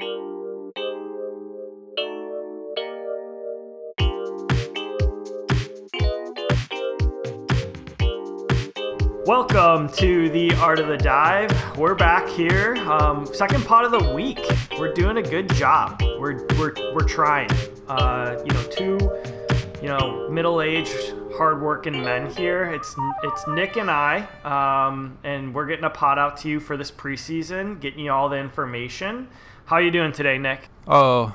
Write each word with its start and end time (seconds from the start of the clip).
Welcome 0.00 0.10
to 9.92 10.28
the 10.30 10.52
Art 10.58 10.80
of 10.80 10.88
the 10.88 10.96
Dive. 10.96 11.78
We're 11.78 11.94
back 11.94 12.28
here. 12.28 12.74
Um, 12.90 13.24
second 13.24 13.64
pot 13.66 13.84
of 13.84 13.92
the 13.92 14.12
week. 14.12 14.40
We're 14.80 14.92
doing 14.92 15.18
a 15.18 15.22
good 15.22 15.48
job. 15.54 16.02
We're 16.18 16.44
we're 16.58 16.74
we're 16.92 17.06
trying. 17.06 17.50
Uh, 17.86 18.42
you 18.44 18.52
know, 18.52 18.62
two 18.64 18.98
you 19.80 19.86
know 19.86 20.28
middle-aged, 20.28 21.14
hardworking 21.36 22.02
men 22.02 22.28
here. 22.34 22.64
It's 22.64 22.96
it's 23.22 23.46
Nick 23.46 23.76
and 23.76 23.88
I, 23.88 24.26
um, 24.42 25.18
and 25.22 25.54
we're 25.54 25.66
getting 25.66 25.84
a 25.84 25.90
pot 25.90 26.18
out 26.18 26.36
to 26.38 26.48
you 26.48 26.58
for 26.58 26.76
this 26.76 26.90
preseason, 26.90 27.78
getting 27.80 28.00
you 28.00 28.10
all 28.10 28.28
the 28.28 28.38
information. 28.38 29.28
How 29.66 29.76
are 29.76 29.82
you 29.82 29.90
doing 29.90 30.12
today, 30.12 30.36
Nick? 30.36 30.68
Oh, 30.86 31.34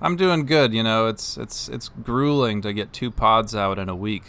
I'm 0.00 0.16
doing 0.16 0.46
good. 0.46 0.72
You 0.72 0.82
know, 0.82 1.08
it's 1.08 1.36
it's 1.36 1.68
it's 1.68 1.88
grueling 1.88 2.62
to 2.62 2.72
get 2.72 2.92
two 2.92 3.10
pods 3.10 3.54
out 3.54 3.78
in 3.78 3.88
a 3.88 3.96
week. 3.96 4.24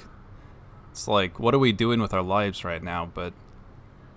It's 0.91 1.07
like, 1.07 1.39
what 1.39 1.53
are 1.53 1.59
we 1.59 1.71
doing 1.71 2.01
with 2.01 2.13
our 2.13 2.23
lives 2.23 2.63
right 2.63 2.81
now? 2.81 3.05
But 3.13 3.33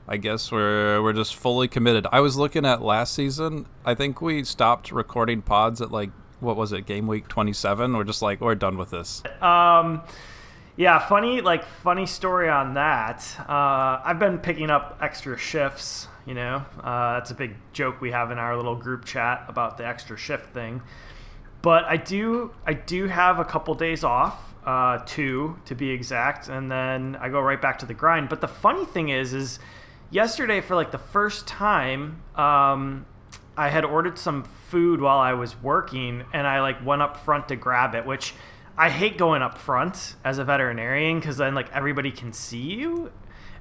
I 0.07 0.17
guess 0.17 0.51
we're 0.51 1.03
we're 1.03 1.13
just 1.13 1.37
fully 1.37 1.69
committed. 1.69 2.07
I 2.11 2.21
was 2.21 2.37
looking 2.39 2.65
at 2.65 2.81
last 2.81 3.15
season. 3.15 3.67
I 3.85 3.95
think 3.95 4.23
we 4.23 4.45
stopped 4.45 4.91
recording 4.91 5.43
pods 5.43 5.83
at 5.83 5.93
like 5.93 6.11
what 6.41 6.57
was 6.57 6.73
it, 6.73 6.87
game 6.87 7.07
week 7.07 7.29
27. 7.29 7.97
We're 7.97 8.05
just 8.05 8.23
like, 8.23 8.41
we're 8.41 8.55
done 8.55 8.79
with 8.79 8.91
this. 8.91 9.23
Um, 9.43 10.03
yeah, 10.77 10.99
funny 11.01 11.41
like 11.41 11.65
funny 11.65 12.07
story 12.07 12.49
on 12.49 12.75
that. 12.75 13.27
Uh, 13.41 14.01
I've 14.05 14.19
been 14.19 14.39
picking 14.39 14.71
up 14.71 14.99
extra 15.03 15.37
shifts. 15.37 16.09
You 16.29 16.35
know, 16.35 16.63
uh, 16.85 17.15
that's 17.15 17.31
a 17.31 17.35
big 17.35 17.55
joke 17.73 18.03
we 18.03 18.11
have 18.11 18.31
in 18.31 18.37
our 18.37 18.55
little 18.55 18.77
group 18.77 19.07
chat 19.07 19.47
about 19.49 19.79
the 19.79 19.87
extra 19.87 20.15
shift 20.19 20.53
thing. 20.53 20.83
But 21.63 21.85
I 21.85 21.97
do 21.97 22.53
I 22.67 22.75
do 22.75 23.07
have 23.07 23.39
a 23.39 23.47
couple 23.47 23.75
days 23.75 24.05
off 24.05 24.55
uh, 24.67 24.99
two 25.07 25.59
to 25.65 25.75
be 25.75 25.89
exact, 25.89 26.49
and 26.49 26.71
then 26.71 27.17
I 27.19 27.31
go 27.31 27.41
right 27.41 27.61
back 27.61 27.79
to 27.79 27.87
the 27.87 27.95
grind. 27.95 28.29
But 28.29 28.43
the 28.43 28.47
funny 28.47 28.85
thing 28.85 29.09
is, 29.09 29.33
is 29.33 29.59
yesterday 30.11 30.61
for 30.61 30.75
like 30.75 30.91
the 30.91 30.99
first 30.99 31.47
time, 31.47 32.21
um, 32.37 33.07
I 33.57 33.71
had 33.71 33.87
ordered 33.87 34.19
some 34.19 34.45
food 34.45 35.01
while 35.01 35.21
I 35.21 35.33
was 35.33 35.57
working, 35.63 36.25
and 36.35 36.47
I 36.47 36.61
like 36.61 36.85
went 36.85 37.01
up 37.01 37.25
front 37.25 37.49
to 37.49 37.57
grab 37.57 37.95
it, 37.95 38.05
which 38.05 38.35
I 38.77 38.91
hate 38.91 39.17
going 39.17 39.41
up 39.41 39.57
front 39.57 40.17
as 40.27 40.37
a 40.37 40.45
veterinarian 40.45 41.21
because 41.21 41.39
then 41.39 41.55
like 41.55 41.73
everybody 41.73 42.11
can 42.11 42.35
see 42.35 42.75
you, 42.75 43.13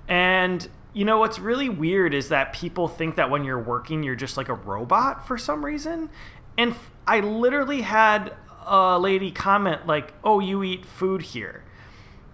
and 0.09 0.67
you 0.97 1.05
know 1.05 1.19
what's 1.19 1.39
really 1.39 1.69
weird 1.69 2.13
is 2.13 2.29
that 2.29 2.53
people 2.53 2.87
think 2.87 3.15
that 3.15 3.29
when 3.29 3.43
you're 3.43 3.61
working 3.61 4.03
you're 4.03 4.15
just 4.15 4.35
like 4.37 4.49
a 4.49 4.53
robot 4.53 5.27
for 5.27 5.37
some 5.37 5.63
reason 5.63 6.09
and 6.57 6.75
I 7.05 7.21
literally 7.21 7.81
had 7.81 8.33
a 8.65 8.99
lady 8.99 9.31
comment 9.31 9.87
like, 9.87 10.13
"Oh, 10.23 10.39
you 10.39 10.63
eat 10.63 10.85
food 10.85 11.21
here." 11.21 11.63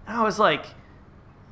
And 0.06 0.16
I 0.18 0.22
was 0.24 0.38
like, 0.38 0.66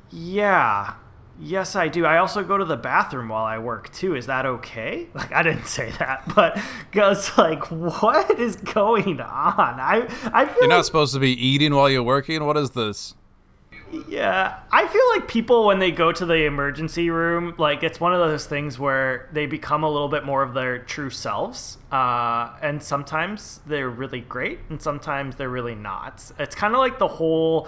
"Yeah, 0.09 0.95
yes, 1.39 1.75
I 1.75 1.87
do. 1.87 2.05
I 2.05 2.17
also 2.17 2.43
go 2.43 2.57
to 2.57 2.65
the 2.65 2.75
bathroom 2.75 3.29
while 3.29 3.45
I 3.45 3.59
work 3.59 3.93
too. 3.93 4.15
Is 4.15 4.25
that 4.25 4.45
okay?" 4.45 5.07
Like, 5.13 5.31
I 5.31 5.43
didn't 5.43 5.67
say 5.67 5.91
that, 5.99 6.23
but 6.35 6.59
goes 6.91 7.37
like, 7.37 7.71
"What 7.71 8.39
is 8.39 8.57
going 8.57 9.21
on?" 9.21 9.79
I 9.79 10.07
I 10.33 10.45
feel 10.47 10.63
You're 10.63 10.69
not 10.69 10.85
supposed 10.85 11.13
to 11.13 11.19
be 11.19 11.31
eating 11.31 11.73
while 11.73 11.89
you're 11.89 12.03
working. 12.03 12.43
What 12.43 12.57
is 12.57 12.71
this? 12.71 13.15
Yeah, 14.07 14.59
I 14.71 14.87
feel 14.87 15.01
like 15.11 15.27
people 15.27 15.65
when 15.65 15.79
they 15.79 15.91
go 15.91 16.11
to 16.11 16.25
the 16.25 16.45
emergency 16.45 17.09
room, 17.09 17.53
like 17.57 17.83
it's 17.83 17.99
one 17.99 18.13
of 18.13 18.19
those 18.19 18.45
things 18.45 18.79
where 18.79 19.29
they 19.33 19.45
become 19.45 19.83
a 19.83 19.89
little 19.89 20.07
bit 20.07 20.25
more 20.25 20.41
of 20.41 20.53
their 20.53 20.79
true 20.79 21.09
selves, 21.09 21.77
uh, 21.91 22.55
and 22.61 22.81
sometimes 22.81 23.59
they're 23.67 23.89
really 23.89 24.21
great, 24.21 24.59
and 24.69 24.81
sometimes 24.81 25.35
they're 25.35 25.49
really 25.49 25.75
not. 25.75 26.31
It's 26.39 26.55
kind 26.55 26.73
of 26.73 26.79
like 26.79 26.97
the 26.97 27.07
whole, 27.07 27.67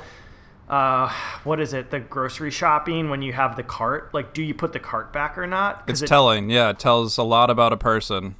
uh, 0.69 1.13
what 1.43 1.59
is 1.59 1.73
it? 1.73 1.91
The 1.91 1.99
grocery 1.99 2.51
shopping 2.51 3.09
when 3.09 3.21
you 3.21 3.33
have 3.33 3.55
the 3.55 3.63
cart. 3.63 4.13
Like, 4.13 4.33
do 4.33 4.41
you 4.41 4.53
put 4.53 4.73
the 4.73 4.79
cart 4.79 5.13
back 5.13 5.37
or 5.37 5.45
not? 5.47 5.83
It's 5.87 6.01
it, 6.01 6.07
telling. 6.07 6.49
Yeah, 6.49 6.69
it 6.69 6.79
tells 6.79 7.17
a 7.17 7.23
lot 7.23 7.49
about 7.49 7.71
a 7.73 7.77
person. 7.77 8.35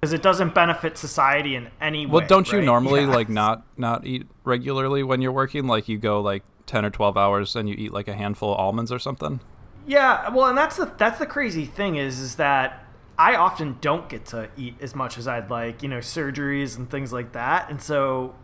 because 0.00 0.12
it 0.12 0.22
doesn't 0.22 0.54
benefit 0.54 0.98
society 0.98 1.54
in 1.54 1.68
any 1.80 2.06
way. 2.06 2.12
Well, 2.12 2.26
don't 2.26 2.50
you 2.50 2.58
right? 2.58 2.64
normally 2.64 3.02
Yeah. 3.02 3.14
like 3.14 3.28
not 3.28 3.62
not 3.76 4.04
eat 4.06 4.26
regularly 4.44 5.02
when 5.02 5.20
you're 5.22 5.32
working? 5.32 5.66
Like 5.66 5.88
you 5.88 5.98
go 5.98 6.20
like 6.20 6.42
10 6.66 6.84
or 6.84 6.90
12 6.90 7.16
hours 7.16 7.56
and 7.56 7.68
you 7.68 7.74
eat 7.78 7.92
like 7.92 8.08
a 8.08 8.14
handful 8.14 8.52
of 8.52 8.58
almonds 8.58 8.92
or 8.92 8.98
something? 8.98 9.40
Yeah, 9.86 10.30
well, 10.30 10.46
and 10.46 10.58
that's 10.58 10.76
the 10.76 10.92
that's 10.96 11.20
the 11.20 11.26
crazy 11.26 11.64
thing 11.64 11.96
is 11.96 12.18
is 12.18 12.36
that 12.36 12.84
I 13.18 13.36
often 13.36 13.78
don't 13.80 14.08
get 14.08 14.26
to 14.26 14.48
eat 14.56 14.74
as 14.80 14.94
much 14.94 15.16
as 15.16 15.28
I'd 15.28 15.48
like, 15.48 15.82
you 15.82 15.88
know, 15.88 15.98
surgeries 15.98 16.76
and 16.76 16.90
things 16.90 17.12
like 17.12 17.32
that, 17.32 17.70
and 17.70 17.80
so 17.80 18.34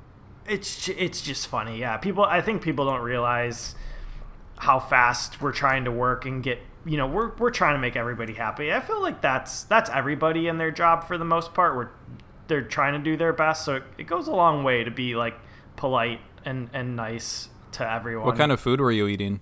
it's 0.47 0.89
it's 0.89 1.21
just 1.21 1.49
funny. 1.49 1.79
Yeah, 1.79 1.97
people. 1.97 2.25
I 2.25 2.41
think 2.41 2.63
people 2.63 2.87
don't 2.87 3.03
realize 3.03 3.75
how 4.59 4.79
fast 4.79 5.41
we're 5.41 5.53
trying 5.53 5.85
to 5.85 5.91
work 5.91 6.25
and 6.25 6.43
get. 6.43 6.61
You 6.85 6.97
know, 6.97 7.07
we're 7.07 7.35
we're 7.37 7.51
trying 7.51 7.75
to 7.75 7.81
make 7.81 7.97
everybody 7.97 8.35
happy. 8.35 8.73
I 8.73 8.81
feel 8.81 9.01
like 9.01 9.21
that's 9.21 9.65
that's 9.65 9.91
everybody 9.91 10.49
in 10.49 10.59
their 10.59 10.71
job 10.71 11.07
for 11.07 11.19
the 11.19 11.25
most 11.25 11.55
part. 11.55 11.77
We're 11.77 11.91
they're 12.49 12.63
trying 12.63 12.95
to 12.95 12.99
do 12.99 13.17
their 13.17 13.33
best, 13.33 13.65
so 13.65 13.77
it, 13.77 13.83
it 13.99 14.07
goes 14.07 14.29
a 14.29 14.33
long 14.33 14.65
way 14.65 14.85
to 14.85 14.91
be 14.91 15.15
like 15.15 15.35
polite 15.77 16.21
and 16.45 16.71
and 16.73 16.97
nice 16.97 17.49
to 17.73 17.91
everyone. 17.91 18.27
What 18.27 18.37
kind 18.37 18.53
of 18.53 18.61
food 18.61 18.81
were 18.81 18.93
you 18.93 19.07
eating? 19.07 19.41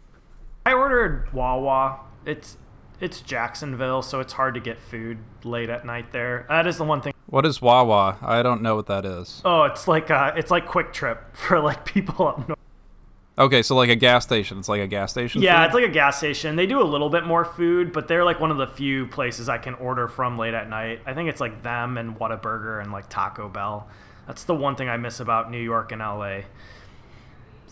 I 0.64 0.72
ordered 0.72 1.32
Wawa. 1.32 2.00
It's 2.24 2.56
it's 3.00 3.20
Jacksonville, 3.20 4.02
so 4.02 4.20
it's 4.20 4.34
hard 4.34 4.54
to 4.54 4.60
get 4.60 4.78
food 4.78 5.18
late 5.42 5.70
at 5.70 5.86
night 5.86 6.12
there. 6.12 6.44
That 6.48 6.66
is 6.66 6.76
the 6.76 6.84
one 6.84 7.00
thing. 7.00 7.14
What 7.26 7.46
is 7.46 7.62
Wawa? 7.62 8.18
I 8.20 8.42
don't 8.42 8.60
know 8.60 8.76
what 8.76 8.86
that 8.86 9.04
is. 9.04 9.40
Oh, 9.44 9.62
it's 9.62 9.88
like 9.88 10.10
uh, 10.10 10.32
it's 10.36 10.50
like 10.50 10.66
QuikTrip 10.66 11.18
for 11.34 11.60
like 11.60 11.84
people 11.84 12.28
up 12.28 12.48
north. 12.48 12.58
Okay, 13.38 13.62
so 13.62 13.74
like 13.74 13.88
a 13.88 13.96
gas 13.96 14.24
station. 14.24 14.58
It's 14.58 14.68
like 14.68 14.82
a 14.82 14.86
gas 14.86 15.12
station. 15.12 15.40
Yeah, 15.40 15.60
food? 15.60 15.66
it's 15.66 15.74
like 15.74 15.84
a 15.84 15.92
gas 15.94 16.18
station. 16.18 16.56
They 16.56 16.66
do 16.66 16.82
a 16.82 16.84
little 16.84 17.08
bit 17.08 17.24
more 17.24 17.44
food, 17.44 17.90
but 17.90 18.06
they're 18.06 18.24
like 18.24 18.38
one 18.38 18.50
of 18.50 18.58
the 18.58 18.66
few 18.66 19.06
places 19.06 19.48
I 19.48 19.56
can 19.56 19.74
order 19.74 20.08
from 20.08 20.36
late 20.36 20.52
at 20.52 20.68
night. 20.68 21.00
I 21.06 21.14
think 21.14 21.30
it's 21.30 21.40
like 21.40 21.62
them 21.62 21.96
and 21.96 22.18
Whataburger 22.18 22.82
and 22.82 22.92
like 22.92 23.08
Taco 23.08 23.48
Bell. 23.48 23.88
That's 24.26 24.44
the 24.44 24.54
one 24.54 24.76
thing 24.76 24.90
I 24.90 24.98
miss 24.98 25.20
about 25.20 25.50
New 25.50 25.60
York 25.60 25.90
and 25.90 26.02
LA. 26.02 26.40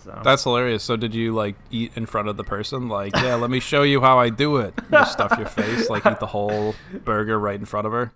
So 0.09 0.21
That's 0.25 0.43
hilarious. 0.45 0.83
So 0.83 0.97
did 0.97 1.15
you 1.15 1.35
like 1.35 1.55
eat 1.71 1.93
in 1.95 2.07
front 2.07 2.29
of 2.29 2.37
the 2.39 2.45
person? 2.45 2.89
Like, 2.89 3.15
yeah, 3.17 3.35
let 3.35 3.51
me 3.51 3.61
show 3.61 3.83
you 3.83 4.01
how 4.01 4.19
I 4.19 4.31
do 4.31 4.57
it. 4.57 4.73
You 4.77 4.99
Just 4.99 5.13
stuff 5.13 5.35
your 5.39 5.47
face, 5.49 5.91
like 5.91 6.07
eat 6.07 6.19
the 6.19 6.27
whole 6.27 6.75
burger 7.05 7.39
right 7.39 7.59
in 7.59 7.67
front 7.67 7.87
of 7.87 7.93
her. 7.93 8.13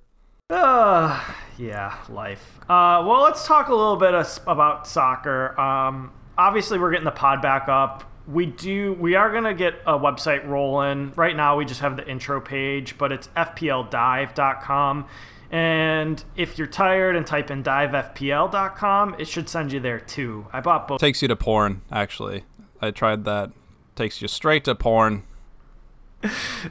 Uh, 0.48 1.22
yeah, 1.58 1.97
life. 2.08 2.58
Uh, 2.62 3.04
well, 3.06 3.22
let's 3.22 3.47
talk 3.47 3.69
a 3.69 3.75
little 3.75 3.97
bit 3.97 4.14
as- 4.14 4.41
about 4.47 4.86
soccer. 4.86 5.58
Um, 5.60 6.12
obviously, 6.38 6.78
we're 6.78 6.91
getting 6.92 7.04
the 7.04 7.10
pod 7.10 7.42
back 7.42 7.69
up. 7.69 8.04
We 8.26 8.47
do. 8.47 8.94
We 8.94 9.16
are 9.16 9.30
gonna 9.32 9.53
get 9.53 9.74
a 9.86 9.98
website 9.98 10.47
rolling. 10.47 11.12
Right 11.16 11.36
now, 11.36 11.56
we 11.59 11.64
just 11.66 11.80
have 11.80 11.97
the 11.97 12.09
intro 12.09 12.41
page, 12.41 12.97
but 12.97 13.12
it's 13.12 13.28
fpldive.com. 13.36 15.06
And 15.52 16.24
if 16.34 16.56
you're 16.56 16.66
tired 16.66 17.14
and 17.14 17.26
type 17.26 17.50
in 17.50 17.62
divefpl.com, 17.62 19.16
it 19.18 19.28
should 19.28 19.50
send 19.50 19.70
you 19.70 19.80
there 19.80 20.00
too. 20.00 20.46
I 20.50 20.60
bought 20.62 20.88
both. 20.88 21.00
Takes 21.00 21.20
you 21.20 21.28
to 21.28 21.36
porn, 21.36 21.82
actually. 21.92 22.44
I 22.80 22.90
tried 22.90 23.26
that. 23.26 23.50
Takes 23.94 24.22
you 24.22 24.28
straight 24.28 24.64
to 24.64 24.74
porn. 24.74 25.24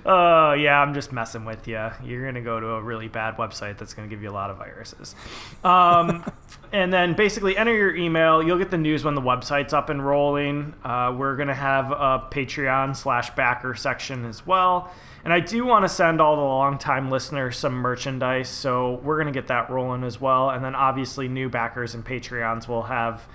Uh, 0.06 0.54
yeah, 0.60 0.82
I'm 0.82 0.94
just 0.94 1.12
messing 1.12 1.46
with 1.46 1.68
you. 1.68 1.90
You're 2.04 2.26
gonna 2.26 2.42
go 2.42 2.60
to 2.60 2.68
a 2.68 2.82
really 2.82 3.08
bad 3.08 3.38
website 3.38 3.78
that's 3.78 3.94
gonna 3.94 4.08
give 4.08 4.22
you 4.22 4.30
a 4.30 4.32
lot 4.32 4.50
of 4.50 4.58
viruses. 4.58 5.16
Um, 5.64 6.24
and 6.72 6.92
then 6.92 7.14
basically 7.14 7.58
enter 7.58 7.76
your 7.76 7.96
email. 7.96 8.42
You'll 8.42 8.58
get 8.58 8.72
the 8.72 8.78
news 8.78 9.04
when 9.04 9.16
the 9.16 9.22
website's 9.22 9.74
up 9.74 9.90
and 9.90 10.06
rolling. 10.06 10.74
Uh, 10.84 11.14
we're 11.18 11.36
gonna 11.36 11.54
have 11.54 11.92
a 11.92 12.28
Patreon 12.32 12.96
slash 12.96 13.30
backer 13.32 13.76
section 13.76 14.26
as 14.26 14.46
well. 14.46 14.92
And 15.24 15.32
I 15.32 15.40
do 15.40 15.66
want 15.66 15.86
to 15.86 15.90
send 15.90 16.20
all 16.20 16.36
the 16.36 16.42
longtime 16.42 17.12
listeners 17.12 17.58
some 17.58 17.76
merchandise, 17.76 18.50
so 18.50 19.02
we're 19.04 19.18
gonna 19.18 19.32
get 19.32 19.47
that 19.47 19.70
rolling 19.70 20.04
as 20.04 20.20
well. 20.20 20.50
And 20.50 20.64
then 20.64 20.76
obviously 20.76 21.28
new 21.28 21.50
backers 21.50 21.94
and 21.94 22.04
Patreons 22.04 22.68
will 22.68 22.84
have 22.84 23.28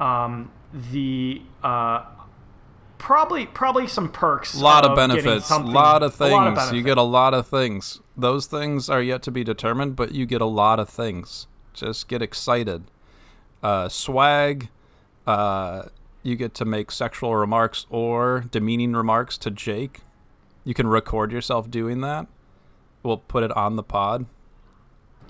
um, 0.00 0.50
the 0.90 1.42
uh, 1.62 2.04
probably 3.00 3.46
probably 3.46 3.88
some 3.88 4.12
perks. 4.12 4.54
A 4.54 4.62
lot 4.62 4.84
of 4.84 4.94
benefits, 4.94 5.50
a 5.50 5.58
lot 5.58 6.02
of 6.02 6.14
things. 6.14 6.30
lot 6.32 6.68
of 6.68 6.74
you 6.74 6.82
get 6.82 6.98
a 6.98 7.02
lot 7.02 7.34
of 7.34 7.48
things. 7.48 8.00
Those 8.16 8.46
things 8.46 8.88
are 8.88 9.02
yet 9.02 9.22
to 9.22 9.30
be 9.30 9.42
determined, 9.42 9.96
but 9.96 10.12
you 10.12 10.26
get 10.26 10.40
a 10.40 10.46
lot 10.46 10.78
of 10.78 10.88
things. 10.88 11.48
Just 11.72 12.06
get 12.06 12.22
excited. 12.22 12.84
Uh, 13.62 13.88
swag. 13.88 14.68
Uh, 15.26 15.84
you 16.22 16.36
get 16.36 16.54
to 16.54 16.64
make 16.64 16.90
sexual 16.90 17.34
remarks 17.34 17.86
or 17.88 18.44
demeaning 18.50 18.92
remarks 18.92 19.38
to 19.38 19.50
Jake. 19.50 20.00
You 20.64 20.74
can 20.74 20.86
record 20.86 21.32
yourself 21.32 21.70
doing 21.70 22.02
that. 22.02 22.26
We'll 23.02 23.18
put 23.18 23.42
it 23.42 23.52
on 23.52 23.76
the 23.76 23.82
pod. 23.82 24.26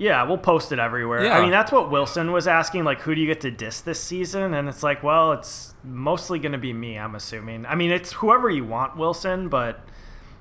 Yeah, 0.01 0.23
we'll 0.23 0.39
post 0.39 0.73
it 0.73 0.79
everywhere. 0.79 1.23
Yeah. 1.25 1.37
I 1.37 1.43
mean, 1.43 1.51
that's 1.51 1.71
what 1.71 1.91
Wilson 1.91 2.33
was 2.33 2.49
asking. 2.49 2.85
Like, 2.85 3.03
who 3.03 3.15
do 3.15 3.21
you 3.21 3.27
get 3.27 3.43
to 3.43 3.51
diss 3.51 3.83
this 3.83 4.01
season? 4.01 4.55
And 4.55 4.67
it's 4.67 4.83
like, 4.83 5.03
well, 5.03 5.33
it's 5.33 5.75
mostly 5.85 6.39
going 6.39 6.53
to 6.53 6.59
be 6.59 6.73
me. 6.73 6.99
I'm 6.99 7.15
assuming. 7.15 7.67
I 7.67 7.75
mean, 7.75 7.91
it's 7.91 8.13
whoever 8.13 8.49
you 8.49 8.65
want, 8.65 8.97
Wilson, 8.97 9.51
but 9.51 9.81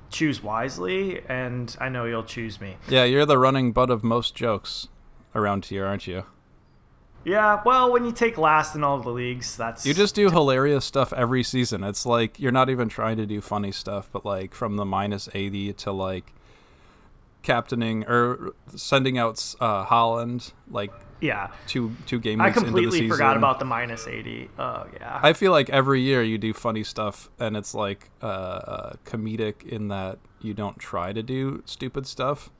choose 0.08 0.42
wisely, 0.42 1.20
and 1.28 1.76
I 1.78 1.90
know 1.90 2.06
you'll 2.06 2.24
choose 2.24 2.58
me. 2.58 2.78
Yeah, 2.88 3.04
you're 3.04 3.26
the 3.26 3.36
running 3.36 3.72
butt 3.72 3.90
of 3.90 4.02
most 4.02 4.34
jokes 4.34 4.88
around 5.34 5.66
here, 5.66 5.84
aren't 5.84 6.06
you? 6.06 6.24
Yeah, 7.22 7.60
well, 7.66 7.92
when 7.92 8.06
you 8.06 8.12
take 8.12 8.38
last 8.38 8.74
in 8.74 8.82
all 8.82 8.98
the 8.98 9.10
leagues, 9.10 9.58
that's 9.58 9.84
You 9.84 9.92
just 9.92 10.14
do 10.14 10.30
hilarious 10.30 10.86
stuff 10.86 11.12
every 11.12 11.42
season. 11.42 11.84
It's 11.84 12.06
like 12.06 12.40
you're 12.40 12.50
not 12.50 12.70
even 12.70 12.88
trying 12.88 13.18
to 13.18 13.26
do 13.26 13.42
funny 13.42 13.72
stuff, 13.72 14.08
but 14.10 14.24
like 14.24 14.54
from 14.54 14.76
the 14.76 14.86
minus 14.86 15.28
80 15.34 15.74
to 15.74 15.92
like 15.92 16.32
captaining 17.42 18.04
or 18.04 18.52
sending 18.76 19.18
out 19.18 19.54
uh, 19.60 19.84
Haaland 19.86 20.52
like 20.70 20.92
yeah 21.20 21.50
two 21.66 21.94
two 22.06 22.18
game 22.18 22.40
I 22.40 22.46
weeks 22.46 22.58
into 22.58 22.70
the 22.70 22.80
completely 22.80 23.08
forgot 23.08 23.36
about 23.36 23.58
the 23.58 23.64
minus 23.64 24.06
eighty. 24.06 24.48
Oh 24.58 24.86
yeah. 24.98 25.20
I 25.22 25.32
feel 25.32 25.52
like 25.52 25.70
every 25.70 26.00
year 26.00 26.22
you 26.22 26.38
do 26.38 26.52
funny 26.52 26.84
stuff, 26.84 27.30
and 27.38 27.56
it's 27.56 27.74
like 27.74 28.10
uh, 28.22 28.26
uh, 28.26 28.92
comedic 29.04 29.62
in 29.62 29.88
that 29.88 30.18
you 30.40 30.54
don't 30.54 30.78
try 30.78 31.12
to 31.12 31.22
do 31.22 31.62
stupid 31.66 32.06
stuff. 32.06 32.50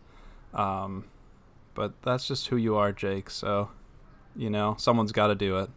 Um, 0.52 1.04
but 1.74 2.02
that's 2.02 2.26
just 2.26 2.48
who 2.48 2.56
you 2.56 2.76
are, 2.76 2.92
Jake. 2.92 3.30
So, 3.30 3.70
you 4.36 4.50
know, 4.50 4.74
someone's 4.78 5.12
got 5.12 5.28
to 5.28 5.34
do 5.34 5.58
it. 5.58 5.70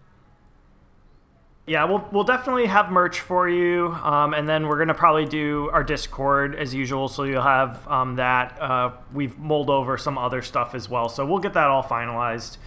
Yeah, 1.66 1.86
we'll 1.86 2.06
we'll 2.12 2.26
definitely 2.26 2.66
have 2.66 2.92
merch 2.92 3.22
for 3.22 3.48
you, 3.48 3.88
um, 4.04 4.34
and 4.34 4.48
then 4.48 4.68
we're 4.68 4.78
gonna 4.78 4.94
probably 4.94 5.26
do 5.26 5.70
our 5.72 5.84
Discord 5.84 6.56
as 6.56 6.74
usual. 6.74 7.08
So 7.08 7.24
you'll 7.24 7.42
have 7.42 7.88
um, 7.88 8.18
that. 8.18 8.62
Uh, 8.62 8.92
we've 9.14 9.38
mulled 9.40 9.70
over 9.70 9.98
some 9.98 10.18
other 10.18 10.42
stuff 10.42 10.76
as 10.76 10.90
well, 10.90 11.08
so 11.08 11.26
we'll 11.26 11.40
get 11.40 11.54
that 11.54 11.68
all 11.68 11.84
finalized. 11.84 12.58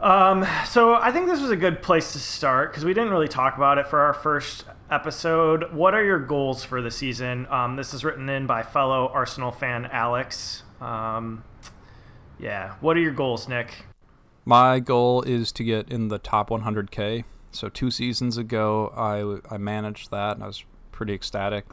Um, 0.00 0.46
so 0.66 0.94
I 0.94 1.10
think 1.10 1.26
this 1.26 1.40
was 1.40 1.50
a 1.50 1.56
good 1.56 1.82
place 1.82 2.12
to 2.12 2.18
start 2.18 2.70
because 2.70 2.84
we 2.84 2.94
didn't 2.94 3.10
really 3.10 3.28
talk 3.28 3.56
about 3.56 3.78
it 3.78 3.86
for 3.86 4.00
our 4.00 4.14
first 4.14 4.64
episode. 4.90 5.72
What 5.72 5.94
are 5.94 6.04
your 6.04 6.18
goals 6.18 6.64
for 6.64 6.80
the 6.80 6.90
season? 6.90 7.46
Um, 7.50 7.76
this 7.76 7.92
is 7.94 8.04
written 8.04 8.28
in 8.28 8.46
by 8.46 8.62
fellow 8.62 9.10
Arsenal 9.12 9.50
fan 9.50 9.86
Alex. 9.86 10.62
Um, 10.80 11.44
yeah, 12.38 12.74
what 12.80 12.96
are 12.96 13.00
your 13.00 13.12
goals, 13.12 13.48
Nick? 13.48 13.86
My 14.44 14.80
goal 14.80 15.22
is 15.22 15.50
to 15.52 15.64
get 15.64 15.90
in 15.90 16.08
the 16.08 16.18
top 16.18 16.50
100k. 16.50 17.24
So 17.56 17.68
two 17.68 17.90
seasons 17.90 18.36
ago, 18.36 18.92
I 18.96 19.54
I 19.54 19.58
managed 19.58 20.10
that, 20.10 20.36
and 20.36 20.44
I 20.44 20.46
was 20.46 20.64
pretty 20.92 21.14
ecstatic. 21.14 21.64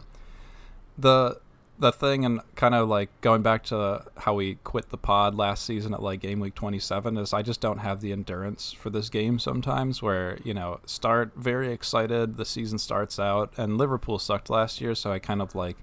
The 0.98 1.40
the 1.80 1.92
thing, 1.92 2.24
and 2.24 2.40
kind 2.56 2.76
of 2.76 2.88
like 2.88 3.10
going 3.22 3.42
back 3.42 3.64
to 3.66 4.06
how 4.18 4.36
we 4.36 4.56
quit 4.64 4.90
the 4.90 4.98
pod 4.98 5.36
last 5.36 5.66
season 5.66 5.94
at 5.94 6.02
like 6.02 6.22
game 6.22 6.40
week 6.40 6.56
27, 6.56 7.18
is 7.18 7.34
I 7.34 7.42
just 7.42 7.60
don't 7.60 7.80
have 7.80 8.00
the 8.00 8.12
endurance 8.12 8.72
for 8.72 8.90
this 8.90 9.10
game 9.10 9.40
sometimes. 9.40 10.02
Where 10.02 10.40
you 10.44 10.54
know, 10.54 10.80
start 10.86 11.34
very 11.36 11.72
excited, 11.74 12.38
the 12.38 12.46
season 12.46 12.78
starts 12.78 13.20
out, 13.20 13.54
and 13.58 13.78
Liverpool 13.78 14.20
sucked 14.20 14.50
last 14.50 14.80
year, 14.80 14.96
so 14.96 15.12
I 15.12 15.20
kind 15.20 15.42
of 15.42 15.56
like 15.56 15.78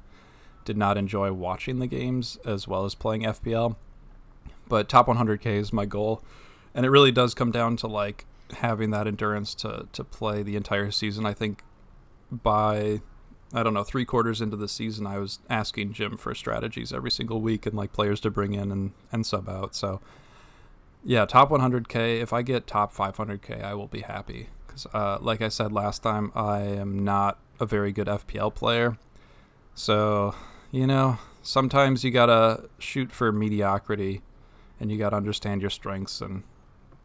did 0.65 0.77
not 0.77 0.97
enjoy 0.97 1.33
watching 1.33 1.79
the 1.79 1.87
games 1.87 2.39
as 2.45 2.67
well 2.67 2.85
as 2.85 2.95
playing 2.95 3.23
FPL. 3.23 3.77
But 4.69 4.89
top 4.89 5.09
100k 5.09 5.47
is 5.47 5.73
my 5.73 5.85
goal, 5.85 6.23
and 6.75 6.87
it 6.87 6.91
really 6.91 7.13
does 7.13 7.35
come 7.35 7.51
down 7.51 7.77
to 7.79 7.87
like 7.87 8.25
having 8.53 8.91
that 8.91 9.07
endurance 9.07 9.55
to 9.57 9.87
to 9.93 10.05
play 10.05 10.43
the 10.43 10.57
entire 10.57 10.91
season. 10.91 11.27
I 11.27 11.35
think 11.35 11.63
by 12.31 13.01
I 13.53 13.63
don't 13.63 13.75
know 13.75 13.85
three 13.85 14.05
quarters 14.05 14.41
into 14.41 14.57
the 14.57 14.69
season, 14.69 15.07
I 15.07 15.19
was 15.19 15.41
asking 15.49 15.93
Jim 15.93 16.17
for 16.17 16.35
strategies 16.35 16.93
every 16.93 17.11
single 17.11 17.41
week 17.41 17.67
and 17.67 17.75
like 17.75 17.93
players 17.93 18.21
to 18.21 18.31
bring 18.31 18.55
in 18.55 18.71
and 18.71 18.93
and 19.13 19.27
sub 19.27 19.49
out. 19.49 19.75
So 19.75 20.01
yeah, 21.05 21.25
top 21.25 21.51
100k. 21.51 22.21
If 22.21 22.33
I 22.33 22.43
get 22.43 22.67
top 22.67 22.95
500k, 22.95 23.63
I 23.63 23.75
will 23.75 23.89
be 23.89 24.03
happy 24.03 24.49
because 24.67 24.87
uh, 24.93 25.19
like 25.21 25.43
I 25.43 25.49
said 25.49 25.73
last 25.73 26.03
time, 26.03 26.31
I 26.35 26.61
am 26.61 27.05
not 27.05 27.39
a 27.59 27.67
very 27.67 27.93
good 27.93 28.07
FPL 28.07 28.55
player. 28.55 28.99
So 29.75 30.35
you 30.71 30.87
know 30.87 31.19
sometimes 31.43 32.05
you 32.05 32.11
gotta 32.11 32.69
shoot 32.79 33.11
for 33.11 33.33
mediocrity, 33.33 34.23
and 34.79 34.91
you 34.91 34.99
gotta 34.99 35.17
understand 35.17 35.61
your 35.61 35.71
strengths 35.71 36.21
and 36.21 36.45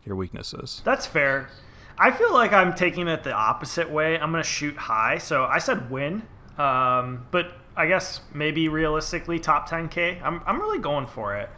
your 0.06 0.16
weaknesses. 0.16 0.82
That's 0.86 1.06
fair. 1.06 1.50
I 1.98 2.12
feel 2.12 2.34
like 2.34 2.52
I'm 2.52 2.74
taking 2.74 3.08
it 3.08 3.24
the 3.24 3.32
opposite 3.32 3.90
way. 3.90 4.20
I'm 4.20 4.32
going 4.32 4.44
to 4.44 4.50
shoot 4.50 4.76
high. 4.76 5.18
So 5.18 5.46
I 5.46 5.60
said 5.60 5.90
win, 5.90 6.24
um, 6.58 7.26
but 7.32 7.54
I 7.76 7.88
guess 7.88 8.22
maybe 8.34 8.68
realistically 8.68 9.40
top 9.40 9.70
10K. 9.70 10.22
I'm, 10.22 10.42
I'm 10.46 10.60
really 10.60 10.80
going 10.80 11.08
for 11.08 11.36
it. 11.36 11.50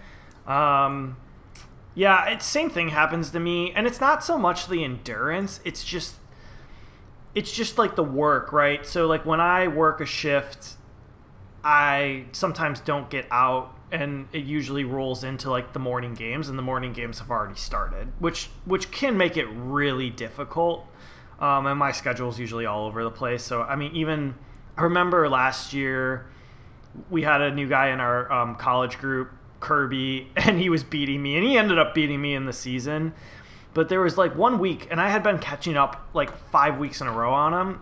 Um, 0.50 1.18
yeah, 1.96 2.30
it's 2.30 2.46
same 2.46 2.70
thing 2.70 2.90
happens 2.90 3.32
to 3.32 3.40
me, 3.40 3.72
and 3.74 3.88
it's 3.88 4.00
not 4.00 4.24
so 4.24 4.38
much 4.38 4.68
the 4.68 4.84
endurance. 4.84 5.60
It's 5.66 5.84
just, 5.84 6.16
it's 7.34 7.52
just 7.52 7.78
like 7.78 7.96
the 7.96 8.04
work, 8.04 8.54
right? 8.54 8.86
So 8.86 9.08
like 9.08 9.26
when 9.26 9.42
I 9.42 9.68
work 9.68 10.00
a 10.00 10.06
shift, 10.06 10.76
I 11.64 12.26
sometimes 12.32 12.80
don't 12.80 13.10
get 13.10 13.26
out 13.32 13.77
and 13.92 14.28
it 14.34 14.44
usually 14.44 14.84
rolls 14.84 15.24
into 15.24 15.50
like 15.50 15.74
the 15.74 15.80
morning 15.80 16.14
games 16.14 16.50
and 16.50 16.58
the 16.58 16.64
morning 16.64 16.94
games 16.94 17.20
have 17.20 17.32
already 17.32 17.56
started 17.56 18.08
which 18.20 18.50
which 18.66 18.92
can 18.92 19.18
make 19.18 19.38
it 19.38 19.46
really 19.46 20.10
difficult 20.10 20.86
um, 21.40 21.66
and 21.68 21.80
my 21.80 21.92
schedule 21.92 22.30
is 22.30 22.40
usually 22.40 22.66
all 22.66 22.86
over 22.86 23.04
the 23.04 23.12
place 23.12 23.44
so 23.44 23.62
i 23.64 23.76
mean 23.76 23.96
even 23.96 24.36
i 24.78 24.84
remember 24.84 25.30
last 25.30 25.74
year 25.74 26.28
we 27.10 27.22
had 27.22 27.42
a 27.42 27.54
new 27.54 27.68
guy 27.68 27.90
in 27.90 28.00
our 28.00 28.32
um, 28.32 28.56
college 28.56 28.98
group 28.98 29.30
kirby 29.60 30.30
and 30.36 30.60
he 30.60 30.70
was 30.70 30.84
beating 30.84 31.22
me 31.22 31.38
and 31.38 31.46
he 31.46 31.58
ended 31.58 31.80
up 31.80 31.94
beating 31.94 32.22
me 32.22 32.34
in 32.34 32.46
the 32.46 32.54
season 32.54 33.14
but 33.74 33.90
there 33.90 34.02
was 34.02 34.18
like 34.18 34.36
one 34.36 34.60
week 34.60 34.88
and 34.92 35.00
i 35.00 35.10
had 35.10 35.24
been 35.24 35.40
catching 35.40 35.78
up 35.78 36.10
like 36.14 36.36
five 36.50 36.78
weeks 36.78 37.00
in 37.00 37.08
a 37.08 37.12
row 37.12 37.34
on 37.34 37.54
him 37.54 37.82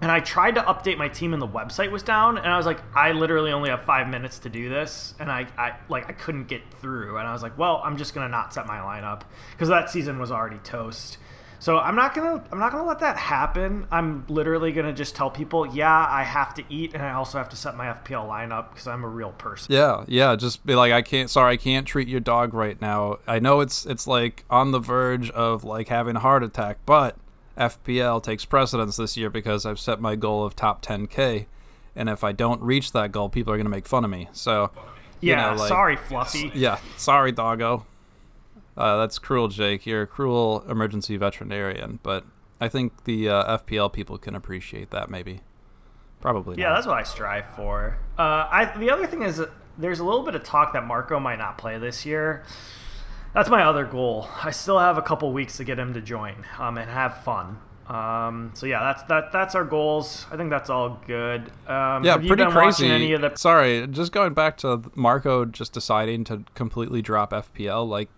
and 0.00 0.10
I 0.10 0.20
tried 0.20 0.54
to 0.54 0.62
update 0.62 0.96
my 0.96 1.08
team 1.08 1.32
and 1.32 1.42
the 1.42 1.48
website 1.48 1.90
was 1.90 2.02
down 2.02 2.38
and 2.38 2.46
I 2.46 2.56
was 2.56 2.66
like 2.66 2.80
I 2.94 3.12
literally 3.12 3.52
only 3.52 3.70
have 3.70 3.82
5 3.82 4.08
minutes 4.08 4.38
to 4.40 4.48
do 4.48 4.68
this 4.68 5.14
and 5.18 5.30
I, 5.30 5.46
I 5.56 5.74
like 5.88 6.08
I 6.08 6.12
couldn't 6.12 6.48
get 6.48 6.62
through 6.80 7.18
and 7.18 7.26
I 7.26 7.32
was 7.32 7.42
like 7.42 7.58
well 7.58 7.80
I'm 7.84 7.96
just 7.96 8.14
going 8.14 8.26
to 8.26 8.30
not 8.30 8.54
set 8.54 8.66
my 8.66 8.78
lineup 8.78 9.22
cuz 9.58 9.68
that 9.68 9.90
season 9.90 10.18
was 10.18 10.30
already 10.30 10.58
toast. 10.58 11.18
So 11.60 11.78
I'm 11.78 11.96
not 11.96 12.14
going 12.14 12.38
to 12.38 12.44
I'm 12.52 12.58
not 12.58 12.70
going 12.70 12.84
to 12.84 12.88
let 12.88 13.00
that 13.00 13.16
happen. 13.16 13.86
I'm 13.90 14.24
literally 14.28 14.70
going 14.72 14.86
to 14.86 14.92
just 14.92 15.16
tell 15.16 15.28
people, 15.28 15.66
"Yeah, 15.66 16.06
I 16.08 16.22
have 16.22 16.54
to 16.54 16.64
eat 16.68 16.94
and 16.94 17.02
I 17.02 17.12
also 17.14 17.38
have 17.38 17.48
to 17.48 17.56
set 17.56 17.76
my 17.76 17.86
FPL 17.86 18.28
lineup 18.28 18.70
because 18.70 18.86
I'm 18.86 19.02
a 19.02 19.08
real 19.08 19.32
person." 19.32 19.74
Yeah, 19.74 20.04
yeah, 20.06 20.36
just 20.36 20.64
be 20.64 20.76
like 20.76 20.92
I 20.92 21.02
can't 21.02 21.28
sorry, 21.28 21.54
I 21.54 21.56
can't 21.56 21.86
treat 21.86 22.06
your 22.06 22.20
dog 22.20 22.54
right 22.54 22.80
now. 22.80 23.18
I 23.26 23.40
know 23.40 23.60
it's 23.60 23.86
it's 23.86 24.06
like 24.06 24.44
on 24.48 24.70
the 24.70 24.78
verge 24.78 25.30
of 25.30 25.64
like 25.64 25.88
having 25.88 26.14
a 26.14 26.20
heart 26.20 26.44
attack, 26.44 26.78
but 26.86 27.16
FPL 27.58 28.22
takes 28.22 28.44
precedence 28.44 28.96
this 28.96 29.16
year 29.16 29.30
because 29.30 29.66
I've 29.66 29.80
set 29.80 30.00
my 30.00 30.16
goal 30.16 30.44
of 30.44 30.54
top 30.56 30.84
10k, 30.84 31.46
and 31.96 32.08
if 32.08 32.22
I 32.22 32.32
don't 32.32 32.62
reach 32.62 32.92
that 32.92 33.12
goal, 33.12 33.28
people 33.28 33.52
are 33.52 33.56
going 33.56 33.66
to 33.66 33.70
make 33.70 33.86
fun 33.86 34.04
of 34.04 34.10
me. 34.10 34.28
So, 34.32 34.70
yeah, 35.20 35.50
know, 35.50 35.56
like, 35.56 35.68
sorry, 35.68 35.96
Fluffy. 35.96 36.52
Yeah, 36.54 36.78
sorry, 36.96 37.32
doggo. 37.32 37.86
Uh, 38.76 38.98
that's 38.98 39.18
cruel, 39.18 39.48
Jake. 39.48 39.86
You're 39.86 40.02
a 40.02 40.06
cruel 40.06 40.64
emergency 40.68 41.16
veterinarian, 41.16 41.98
but 42.02 42.24
I 42.60 42.68
think 42.68 43.04
the 43.04 43.28
uh, 43.28 43.58
FPL 43.58 43.92
people 43.92 44.18
can 44.18 44.36
appreciate 44.36 44.90
that. 44.90 45.10
Maybe, 45.10 45.40
probably. 46.20 46.56
Yeah, 46.58 46.68
not. 46.68 46.74
that's 46.76 46.86
what 46.86 46.96
I 46.96 47.02
strive 47.02 47.46
for. 47.56 47.98
Uh, 48.16 48.46
I 48.50 48.72
the 48.78 48.90
other 48.90 49.06
thing 49.06 49.22
is 49.22 49.42
there's 49.76 49.98
a 49.98 50.04
little 50.04 50.22
bit 50.22 50.36
of 50.36 50.44
talk 50.44 50.72
that 50.74 50.86
Marco 50.86 51.18
might 51.18 51.38
not 51.38 51.58
play 51.58 51.76
this 51.78 52.06
year 52.06 52.44
that's 53.34 53.48
my 53.48 53.62
other 53.62 53.84
goal. 53.84 54.28
I 54.42 54.50
still 54.50 54.78
have 54.78 54.98
a 54.98 55.02
couple 55.02 55.32
weeks 55.32 55.56
to 55.58 55.64
get 55.64 55.78
him 55.78 55.94
to 55.94 56.00
join 56.00 56.44
um, 56.58 56.78
and 56.78 56.90
have 56.90 57.22
fun. 57.24 57.58
Um, 57.88 58.50
so 58.54 58.66
yeah, 58.66 58.80
that's 58.80 59.02
that. 59.04 59.32
That's 59.32 59.54
our 59.54 59.64
goals. 59.64 60.26
I 60.30 60.36
think 60.36 60.50
that's 60.50 60.68
all 60.68 61.00
good. 61.06 61.50
Um, 61.66 62.04
yeah, 62.04 62.18
pretty 62.18 62.44
crazy. 62.44 62.86
Any 62.90 63.12
of 63.12 63.22
the- 63.22 63.34
Sorry, 63.36 63.86
just 63.86 64.12
going 64.12 64.34
back 64.34 64.58
to 64.58 64.82
Marco 64.94 65.46
just 65.46 65.72
deciding 65.72 66.24
to 66.24 66.44
completely 66.54 67.00
drop 67.00 67.32
FPL. 67.32 67.88
Like, 67.88 68.10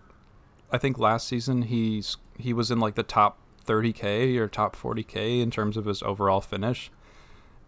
I 0.73 0.77
think 0.77 0.99
last 0.99 1.25
season 1.27 1.61
he's 1.63 2.17
he 2.37 2.51
was 2.51 2.69
in 2.69 2.79
like 2.81 2.95
the 2.95 3.03
top 3.03 3.37
30k 3.65 4.35
or 4.37 4.49
top 4.49 4.75
40k 4.75 5.41
in 5.41 5.49
terms 5.51 5.77
of 5.77 5.85
his 5.85 6.03
overall 6.03 6.41
finish, 6.41 6.91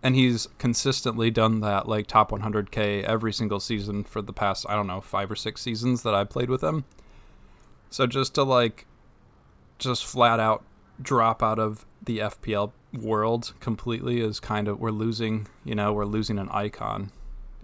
and 0.02 0.14
he's 0.14 0.50
consistently 0.58 1.32
done 1.32 1.62
that 1.62 1.88
like 1.88 2.08
top 2.08 2.32
100k 2.32 3.04
every 3.04 3.32
single 3.32 3.62
season 3.62 4.04
for 4.04 4.22
the 4.22 4.34
past 4.34 4.66
I 4.68 4.76
don't 4.76 4.88
know 4.88 5.00
five 5.00 5.32
or 5.32 5.38
six 5.38 5.62
seasons 5.62 6.04
that 6.04 6.14
I 6.14 6.26
played 6.26 6.50
with 6.50 6.62
him. 6.62 6.84
So 7.94 8.08
just 8.08 8.34
to 8.34 8.44
like 8.44 8.88
just 9.78 10.04
flat 10.04 10.40
out 10.40 10.64
drop 11.00 11.44
out 11.44 11.60
of 11.60 11.86
the 12.04 12.18
FPL 12.18 12.72
world 12.92 13.54
completely 13.60 14.20
is 14.20 14.40
kind 14.40 14.68
of 14.68 14.80
we're 14.80 14.90
losing, 14.90 15.48
you 15.64 15.76
know, 15.76 15.94
we're 15.94 16.06
losing 16.06 16.40
an 16.40 16.50
icon 16.50 17.12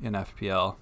in 0.04 0.14
FPL. 0.14 0.76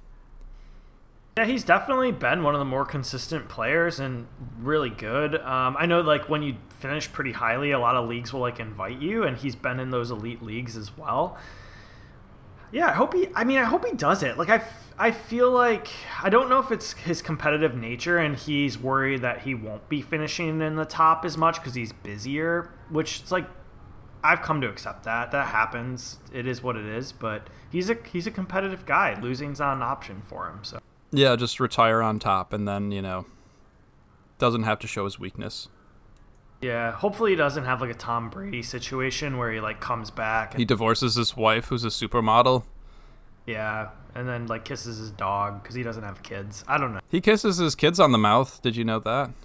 Yeah, 1.38 1.46
he's 1.46 1.64
definitely 1.64 2.12
been 2.12 2.44
one 2.44 2.56
of 2.56 2.60
the 2.60 2.66
more 2.66 2.84
consistent 2.84 3.48
players 3.48 4.02
and 4.02 4.28
really 4.60 4.90
good. 4.90 5.36
Um, 5.36 5.78
I 5.80 5.86
know, 5.86 6.02
like 6.02 6.28
when 6.28 6.44
you 6.44 6.58
finish 6.80 7.10
pretty 7.10 7.32
highly, 7.32 7.72
a 7.72 7.80
lot 7.80 7.96
of 7.96 8.10
leagues 8.10 8.34
will 8.34 8.42
like 8.42 8.60
invite 8.60 9.00
you, 9.00 9.24
and 9.24 9.38
he's 9.38 9.56
been 9.56 9.80
in 9.80 9.92
those 9.92 10.12
elite 10.12 10.44
leagues 10.44 10.76
as 10.76 10.98
well. 10.98 11.38
Yeah, 12.72 12.88
I 12.88 12.94
hope 12.94 13.14
he. 13.14 13.30
I 13.36 13.44
mean, 13.44 13.58
I 13.58 13.64
hope 13.64 13.86
he 13.86 13.94
does 13.94 14.24
it. 14.24 14.38
Like 14.38 14.50
I, 14.50 14.62
I 14.98 15.12
feel 15.12 15.52
like 15.52 15.88
I 16.22 16.30
don't 16.30 16.50
know 16.50 16.60
if 16.60 16.72
it's 16.72 16.94
his 16.94 17.22
competitive 17.22 17.76
nature 17.76 18.18
and 18.18 18.36
he's 18.36 18.78
worried 18.78 19.22
that 19.22 19.42
he 19.42 19.56
won't 19.56 19.88
be 19.90 20.02
finishing 20.02 20.62
in 20.62 20.76
the 20.76 20.86
top 20.86 21.24
as 21.24 21.38
much 21.38 21.56
because 21.56 21.76
he's 21.76 21.94
busier. 21.94 22.72
Which 22.90 23.22
it's 23.22 23.32
like, 23.32 23.48
I've 24.24 24.42
come 24.42 24.62
to 24.62 24.68
accept 24.68 25.04
that. 25.04 25.32
That 25.32 25.48
happens. 25.48 26.20
It 26.34 26.46
is 26.46 26.62
what 26.62 26.76
it 26.76 26.86
is. 26.86 27.12
But 27.12 27.50
he's 27.72 27.90
a 27.90 27.98
he's 28.12 28.28
a 28.28 28.32
competitive 28.32 28.86
guy. 28.86 29.20
Losing's 29.20 29.60
not 29.60 29.78
an 29.78 29.84
option 29.84 30.22
for 30.28 30.48
him. 30.50 30.60
So 30.64 30.80
yeah, 31.12 31.36
just 31.36 31.60
retire 31.60 32.02
on 32.02 32.20
top, 32.20 32.52
and 32.52 32.68
then 32.68 32.92
you 32.92 33.02
know 33.02 33.26
doesn't 34.40 34.64
have 34.64 34.80
to 34.80 34.88
show 34.88 35.06
his 35.06 35.18
weakness. 35.20 35.70
Yeah, 36.62 36.92
hopefully 36.92 37.32
he 37.32 37.36
doesn't 37.36 37.66
have 37.66 37.82
like 37.82 37.92
a 37.92 37.96
Tom 37.96 38.30
Brady 38.30 38.64
situation 38.64 39.38
where 39.38 39.52
he 39.52 39.60
like 39.60 39.80
comes 39.80 40.10
back. 40.10 40.54
And, 40.54 40.60
he 40.60 40.66
divorces 40.66 41.16
his 41.16 41.38
wife, 41.38 41.66
who's 41.66 41.84
a 41.84 41.90
supermodel. 41.90 42.64
Yeah, 43.46 43.90
and 44.16 44.28
then 44.28 44.48
like 44.48 44.66
kisses 44.66 44.98
his 44.98 45.12
dog 45.12 45.62
because 45.62 45.76
he 45.76 45.84
doesn't 45.84 46.04
have 46.04 46.24
kids. 46.24 46.64
I 46.68 46.78
don't 46.78 46.94
know. 46.94 47.00
He 47.10 47.22
kisses 47.22 47.58
his 47.58 47.76
kids 47.76 48.00
on 48.00 48.12
the 48.12 48.18
mouth. 48.18 48.62
Did 48.62 48.76
you 48.76 48.84
know 48.84 49.00
that? 49.00 49.32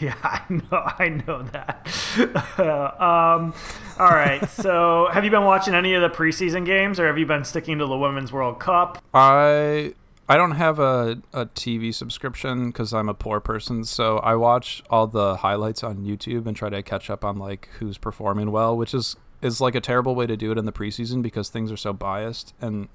Yeah, 0.00 0.14
I 0.22 0.40
know. 0.48 0.82
I 0.98 1.08
know 1.08 1.42
that. 1.42 1.86
um, 3.00 3.52
all 3.98 4.08
right. 4.08 4.48
So, 4.48 5.08
have 5.12 5.24
you 5.24 5.30
been 5.30 5.44
watching 5.44 5.74
any 5.74 5.94
of 5.94 6.00
the 6.02 6.08
preseason 6.08 6.64
games, 6.64 7.00
or 7.00 7.06
have 7.08 7.18
you 7.18 7.26
been 7.26 7.44
sticking 7.44 7.78
to 7.78 7.86
the 7.86 7.98
Women's 7.98 8.32
World 8.32 8.60
Cup? 8.60 9.02
I 9.12 9.94
I 10.30 10.36
don't 10.36 10.52
have 10.52 10.78
a, 10.78 11.20
a 11.32 11.46
TV 11.46 11.92
subscription 11.92 12.68
because 12.68 12.94
I'm 12.94 13.08
a 13.08 13.14
poor 13.14 13.40
person, 13.40 13.82
so 13.82 14.18
I 14.18 14.36
watch 14.36 14.80
all 14.88 15.08
the 15.08 15.38
highlights 15.38 15.82
on 15.82 16.04
YouTube 16.04 16.46
and 16.46 16.56
try 16.56 16.70
to 16.70 16.84
catch 16.84 17.10
up 17.10 17.24
on 17.24 17.36
like 17.36 17.68
who's 17.80 17.98
performing 17.98 18.52
well, 18.52 18.76
which 18.76 18.94
is 18.94 19.16
is 19.42 19.60
like 19.60 19.74
a 19.74 19.80
terrible 19.80 20.14
way 20.14 20.28
to 20.28 20.36
do 20.36 20.52
it 20.52 20.56
in 20.58 20.66
the 20.66 20.72
preseason 20.72 21.20
because 21.20 21.48
things 21.48 21.72
are 21.72 21.76
so 21.76 21.92
biased. 21.92 22.54
And 22.60 22.86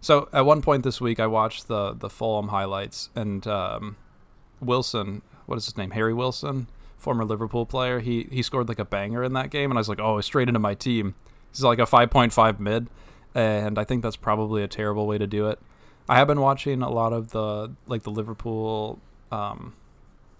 so 0.00 0.28
at 0.32 0.44
one 0.44 0.60
point 0.60 0.82
this 0.82 1.00
week, 1.00 1.20
I 1.20 1.28
watched 1.28 1.68
the 1.68 1.92
the 1.92 2.10
Fulham 2.10 2.48
highlights, 2.48 3.10
and 3.14 3.46
um, 3.46 3.96
Wilson, 4.60 5.22
what 5.46 5.58
is 5.58 5.66
his 5.66 5.76
name, 5.76 5.92
Harry 5.92 6.14
Wilson, 6.14 6.66
former 6.96 7.24
Liverpool 7.24 7.64
player, 7.64 8.00
he 8.00 8.26
he 8.32 8.42
scored 8.42 8.66
like 8.66 8.80
a 8.80 8.84
banger 8.84 9.22
in 9.22 9.34
that 9.34 9.50
game, 9.50 9.70
and 9.70 9.78
I 9.78 9.82
was 9.82 9.88
like, 9.88 10.00
oh, 10.00 10.20
straight 10.20 10.48
into 10.48 10.58
my 10.58 10.74
team. 10.74 11.14
He's 11.52 11.62
like 11.62 11.78
a 11.78 11.82
5.5 11.82 12.58
mid, 12.58 12.88
and 13.36 13.78
I 13.78 13.84
think 13.84 14.02
that's 14.02 14.16
probably 14.16 14.64
a 14.64 14.68
terrible 14.68 15.06
way 15.06 15.16
to 15.16 15.28
do 15.28 15.46
it. 15.46 15.60
I 16.08 16.16
have 16.16 16.28
been 16.28 16.40
watching 16.40 16.82
a 16.82 16.90
lot 16.90 17.12
of 17.12 17.30
the 17.30 17.74
like 17.86 18.04
the 18.04 18.10
Liverpool 18.10 19.00
um, 19.32 19.74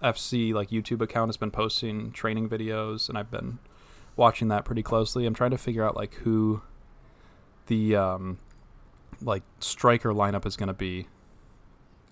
FC 0.01 0.53
like 0.53 0.69
YouTube 0.69 1.01
account 1.01 1.29
has 1.29 1.37
been 1.37 1.51
posting 1.51 2.11
training 2.11 2.49
videos, 2.49 3.09
and 3.09 3.17
I've 3.17 3.31
been 3.31 3.59
watching 4.15 4.47
that 4.47 4.65
pretty 4.65 4.83
closely. 4.83 5.25
I'm 5.25 5.33
trying 5.33 5.51
to 5.51 5.57
figure 5.57 5.83
out 5.83 5.95
like 5.95 6.15
who 6.15 6.61
the 7.67 7.95
um, 7.95 8.37
like 9.21 9.43
striker 9.59 10.13
lineup 10.13 10.45
is 10.45 10.55
going 10.55 10.67
to 10.67 10.73
be 10.73 11.07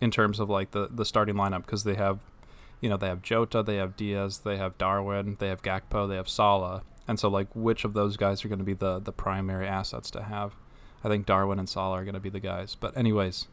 in 0.02 0.12
terms 0.12 0.40
of 0.40 0.50
like 0.50 0.72
the 0.72 0.90
the 0.92 1.06
starting 1.06 1.36
lineup 1.36 1.66
because 1.66 1.84
they 1.86 1.96
have 1.96 2.20
you 2.82 2.90
know 2.90 2.98
they 2.98 3.08
have 3.08 3.22
Jota, 3.22 3.64
they 3.64 3.78
have 3.78 3.96
Diaz, 3.96 4.40
they 4.40 4.58
have 4.58 4.78
Darwin, 4.78 5.38
they 5.40 5.48
have 5.48 5.62
Gakpo, 5.62 6.10
they 6.10 6.16
have 6.16 6.28
Salah, 6.28 6.84
and 7.08 7.18
so 7.20 7.30
like 7.30 7.48
which 7.56 7.86
of 7.86 7.94
those 7.94 8.18
guys 8.18 8.44
are 8.44 8.50
going 8.50 8.60
to 8.60 8.66
be 8.66 8.74
the 8.74 9.00
the 9.00 9.14
primary 9.14 9.68
assets 9.68 10.12
to 10.12 10.24
have? 10.24 10.56
I 11.06 11.08
think 11.08 11.28
Darwin 11.28 11.60
and 11.60 11.70
Salah 11.70 12.00
are 12.00 12.04
going 12.04 12.16
to 12.16 12.20
be 12.20 12.30
the 12.30 12.40
guys. 12.40 12.74
But 12.74 12.98
anyways, 12.98 13.48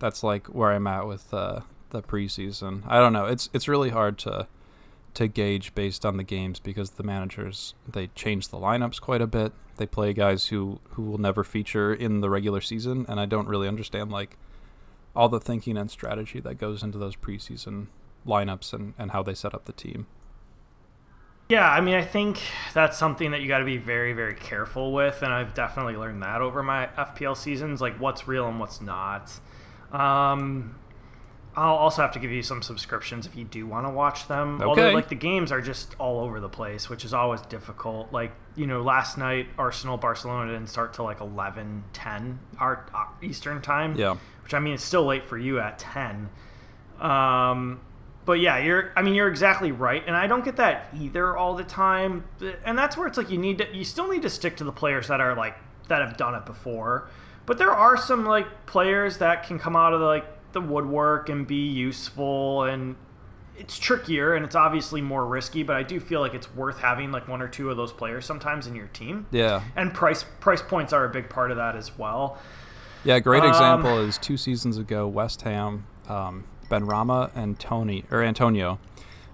that's 0.00 0.24
like 0.24 0.48
where 0.48 0.72
I'm 0.72 0.88
at 0.88 1.06
with 1.06 1.32
uh, 1.32 1.60
the 1.90 2.02
preseason. 2.02 2.82
I 2.88 2.98
don't 2.98 3.12
know. 3.12 3.26
It's 3.26 3.48
it's 3.52 3.68
really 3.68 3.90
hard 3.90 4.18
to 4.18 4.48
to 5.14 5.28
gauge 5.28 5.76
based 5.76 6.04
on 6.04 6.16
the 6.16 6.24
games 6.24 6.58
because 6.58 6.90
the 6.90 7.04
managers 7.04 7.74
they 7.86 8.08
change 8.08 8.48
the 8.48 8.58
lineups 8.58 9.00
quite 9.00 9.22
a 9.22 9.28
bit. 9.28 9.52
They 9.76 9.86
play 9.86 10.12
guys 10.12 10.48
who 10.48 10.80
who 10.90 11.02
will 11.02 11.18
never 11.18 11.44
feature 11.44 11.94
in 11.94 12.20
the 12.20 12.28
regular 12.28 12.60
season, 12.60 13.06
and 13.08 13.20
I 13.20 13.26
don't 13.26 13.46
really 13.46 13.68
understand 13.68 14.10
like 14.10 14.36
all 15.14 15.28
the 15.28 15.40
thinking 15.40 15.76
and 15.76 15.92
strategy 15.92 16.40
that 16.40 16.58
goes 16.58 16.82
into 16.82 16.98
those 16.98 17.14
preseason 17.14 17.86
lineups 18.26 18.72
and, 18.72 18.94
and 18.98 19.12
how 19.12 19.22
they 19.22 19.34
set 19.34 19.54
up 19.54 19.66
the 19.66 19.72
team. 19.72 20.08
Yeah, 21.48 21.68
I 21.68 21.80
mean, 21.80 21.94
I 21.94 22.04
think 22.04 22.40
that's 22.74 22.98
something 22.98 23.30
that 23.30 23.40
you 23.40 23.48
got 23.48 23.60
to 23.60 23.64
be 23.64 23.78
very, 23.78 24.12
very 24.12 24.34
careful 24.34 24.92
with, 24.92 25.22
and 25.22 25.32
I've 25.32 25.54
definitely 25.54 25.96
learned 25.96 26.22
that 26.22 26.42
over 26.42 26.62
my 26.62 26.88
FPL 26.88 27.36
seasons, 27.36 27.80
like 27.80 27.98
what's 27.98 28.28
real 28.28 28.46
and 28.46 28.60
what's 28.60 28.82
not. 28.82 29.32
Um, 29.90 30.76
I'll 31.56 31.74
also 31.74 32.02
have 32.02 32.12
to 32.12 32.18
give 32.18 32.30
you 32.30 32.42
some 32.42 32.60
subscriptions 32.60 33.26
if 33.26 33.34
you 33.34 33.44
do 33.44 33.66
want 33.66 33.86
to 33.86 33.90
watch 33.90 34.28
them. 34.28 34.56
Okay. 34.56 34.64
Although, 34.64 34.90
like 34.90 35.08
the 35.08 35.14
games 35.14 35.50
are 35.50 35.62
just 35.62 35.96
all 35.98 36.20
over 36.20 36.38
the 36.38 36.50
place, 36.50 36.90
which 36.90 37.04
is 37.04 37.14
always 37.14 37.40
difficult. 37.42 38.12
Like 38.12 38.32
you 38.54 38.66
know, 38.66 38.82
last 38.82 39.16
night 39.16 39.48
Arsenal 39.56 39.96
Barcelona 39.96 40.52
didn't 40.52 40.68
start 40.68 40.92
till 40.92 41.06
like 41.06 41.20
11, 41.20 41.84
10 41.94 42.38
our 42.60 42.86
uh, 42.94 43.06
Eastern 43.22 43.62
time. 43.62 43.96
Yeah, 43.96 44.16
which 44.42 44.52
I 44.52 44.58
mean, 44.58 44.74
it's 44.74 44.84
still 44.84 45.04
late 45.04 45.24
for 45.24 45.38
you 45.38 45.58
at 45.58 45.78
ten. 45.78 46.28
Um, 47.00 47.80
but 48.28 48.40
yeah, 48.40 48.58
you're. 48.58 48.92
I 48.94 49.00
mean, 49.00 49.14
you're 49.14 49.26
exactly 49.26 49.72
right, 49.72 50.04
and 50.06 50.14
I 50.14 50.26
don't 50.26 50.44
get 50.44 50.56
that 50.56 50.90
either 51.00 51.34
all 51.34 51.54
the 51.54 51.64
time. 51.64 52.24
And 52.62 52.76
that's 52.76 52.94
where 52.94 53.06
it's 53.06 53.16
like 53.16 53.30
you 53.30 53.38
need 53.38 53.56
to. 53.56 53.74
You 53.74 53.84
still 53.84 54.06
need 54.06 54.20
to 54.20 54.28
stick 54.28 54.58
to 54.58 54.64
the 54.64 54.70
players 54.70 55.08
that 55.08 55.18
are 55.18 55.34
like 55.34 55.56
that 55.88 56.02
have 56.02 56.18
done 56.18 56.34
it 56.34 56.44
before. 56.44 57.08
But 57.46 57.56
there 57.56 57.70
are 57.70 57.96
some 57.96 58.26
like 58.26 58.66
players 58.66 59.16
that 59.16 59.44
can 59.44 59.58
come 59.58 59.76
out 59.76 59.94
of 59.94 60.00
the, 60.00 60.06
like 60.06 60.26
the 60.52 60.60
woodwork 60.60 61.30
and 61.30 61.46
be 61.46 61.68
useful, 61.68 62.64
and 62.64 62.96
it's 63.56 63.78
trickier 63.78 64.34
and 64.34 64.44
it's 64.44 64.54
obviously 64.54 65.00
more 65.00 65.24
risky. 65.24 65.62
But 65.62 65.76
I 65.76 65.82
do 65.82 65.98
feel 65.98 66.20
like 66.20 66.34
it's 66.34 66.54
worth 66.54 66.80
having 66.80 67.10
like 67.10 67.28
one 67.28 67.40
or 67.40 67.48
two 67.48 67.70
of 67.70 67.78
those 67.78 67.94
players 67.94 68.26
sometimes 68.26 68.66
in 68.66 68.74
your 68.74 68.88
team. 68.88 69.26
Yeah, 69.30 69.62
and 69.74 69.94
price 69.94 70.26
price 70.40 70.60
points 70.60 70.92
are 70.92 71.06
a 71.06 71.08
big 71.08 71.30
part 71.30 71.50
of 71.50 71.56
that 71.56 71.76
as 71.76 71.96
well. 71.96 72.36
Yeah, 73.04 73.20
great 73.20 73.42
um, 73.42 73.48
example 73.48 74.00
is 74.00 74.18
two 74.18 74.36
seasons 74.36 74.76
ago, 74.76 75.08
West 75.08 75.40
Ham. 75.40 75.86
Um, 76.08 76.44
Benrahma 76.68 77.30
and 77.34 77.58
Tony 77.58 78.04
or 78.10 78.22
Antonio 78.22 78.78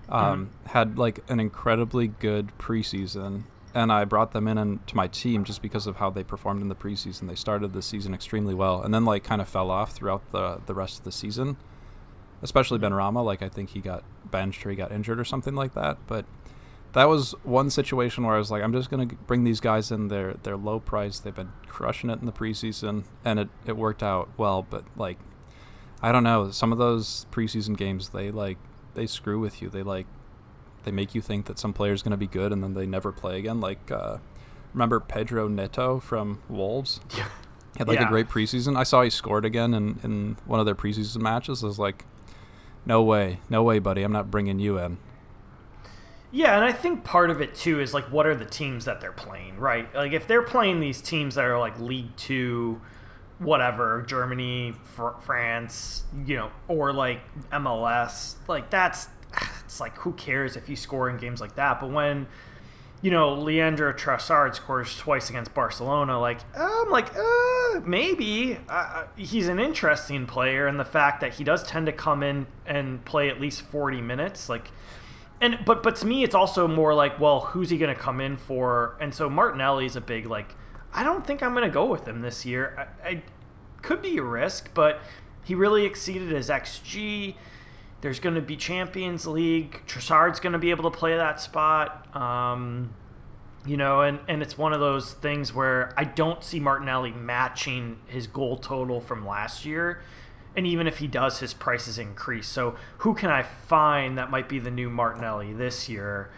um, 0.09 0.47
mm-hmm. 0.47 0.69
had 0.69 0.99
like 0.99 1.21
an 1.29 1.41
incredibly 1.41 2.09
good 2.09 2.53
preseason, 2.59 3.45
and 3.75 3.93
I 3.93 4.05
brought 4.05 4.33
them 4.33 4.47
in 4.49 4.59
and, 4.59 4.87
to 4.87 4.97
my 4.97 5.09
team 5.09 5.45
just 5.45 5.62
because 5.62 5.87
of 5.87 5.97
how 5.97 6.11
they 6.11 6.23
performed 6.23 6.62
in 6.62 6.69
the 6.69 6.75
preseason. 6.75 7.29
They 7.29 7.35
started 7.35 7.73
the 7.73 7.83
season 7.83 8.14
extremely 8.14 8.55
well, 8.55 8.83
and 8.83 8.93
then 8.93 9.05
like 9.05 9.25
kind 9.25 9.41
of 9.41 9.49
fell 9.49 9.71
off 9.71 9.93
throughout 9.93 10.31
the 10.31 10.61
the 10.67 10.75
rest 10.75 10.99
of 10.99 11.05
the 11.05 11.12
season. 11.12 11.57
Especially 12.43 12.79
Benrahma, 12.79 13.25
like 13.25 13.43
I 13.43 13.49
think 13.49 13.71
he 13.71 13.81
got 13.81 14.05
benched 14.31 14.67
or 14.67 14.71
he 14.71 14.76
got 14.76 14.93
injured 14.93 15.19
or 15.19 15.25
something 15.25 15.55
like 15.55 15.73
that. 15.75 15.97
But 16.07 16.26
that 16.93 17.09
was 17.09 17.35
one 17.43 17.71
situation 17.71 18.25
where 18.25 18.35
I 18.35 18.38
was 18.38 18.50
like, 18.50 18.62
I'm 18.62 18.73
just 18.73 18.91
gonna 18.91 19.07
bring 19.07 19.45
these 19.45 19.61
guys 19.61 19.91
in. 19.91 20.09
They're 20.09 20.35
they're 20.43 20.57
low 20.57 20.79
price. 20.81 21.19
They've 21.19 21.35
been 21.35 21.53
crushing 21.67 22.11
it 22.11 22.21
in 22.21 22.26
the 22.26 22.33
preseason, 22.33 23.05
and 23.25 23.38
it 23.38 23.49
it 23.67 23.76
worked 23.76 24.03
out 24.03 24.29
well. 24.37 24.67
But 24.69 24.85
like 24.97 25.19
I 26.05 26.13
don't 26.13 26.23
know. 26.23 26.51
Some 26.51 26.71
of 26.71 26.77
those 26.77 27.25
preseason 27.33 27.79
games, 27.79 28.11
they 28.11 28.31
like 28.31 28.59
they 28.93 29.07
screw 29.07 29.41
with 29.41 29.63
you. 29.63 29.71
They 29.71 29.83
like 29.83 30.07
they 30.85 30.91
make 30.91 31.15
you 31.15 31.23
think 31.23 31.47
that 31.47 31.59
some 31.59 31.73
player's 31.73 32.03
going 32.03 32.11
to 32.11 32.19
be 32.19 32.27
good, 32.27 32.53
and 32.53 32.63
then 32.63 32.75
they 32.75 32.87
never 32.87 33.11
play 33.11 33.39
again. 33.39 33.59
Like 33.59 33.91
uh, 33.91 34.19
remember 34.75 35.01
Pedro 35.01 35.49
Neto 35.49 36.01
from 36.01 36.43
Wolves? 36.49 37.01
Yeah. 37.17 37.29
Had 37.79 37.89
like 37.89 37.99
yeah. 37.99 38.07
a 38.07 38.09
great 38.09 38.29
preseason. 38.29 38.77
I 38.77 38.85
saw 38.85 39.03
he 39.03 39.11
scored 39.11 39.45
again 39.45 39.75
in, 39.75 39.99
in 40.05 40.37
one 40.47 40.61
of 40.61 40.67
their 40.67 40.77
preseason 40.77 41.17
matches. 41.23 41.65
I 41.65 41.67
was 41.67 41.77
like, 41.77 42.05
no 42.87 43.03
way, 43.03 43.41
no 43.51 43.65
way, 43.65 43.81
buddy. 43.81 44.05
I'm 44.05 44.13
not 44.13 44.31
bringing 44.31 44.61
you 44.61 44.79
in. 44.79 44.99
Yeah, 46.31 46.55
and 46.55 46.65
I 46.65 46.71
think 46.71 47.03
part 47.03 47.31
of 47.31 47.41
it 47.41 47.57
too 47.57 47.81
is 47.81 47.93
like 47.93 48.05
what 48.13 48.27
are 48.27 48.37
the 48.37 48.45
teams 48.45 48.85
that 48.85 49.01
they're 49.01 49.11
playing, 49.11 49.57
right? 49.57 49.93
Like 49.93 50.13
if 50.13 50.29
they're 50.29 50.43
playing 50.43 50.79
these 50.79 51.01
teams 51.01 51.35
that 51.35 51.47
are 51.47 51.59
like 51.59 51.81
League 51.81 52.15
Two 52.17 52.81
whatever 53.45 54.03
Germany, 54.03 54.75
fr- 54.97 55.19
France, 55.21 56.05
you 56.27 56.37
know, 56.37 56.51
or 56.69 56.93
like 56.93 57.21
MLS, 57.51 58.35
like 58.49 58.71
that's 58.71 59.09
it's 59.65 59.81
like 59.81 59.97
who 59.99 60.13
cares 60.13 60.57
if 60.57 60.69
you 60.69 60.77
score 60.77 61.09
in 61.09 61.17
games 61.17 61.41
like 61.41 61.55
that? 61.57 61.81
But 61.81 61.91
when 61.91 62.27
you 63.03 63.11
know 63.11 63.35
Leandro 63.35 63.93
Trossard 63.93 64.55
scores 64.55 64.97
twice 64.97 65.31
against 65.31 65.55
Barcelona, 65.55 66.19
like 66.19 66.39
I'm 66.57 66.91
like 66.91 67.15
uh, 67.17 67.81
maybe 67.85 68.59
uh, 68.69 69.05
he's 69.17 69.49
an 69.49 69.59
interesting 69.59 70.27
player, 70.27 70.67
and 70.67 70.81
the 70.81 70.85
fact 70.85 71.21
that 71.21 71.35
he 71.35 71.45
does 71.45 71.63
tend 71.65 71.87
to 71.87 71.93
come 71.93 72.23
in 72.23 72.47
and 72.67 73.05
play 73.05 73.29
at 73.29 73.41
least 73.41 73.63
40 73.63 74.01
minutes, 74.01 74.49
like. 74.49 74.71
And 75.41 75.59
but 75.67 75.83
but 75.83 75.97
to 75.97 76.07
me, 76.07 76.23
it's 76.23 76.35
also 76.35 76.69
more 76.69 76.95
like, 76.95 77.19
well, 77.19 77.41
who's 77.41 77.69
he 77.69 77.77
going 77.77 77.95
to 77.95 78.01
come 78.01 78.21
in 78.21 78.37
for? 78.37 78.97
And 79.01 79.13
so 79.13 79.29
Martinelli 79.29 79.85
is 79.85 79.97
a 79.97 80.01
big 80.01 80.27
like 80.27 80.55
I 80.95 81.03
don't 81.03 81.27
think 81.27 81.43
I'm 81.43 81.53
going 81.53 81.65
to 81.65 81.75
go 81.75 81.87
with 81.87 82.07
him 82.07 82.23
this 82.23 82.47
year. 82.47 82.89
I, 83.05 83.09
I, 83.09 83.23
could 83.85 84.03
be 84.03 84.17
a 84.17 84.23
risk, 84.23 84.71
but 84.75 85.00
he 85.45 85.55
really 85.55 85.85
exceeded 85.85 86.31
his 86.31 86.49
XG. 86.49 87.35
There's 88.00 88.19
going 88.19 88.35
to 88.35 88.41
be 88.41 88.57
Champions 88.57 89.26
League. 89.26 89.83
Trossard's 89.87 90.41
going 90.41 90.55
to 90.55 90.59
be 90.59 90.71
able 90.71 90.91
to 90.91 90.97
play 90.97 91.17
that 91.17 91.41
spot. 91.41 92.14
Um, 92.17 92.95
you 93.67 93.76
know, 93.76 94.00
and, 94.00 94.21
and 94.29 94.43
it's 94.43 94.59
one 94.59 94.73
of 94.73 94.81
those 94.81 95.12
things 95.12 95.55
where 95.55 95.93
I 95.97 96.05
don't 96.05 96.43
see 96.43 96.61
Martinelli 96.61 97.12
matching 97.12 97.99
his 98.07 98.26
goal 98.26 98.57
total 98.57 99.00
from 99.00 99.26
last 99.26 99.64
year. 99.64 100.03
And 100.57 100.67
even 100.67 100.87
if 100.87 100.99
he 100.99 101.07
does, 101.07 101.41
his 101.41 101.53
prices 101.53 101.99
increase. 101.99 102.47
So 102.47 102.76
who 102.99 103.14
can 103.14 103.31
I 103.31 103.43
find 103.43 104.19
that 104.19 104.31
might 104.31 104.49
be 104.49 104.59
the 104.59 104.71
new 104.71 104.88
Martinelli 104.88 105.53
this 105.53 105.88
year? 105.88 106.31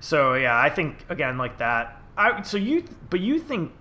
So 0.00 0.34
yeah, 0.34 0.58
I 0.58 0.70
think 0.70 1.04
again 1.08 1.38
like 1.38 1.58
that. 1.58 2.02
I 2.16 2.42
so 2.42 2.56
you 2.56 2.84
but 3.10 3.20
you 3.20 3.38
think 3.38 3.72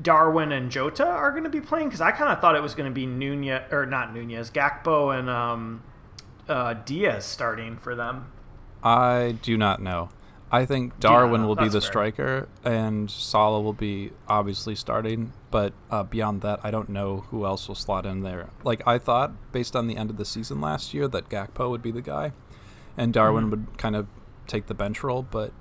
Darwin 0.00 0.52
and 0.52 0.70
Jota 0.70 1.06
are 1.06 1.30
going 1.30 1.44
to 1.44 1.50
be 1.50 1.60
playing? 1.60 1.88
Because 1.88 2.00
I 2.00 2.10
kind 2.10 2.32
of 2.32 2.40
thought 2.40 2.56
it 2.56 2.62
was 2.62 2.74
going 2.74 2.90
to 2.90 2.94
be 2.94 3.06
Nunez 3.06 3.62
or 3.72 3.86
not 3.86 4.12
Nunez, 4.14 4.50
Gakpo 4.50 5.16
and 5.18 5.30
um, 5.30 5.82
uh, 6.48 6.74
Diaz 6.74 7.24
starting 7.24 7.76
for 7.76 7.94
them. 7.94 8.30
I 8.82 9.36
do 9.42 9.56
not 9.56 9.80
know. 9.80 10.10
I 10.52 10.66
think 10.66 11.00
Darwin 11.00 11.40
Yeah, 11.40 11.46
will 11.48 11.56
be 11.56 11.64
the 11.68 11.80
fair. 11.80 11.90
striker, 11.90 12.48
and 12.64 13.10
Salah 13.10 13.60
will 13.60 13.72
be 13.72 14.12
obviously 14.28 14.74
starting. 14.76 15.32
But 15.50 15.72
uh, 15.90 16.04
beyond 16.04 16.42
that, 16.42 16.60
I 16.62 16.70
don't 16.70 16.88
know 16.90 17.24
who 17.30 17.44
else 17.44 17.66
will 17.66 17.74
slot 17.74 18.06
in 18.06 18.22
there. 18.22 18.50
Like 18.62 18.86
I 18.86 18.98
thought, 18.98 19.32
based 19.52 19.74
on 19.74 19.86
the 19.88 19.96
end 19.96 20.10
of 20.10 20.16
the 20.16 20.24
season 20.24 20.60
last 20.60 20.94
year, 20.94 21.08
that 21.08 21.28
Gakpo 21.28 21.70
would 21.70 21.82
be 21.82 21.90
the 21.90 22.02
guy, 22.02 22.32
and 22.96 23.12
Darwin 23.12 23.46
Mhm. 23.46 23.50
would 23.50 23.78
kind 23.78 23.96
of 23.96 24.06
take 24.46 24.66
the 24.66 24.74
bench 24.74 25.02
role. 25.02 25.22
But 25.28 25.52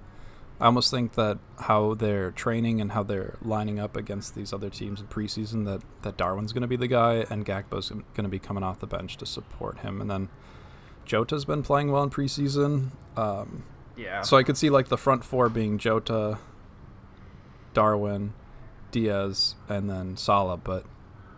I 0.64 0.68
almost 0.68 0.90
think 0.90 1.14
that 1.14 1.38
how 1.60 1.94
they're 1.94 2.32
training 2.32 2.80
and 2.82 2.94
how 2.94 3.04
they're 3.04 3.38
lining 3.42 3.80
up 3.80 3.98
against 3.98 4.34
these 4.34 4.54
other 4.54 4.70
teams 4.70 5.02
in 5.02 5.08
preseason, 5.08 5.66
that 5.66 5.82
that 6.04 6.18
Darwin's 6.18 6.54
going 6.54 6.62
to 6.62 6.68
be 6.68 6.78
the 6.78 6.88
guy, 6.88 7.26
and 7.30 7.46
Gakpo's 7.46 7.90
going 7.90 8.24
to 8.24 8.30
be 8.30 8.40
coming 8.40 8.64
off 8.64 8.80
the 8.80 8.88
bench 8.88 9.18
to 9.18 9.26
support 9.26 9.80
him, 9.80 10.02
and 10.02 10.10
then. 10.10 10.30
Jota's 11.06 11.44
been 11.44 11.64
playing 11.64 11.92
well 11.92 12.02
in 12.04 12.10
preseason. 12.10 12.92
Um, 13.18 13.64
Yeah. 13.98 14.22
so 14.22 14.38
I 14.38 14.44
could 14.44 14.56
see 14.56 14.70
like 14.70 14.88
the 14.88 14.96
front 14.98 15.26
four 15.26 15.50
being 15.50 15.78
Jota, 15.78 16.38
Darwin, 17.74 18.34
Diaz, 18.92 19.56
and 19.68 19.90
then 19.90 20.16
Salah, 20.16 20.56
but 20.56 20.86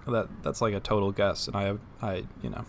that 0.08 0.28
that's 0.44 0.62
like 0.62 0.76
a 0.76 0.80
total 0.80 1.12
guess, 1.12 1.48
and 1.48 1.56
I 1.56 1.64
have 1.64 1.80
I 2.00 2.26
you 2.44 2.52
know 2.52 2.66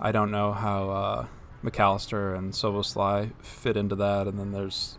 I 0.00 0.12
don't 0.12 0.30
know 0.30 0.52
how 0.52 0.90
uh, 0.90 1.26
Mac 1.62 1.80
Allister 1.80 2.32
and 2.32 2.52
Szoboszlai 2.52 3.32
fit 3.42 3.76
into 3.76 3.96
that, 3.96 4.28
and 4.28 4.38
then 4.38 4.52
there's 4.52 4.98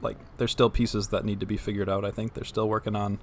like 0.00 0.16
there's 0.38 0.50
still 0.50 0.70
pieces 0.70 1.08
that 1.08 1.24
need 1.24 1.40
to 1.40 1.46
be 1.46 1.56
figured 1.56 1.88
out. 1.88 2.04
I 2.04 2.10
think 2.10 2.34
they're 2.34 2.44
still 2.44 2.68
working 2.68 2.96
on 2.96 3.18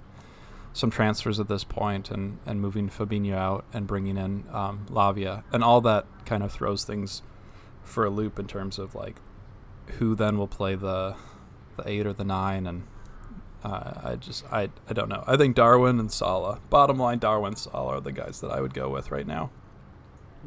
some 0.74 0.92
transfers 0.92 1.40
at 1.40 1.48
this 1.48 1.64
point 1.64 2.12
and, 2.12 2.38
and 2.46 2.62
moving 2.62 2.90
Fabinho 2.90 3.34
out 3.34 3.66
and 3.74 3.88
bringing 3.88 4.18
in 4.18 4.44
um, 4.52 4.86
Lavia, 4.90 5.44
and 5.52 5.64
all 5.64 5.82
that 5.82 6.06
kind 6.26 6.44
of 6.44 6.52
throws 6.52 6.84
things 6.84 7.22
for 7.84 8.06
a 8.06 8.10
loop 8.10 8.38
in 8.38 8.48
terms 8.48 8.78
of 8.78 8.94
like 8.94 9.16
who 9.98 10.16
then 10.16 10.38
will 10.38 10.48
play 10.48 10.76
the 10.76 11.16
the 11.78 11.88
eight 11.88 12.06
or 12.06 12.14
the 12.14 12.26
nine, 12.26 12.68
and 12.68 12.84
uh, 13.64 13.94
I 14.04 14.16
just 14.16 14.46
I 14.52 14.70
I 14.90 14.94
don't 14.94 15.10
know. 15.10 15.24
I 15.26 15.38
think 15.38 15.56
Darwin 15.56 16.00
and 16.00 16.12
Salah, 16.12 16.60
bottom 16.70 16.98
line, 16.98 17.20
Darwin 17.20 17.56
Salah 17.56 17.98
are 17.98 18.02
the 18.02 18.12
guys 18.12 18.42
that 18.42 18.52
I 18.52 18.62
would 18.62 18.74
go 18.74 18.90
with 18.90 19.12
right 19.12 19.28
now. 19.28 19.50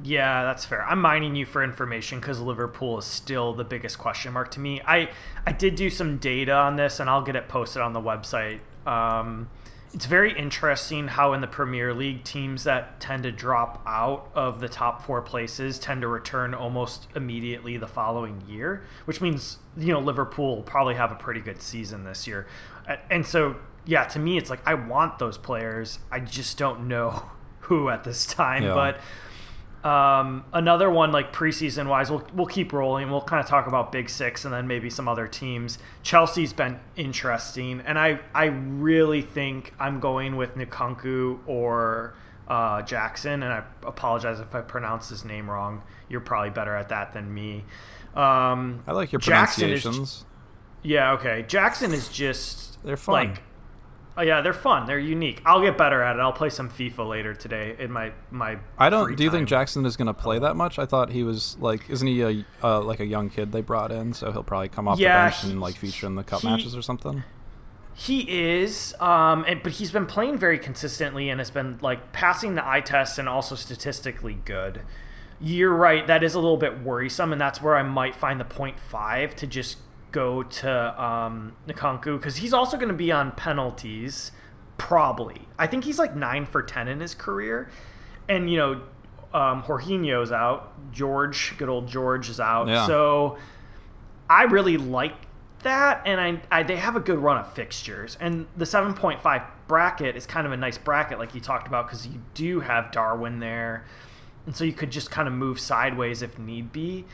Yeah, 0.03 0.45
that's 0.45 0.65
fair. 0.65 0.85
I'm 0.85 1.01
mining 1.01 1.35
you 1.35 1.45
for 1.47 1.63
information 1.63 2.21
because 2.21 2.41
Liverpool 2.41 2.99
is 2.99 3.05
still 3.05 3.53
the 3.53 3.65
biggest 3.65 3.99
question 3.99 4.33
mark 4.33 4.51
to 4.53 4.61
me. 4.61 4.81
I 4.87 5.11
I 5.47 5.53
did 5.53 5.75
do 5.75 5.91
some 5.91 6.19
data 6.19 6.53
on 6.53 6.77
this, 6.77 7.01
and 7.01 7.11
I'll 7.11 7.23
get 7.23 7.37
it 7.37 7.49
posted 7.49 7.83
on 7.83 7.93
the 7.93 8.01
website. 8.01 8.61
Um, 8.87 9.51
it's 9.93 10.07
very 10.07 10.33
interesting 10.39 11.09
how 11.09 11.33
in 11.33 11.41
the 11.41 11.49
Premier 11.49 11.93
League 11.93 12.23
teams 12.23 12.63
that 12.65 13.01
tend 13.01 13.25
to 13.25 13.33
drop 13.33 13.83
out 13.87 14.31
of 14.35 14.61
the 14.61 14.69
top 14.69 15.03
four 15.05 15.21
places 15.21 15.81
tend 15.81 16.03
to 16.03 16.07
return 16.09 16.55
almost 16.55 17.09
immediately 17.17 17.77
the 17.77 17.89
following 17.89 18.41
year, 18.49 18.85
which 19.07 19.21
means 19.21 19.59
you 19.77 19.93
know 19.93 19.99
Liverpool 20.01 20.57
will 20.57 20.63
probably 20.63 20.95
have 20.95 21.11
a 21.11 21.17
pretty 21.17 21.41
good 21.41 21.61
season 21.61 22.05
this 22.05 22.27
year, 22.27 22.47
and 23.11 23.27
so 23.27 23.57
yeah, 23.85 24.05
to 24.05 24.19
me 24.19 24.39
it's 24.39 24.49
like 24.51 24.61
I 24.65 24.75
want 24.75 25.19
those 25.19 25.37
players. 25.37 25.99
I 26.11 26.21
just 26.21 26.57
don't 26.57 26.87
know 26.87 27.31
who 27.63 27.89
at 27.91 28.05
this 28.05 28.25
time, 28.27 28.63
Yeah. 28.63 28.75
but. 28.75 29.01
Um, 29.85 30.45
another 30.53 30.91
one 30.91 31.11
like 31.11 31.33
preseason 31.33 31.87
wise, 31.89 32.11
we'll 32.11 32.27
we'll 32.35 32.47
keep 32.47 32.73
rolling. 32.73 33.11
We'll 33.11 33.23
kind 33.23 33.43
of 33.43 33.49
talk 33.49 33.67
about 33.67 33.93
Big 33.93 34.11
Six 34.11 34.45
and 34.45 34.53
then 34.53 34.67
maybe 34.67 34.91
some 34.91 35.09
other 35.09 35.27
teams. 35.27 35.79
Chelsea's 36.03 36.53
been 36.53 36.79
interesting, 36.97 37.81
and 37.87 37.99
I 37.99 38.21
I 38.35 38.47
really 38.47 39.23
think 39.23 39.73
I'm 39.81 39.99
going 39.99 40.37
with 40.37 40.55
Nkunku 40.55 41.41
or 41.47 42.15
uh, 42.47 42.83
Jackson. 42.83 43.43
And 43.43 43.53
I 43.53 43.63
apologize 43.85 44.39
if 44.41 44.55
I 44.55 44.61
pronounce 44.61 45.09
his 45.09 45.25
name 45.25 45.49
wrong. 45.51 45.83
You're 46.11 46.21
probably 46.21 46.51
better 46.51 46.75
at 46.77 46.91
that 46.91 47.13
than 47.15 47.33
me. 47.33 47.65
Um, 48.15 48.83
I 48.87 48.93
like 48.93 49.13
your 49.13 49.21
Jackson 49.21 49.71
is- 49.71 50.25
yeah, 50.83 51.13
okay. 51.13 51.45
Jackson 51.47 51.93
is 51.93 52.09
just 52.09 52.83
They're 52.83 52.97
fun. 52.97 53.29
like 53.29 53.43
Oh 54.17 54.23
yeah, 54.23 54.41
they're 54.43 54.53
fun. 54.53 54.87
They're 54.87 54.99
unique. 54.99 55.41
I'll 55.47 55.63
get 55.63 55.79
better 55.79 56.03
at 56.03 56.17
it. 56.17 56.21
I'll 56.21 56.33
play 56.33 56.51
some 56.51 56.69
FIFA 56.69 57.09
later 57.09 57.35
today 57.35 57.77
in 57.79 57.91
my 57.93 58.13
my. 58.31 58.59
I 58.77 58.91
don't. 58.91 59.17
Do 59.17 59.23
you 59.25 59.31
think. 59.31 59.49
Jackson 59.49 59.87
is 59.87 59.97
going 59.97 60.07
to 60.09 60.15
play 60.15 60.39
that 60.39 60.57
much? 60.57 60.79
I 60.79 60.85
thought 60.87 61.11
he 61.11 61.23
was 61.23 61.57
like, 61.61 61.89
isn't 61.89 62.07
he 62.07 62.21
a 62.23 62.45
uh, 62.63 62.81
like 62.83 63.01
a 63.01 63.07
young 63.07 63.31
kid 63.31 63.53
they 63.53 63.61
brought 63.63 63.93
in? 63.93 64.13
So 64.13 64.31
he'll 64.33 64.43
probably 64.43 64.69
come 64.69 64.89
off 64.89 64.99
Yeah, 64.99 65.25
the 65.27 65.31
bench 65.31 65.43
he- 65.45 65.51
and 65.53 65.61
like 65.61 65.77
feature 65.77 66.07
in 66.07 66.17
the 66.17 66.25
cup 66.25 66.41
he- 66.41 66.49
matches 66.49 66.77
or 66.77 66.83
something. 66.83 67.23
He 67.95 68.21
is, 68.31 68.95
um, 68.99 69.45
and, 69.47 69.63
but 69.63 69.73
he's 69.73 69.91
been 69.91 70.07
playing 70.07 70.39
very 70.39 70.59
consistently 70.59 71.29
and 71.29 71.39
has 71.39 71.51
been 71.51 71.79
like 71.83 72.13
passing 72.13 72.55
the 72.55 72.67
eye 72.67 72.81
test 72.81 73.19
and 73.19 73.29
also 73.29 73.55
statistically 73.55 74.39
good. 74.45 74.81
You're 75.39 75.75
right. 75.75 76.07
That 76.07 76.23
is 76.23 76.35
a 76.35 76.41
little 76.41 76.57
bit 76.57 76.81
worrisome, 76.83 77.33
and 77.33 77.41
that's 77.41 77.61
where 77.61 77.77
I 77.77 77.83
might 77.83 78.15
find 78.15 78.41
the 78.41 78.45
point 78.45 78.79
five 78.81 79.37
to 79.37 79.47
just 79.47 79.79
go 80.13 80.43
to 80.43 81.03
um, 81.03 81.55
Nkunku 81.69 82.19
because 82.19 82.37
he's 82.37 82.53
also 82.53 82.77
going 82.77 82.89
to 82.89 82.95
be 82.95 83.13
on 83.13 83.33
penalties. 83.33 84.33
Probably, 84.79 85.43
I 85.59 85.67
think 85.67 85.85
he's 85.85 85.99
like 85.99 86.17
nine 86.17 86.47
for 86.47 86.63
ten 86.63 86.89
in 86.89 87.01
his 87.01 87.15
career, 87.15 87.69
and 88.29 88.51
you 88.51 88.57
know, 88.57 88.73
um, 89.35 89.63
Jorginho's 89.63 90.33
out. 90.33 90.73
George, 90.93 91.55
good 91.59 91.69
old 91.69 91.87
George, 91.87 92.31
is 92.31 92.41
out. 92.41 92.67
Yeah. 92.67 92.87
So 92.87 93.37
I 94.29 94.45
really 94.45 94.79
like 94.79 95.15
that, 95.63 96.03
and 96.07 96.21
I, 96.21 96.41
I 96.51 96.63
they 96.63 96.77
have 96.77 96.97
a 96.97 97.01
good 97.01 97.19
run 97.19 97.37
of 97.39 97.53
fixtures, 97.53 98.17
and 98.21 98.47
the 98.57 98.65
7.5 98.65 99.45
bracket 99.69 100.17
is 100.17 100.27
kind 100.27 100.47
of 100.47 100.53
a 100.53 100.57
nice 100.57 100.79
bracket, 100.79 101.19
like 101.19 101.35
you 101.35 101.41
talked 101.41 101.67
about, 101.67 101.87
because 101.87 102.07
you 102.07 102.23
do 102.35 102.61
have 102.61 102.91
Darwin 102.91 103.41
there, 103.41 103.85
and 104.47 104.57
so 104.57 104.65
you 104.65 104.73
could 104.73 104.91
just 104.91 105.11
kind 105.11 105.29
of 105.29 105.35
move 105.35 105.61
sideways 105.61 106.23
if 106.23 106.39
need 106.39 106.73
be. 106.73 107.05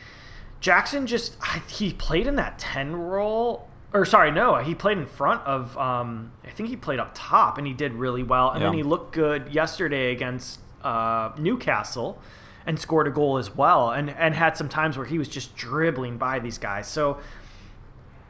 Jackson 0.61 1.07
just 1.07 1.37
he 1.69 1.92
played 1.92 2.27
in 2.27 2.37
that 2.37 2.59
10 2.59 2.97
role. 2.97 3.69
Or 3.92 4.05
sorry, 4.05 4.31
no, 4.31 4.57
he 4.57 4.75
played 4.75 4.99
in 4.99 5.07
front 5.07 5.42
of. 5.42 5.77
Um, 5.79 6.33
I 6.45 6.51
think 6.51 6.69
he 6.69 6.77
played 6.77 6.99
up 6.99 7.12
top, 7.14 7.57
and 7.57 7.66
he 7.66 7.73
did 7.73 7.92
really 7.95 8.23
well. 8.23 8.51
And 8.51 8.62
then 8.62 8.73
he 8.75 8.83
looked 8.83 9.12
good 9.12 9.53
yesterday 9.55 10.12
against 10.12 10.61
uh, 10.83 11.31
Newcastle, 11.38 12.21
and 12.66 12.79
scored 12.79 13.07
a 13.07 13.11
goal 13.11 13.38
as 13.38 13.55
well, 13.55 13.90
and 13.90 14.11
and 14.11 14.35
had 14.35 14.57
some 14.57 14.69
times 14.69 14.99
where 14.99 15.07
he 15.07 15.19
was 15.19 15.29
just 15.29 15.57
dribbling 15.57 16.19
by 16.19 16.40
these 16.40 16.59
guys. 16.59 16.88
So 16.88 17.19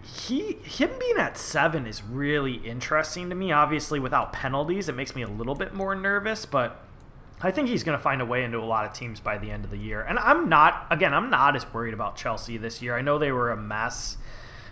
he 0.02 0.52
him 0.62 0.90
being 1.00 1.16
at 1.16 1.36
seven 1.36 1.86
is 1.86 2.02
really 2.02 2.54
interesting 2.56 3.28
to 3.30 3.34
me. 3.34 3.50
Obviously, 3.50 3.98
without 3.98 4.32
penalties, 4.32 4.88
it 4.88 4.94
makes 4.94 5.16
me 5.16 5.22
a 5.22 5.28
little 5.28 5.54
bit 5.54 5.74
more 5.74 5.94
nervous, 5.94 6.46
but 6.46 6.85
I 7.40 7.50
think 7.50 7.68
he's 7.68 7.84
going 7.84 7.98
to 7.98 8.02
find 8.02 8.22
a 8.22 8.24
way 8.26 8.44
into 8.44 8.58
a 8.58 8.64
lot 8.64 8.86
of 8.86 8.92
teams 8.92 9.20
by 9.20 9.38
the 9.38 9.50
end 9.50 9.64
of 9.64 9.70
the 9.70 9.76
year. 9.76 10.00
And 10.00 10.18
I'm 10.18 10.48
not 10.48 10.86
again, 10.90 11.12
I'm 11.12 11.30
not 11.30 11.54
as 11.56 11.72
worried 11.72 11.94
about 11.94 12.16
Chelsea 12.16 12.56
this 12.56 12.80
year. 12.80 12.96
I 12.96 13.02
know 13.02 13.18
they 13.18 13.32
were 13.32 13.50
a 13.50 13.56
mess, 13.56 14.16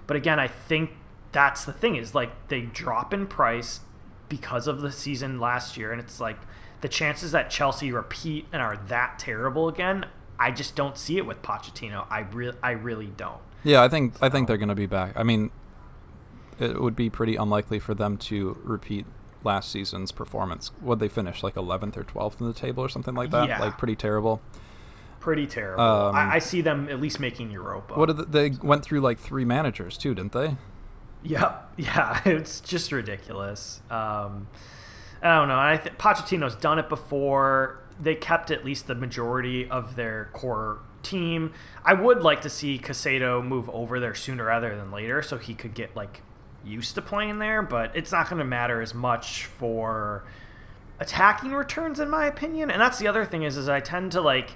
but 0.06 0.16
again, 0.16 0.38
I 0.38 0.48
think 0.48 0.90
that's 1.32 1.64
the 1.64 1.72
thing 1.72 1.96
is 1.96 2.14
like 2.14 2.48
they 2.48 2.62
drop 2.62 3.12
in 3.12 3.26
price 3.26 3.80
because 4.28 4.66
of 4.66 4.80
the 4.80 4.90
season 4.90 5.38
last 5.38 5.76
year, 5.76 5.92
and 5.92 6.00
it's 6.00 6.20
like 6.20 6.38
the 6.80 6.88
chances 6.88 7.32
that 7.32 7.50
Chelsea 7.50 7.92
repeat 7.92 8.46
and 8.52 8.62
are 8.62 8.76
that 8.88 9.18
terrible 9.18 9.68
again. 9.68 10.06
I 10.38 10.50
just 10.50 10.74
don't 10.74 10.98
see 10.98 11.18
it 11.18 11.26
with 11.26 11.42
Pochettino. 11.42 12.06
I 12.10 12.20
really, 12.20 12.56
I 12.62 12.72
really 12.72 13.06
don't. 13.06 13.40
Yeah, 13.62 13.82
I 13.82 13.88
think 13.88 14.14
I 14.20 14.28
think 14.28 14.48
they're 14.48 14.58
going 14.58 14.68
to 14.68 14.74
be 14.74 14.86
back. 14.86 15.16
I 15.16 15.22
mean, 15.22 15.50
it 16.58 16.80
would 16.80 16.96
be 16.96 17.10
pretty 17.10 17.36
unlikely 17.36 17.78
for 17.78 17.94
them 17.94 18.16
to 18.18 18.58
repeat 18.62 19.06
last 19.44 19.70
season's 19.70 20.12
performance. 20.12 20.70
Would 20.80 20.98
they 20.98 21.08
finish 21.08 21.42
like 21.42 21.54
11th 21.54 21.96
or 21.96 22.04
12th 22.04 22.40
in 22.40 22.46
the 22.46 22.52
table 22.52 22.82
or 22.82 22.88
something 22.88 23.14
like 23.14 23.30
that? 23.30 23.48
Yeah. 23.48 23.60
Like 23.60 23.78
pretty 23.78 23.96
terrible. 23.96 24.40
Pretty 25.20 25.46
terrible. 25.46 25.82
Um, 25.82 26.14
I, 26.14 26.34
I 26.34 26.38
see 26.38 26.60
them 26.60 26.88
at 26.90 27.00
least 27.00 27.20
making 27.20 27.50
Europa. 27.50 27.94
What 27.94 28.30
they, 28.30 28.48
they 28.48 28.56
went 28.62 28.84
through 28.84 29.00
like 29.00 29.18
three 29.18 29.44
managers 29.44 29.96
too, 29.96 30.14
didn't 30.14 30.32
they? 30.32 30.56
Yep. 31.22 31.60
Yeah. 31.76 32.20
It's 32.24 32.60
just 32.60 32.92
ridiculous. 32.92 33.82
Um, 33.90 34.46
I 35.22 35.38
don't 35.38 35.48
know. 35.48 35.58
I 35.58 35.76
think 35.76 35.98
Pochettino's 35.98 36.54
done 36.54 36.78
it 36.78 36.88
before. 36.88 37.80
They 38.00 38.14
kept 38.14 38.52
at 38.52 38.64
least 38.64 38.86
the 38.86 38.94
majority 38.94 39.68
of 39.68 39.96
their 39.96 40.28
core 40.32 40.78
team. 41.02 41.52
I 41.84 41.94
would 41.94 42.22
like 42.22 42.42
to 42.42 42.50
see 42.50 42.78
Caicedo 42.78 43.44
move 43.44 43.68
over 43.70 43.98
there 43.98 44.14
sooner 44.14 44.44
rather 44.44 44.76
than 44.76 44.92
later, 44.92 45.22
so 45.22 45.38
he 45.38 45.54
could 45.54 45.74
get 45.74 45.96
like 45.96 46.22
used 46.64 46.94
to 46.96 47.02
playing 47.02 47.38
there. 47.38 47.62
But 47.62 47.96
it's 47.96 48.12
not 48.12 48.28
going 48.28 48.38
to 48.38 48.44
matter 48.44 48.80
as 48.80 48.94
much 48.94 49.46
for 49.46 50.24
attacking 51.00 51.52
returns, 51.52 52.00
in 52.00 52.08
my 52.10 52.26
opinion. 52.26 52.70
And 52.70 52.80
that's 52.80 52.98
the 52.98 53.08
other 53.08 53.24
thing 53.24 53.42
is, 53.42 53.56
is 53.56 53.68
I 53.68 53.80
tend 53.80 54.12
to 54.12 54.20
like 54.20 54.50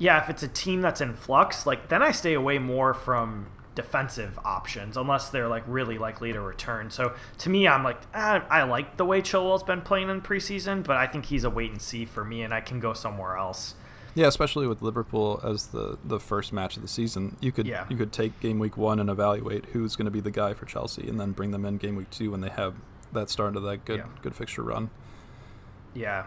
yeah, 0.00 0.20
if 0.22 0.30
it's 0.30 0.42
a 0.42 0.48
team 0.48 0.80
that's 0.80 1.02
in 1.02 1.12
flux, 1.12 1.66
like 1.66 1.88
then 1.90 2.02
I 2.02 2.10
stay 2.10 2.32
away 2.32 2.58
more 2.58 2.94
from 2.94 3.46
defensive 3.74 4.38
options 4.44 4.96
unless 4.96 5.28
they're 5.28 5.46
like 5.46 5.62
really 5.66 5.98
likely 5.98 6.32
to 6.32 6.40
return. 6.40 6.90
So 6.90 7.12
to 7.38 7.50
me, 7.50 7.68
I'm 7.68 7.84
like, 7.84 8.00
ah, 8.14 8.44
I 8.48 8.62
like 8.62 8.96
the 8.96 9.04
way 9.04 9.20
Chilwell's 9.20 9.62
been 9.62 9.82
playing 9.82 10.08
in 10.08 10.22
preseason, 10.22 10.82
but 10.82 10.96
I 10.96 11.06
think 11.06 11.26
he's 11.26 11.44
a 11.44 11.50
wait 11.50 11.70
and 11.70 11.80
see 11.80 12.06
for 12.06 12.24
me, 12.24 12.42
and 12.42 12.52
I 12.52 12.62
can 12.62 12.80
go 12.80 12.94
somewhere 12.94 13.36
else. 13.36 13.74
Yeah, 14.14 14.26
especially 14.26 14.66
with 14.66 14.82
Liverpool 14.82 15.40
as 15.44 15.68
the, 15.68 15.98
the 16.04 16.18
first 16.18 16.52
match 16.52 16.76
of 16.76 16.82
the 16.82 16.88
season, 16.88 17.36
you 17.40 17.52
could 17.52 17.66
Yeah. 17.66 17.86
you 17.88 17.96
could 17.96 18.12
take 18.12 18.38
game 18.40 18.58
week 18.58 18.76
one 18.76 18.98
and 18.98 19.08
evaluate 19.08 19.66
who's 19.66 19.94
going 19.96 20.06
to 20.06 20.10
be 20.10 20.20
the 20.20 20.30
guy 20.32 20.52
for 20.54 20.66
Chelsea, 20.66 21.08
and 21.08 21.20
then 21.20 21.32
bring 21.32 21.50
them 21.52 21.64
in 21.64 21.76
game 21.76 21.96
week 21.96 22.10
two 22.10 22.30
when 22.32 22.40
they 22.40 22.48
have 22.48 22.74
that 23.12 23.30
start 23.30 23.56
of 23.56 23.62
that 23.64 23.84
good 23.84 23.98
Yeah. 24.00 24.06
good 24.22 24.34
fixture 24.34 24.62
run. 24.62 24.90
Yeah. 25.94 26.26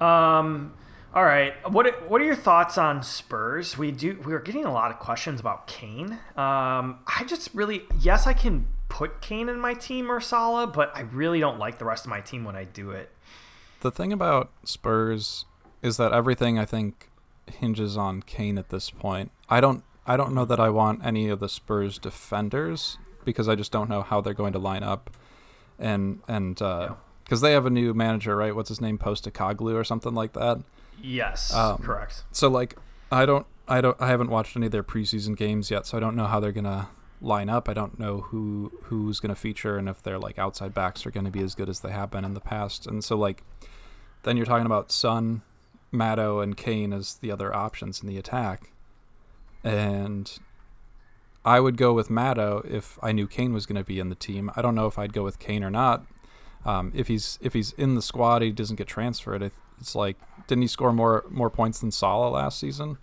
Um, 0.00 0.74
All 1.14 1.24
right. 1.24 1.52
What 1.70 2.08
what 2.08 2.20
are 2.20 2.24
your 2.24 2.34
thoughts 2.36 2.78
on 2.78 3.02
Spurs? 3.02 3.76
We 3.76 3.90
do 3.90 4.18
we 4.24 4.32
are 4.32 4.38
getting 4.40 4.64
a 4.64 4.72
lot 4.72 4.90
of 4.90 4.98
questions 4.98 5.40
about 5.40 5.66
Kane. 5.66 6.12
Um, 6.36 6.98
I 7.06 7.24
just 7.26 7.50
really 7.54 7.82
yes, 8.00 8.26
I 8.26 8.32
can 8.32 8.66
put 8.88 9.20
Kane 9.20 9.48
in 9.48 9.60
my 9.60 9.74
team 9.74 10.10
or 10.10 10.20
Salah, 10.20 10.66
but 10.66 10.90
I 10.96 11.00
really 11.02 11.38
don't 11.40 11.58
like 11.58 11.78
the 11.78 11.84
rest 11.84 12.04
of 12.06 12.10
my 12.10 12.20
team 12.20 12.44
when 12.44 12.56
I 12.56 12.64
do 12.64 12.90
it. 12.90 13.10
The 13.80 13.90
thing 13.90 14.12
about 14.12 14.50
Spurs 14.64 15.44
is 15.82 15.96
that 15.98 16.12
everything 16.12 16.58
I 16.58 16.64
think 16.64 17.10
hinges 17.50 17.96
on 17.96 18.22
Kane 18.22 18.58
at 18.58 18.70
this 18.70 18.90
point. 18.90 19.30
I 19.48 19.60
don't 19.60 19.84
I 20.06 20.16
don't 20.16 20.34
know 20.34 20.44
that 20.44 20.58
I 20.58 20.68
want 20.68 21.04
any 21.04 21.28
of 21.28 21.40
the 21.40 21.48
Spurs 21.48 21.98
defenders 21.98 22.98
because 23.24 23.48
I 23.48 23.54
just 23.54 23.70
don't 23.70 23.88
know 23.88 24.02
how 24.02 24.20
they're 24.20 24.34
going 24.34 24.52
to 24.52 24.58
line 24.58 24.82
up, 24.82 25.10
and 25.78 26.20
and 26.26 26.56
because 26.56 26.90
uh, 26.90 26.96
yeah. 27.30 27.36
they 27.38 27.52
have 27.52 27.66
a 27.66 27.70
new 27.70 27.94
manager, 27.94 28.36
right? 28.36 28.54
What's 28.54 28.68
his 28.68 28.80
name, 28.80 28.98
Postecoglou 28.98 29.74
or 29.74 29.84
something 29.84 30.14
like 30.14 30.32
that. 30.32 30.58
Yes, 31.00 31.52
um, 31.54 31.78
correct. 31.78 32.24
So 32.32 32.48
like, 32.48 32.76
I 33.10 33.26
don't, 33.26 33.46
I 33.68 33.80
don't, 33.80 33.96
I 34.00 34.08
haven't 34.08 34.30
watched 34.30 34.56
any 34.56 34.66
of 34.66 34.72
their 34.72 34.82
preseason 34.82 35.36
games 35.36 35.70
yet, 35.70 35.86
so 35.86 35.96
I 35.96 36.00
don't 36.00 36.16
know 36.16 36.26
how 36.26 36.40
they're 36.40 36.52
gonna 36.52 36.88
line 37.20 37.48
up. 37.48 37.68
I 37.68 37.74
don't 37.74 37.98
know 37.98 38.22
who 38.22 38.72
who's 38.84 39.20
gonna 39.20 39.36
feature 39.36 39.76
and 39.76 39.88
if 39.88 40.02
their 40.02 40.18
like 40.18 40.38
outside 40.38 40.74
backs 40.74 41.06
are 41.06 41.12
gonna 41.12 41.30
be 41.30 41.42
as 41.42 41.54
good 41.54 41.68
as 41.68 41.80
they 41.80 41.92
have 41.92 42.10
been 42.10 42.24
in 42.24 42.34
the 42.34 42.40
past. 42.40 42.86
And 42.88 43.04
so 43.04 43.16
like, 43.16 43.44
then 44.24 44.36
you're 44.36 44.46
talking 44.46 44.66
about 44.66 44.90
Son, 44.90 45.42
Matto, 45.92 46.40
and 46.40 46.56
Kane 46.56 46.92
as 46.92 47.14
the 47.14 47.30
other 47.30 47.54
options 47.54 48.00
in 48.00 48.08
the 48.08 48.18
attack, 48.18 48.72
and 49.62 50.38
I 51.44 51.60
would 51.60 51.76
go 51.76 51.92
with 51.92 52.10
Matto 52.10 52.64
if 52.68 52.98
I 53.02 53.12
knew 53.12 53.26
Kane 53.26 53.52
was 53.52 53.66
going 53.66 53.76
to 53.76 53.84
be 53.84 53.98
in 53.98 54.08
the 54.08 54.14
team. 54.14 54.50
I 54.56 54.62
don't 54.62 54.74
know 54.74 54.86
if 54.86 54.98
I'd 54.98 55.12
go 55.12 55.24
with 55.24 55.38
Kane 55.38 55.64
or 55.64 55.70
not. 55.70 56.04
Um, 56.64 56.92
if 56.94 57.08
he's 57.08 57.38
if 57.42 57.52
he's 57.54 57.72
in 57.72 57.96
the 57.96 58.02
squad, 58.02 58.42
he 58.42 58.52
doesn't 58.52 58.76
get 58.76 58.86
transferred. 58.86 59.50
It's 59.80 59.94
like 59.94 60.16
didn't 60.46 60.62
he 60.62 60.68
score 60.68 60.92
more 60.92 61.24
more 61.28 61.50
points 61.50 61.80
than 61.80 61.90
Salah 61.90 62.30
last 62.30 62.60
season? 62.60 62.98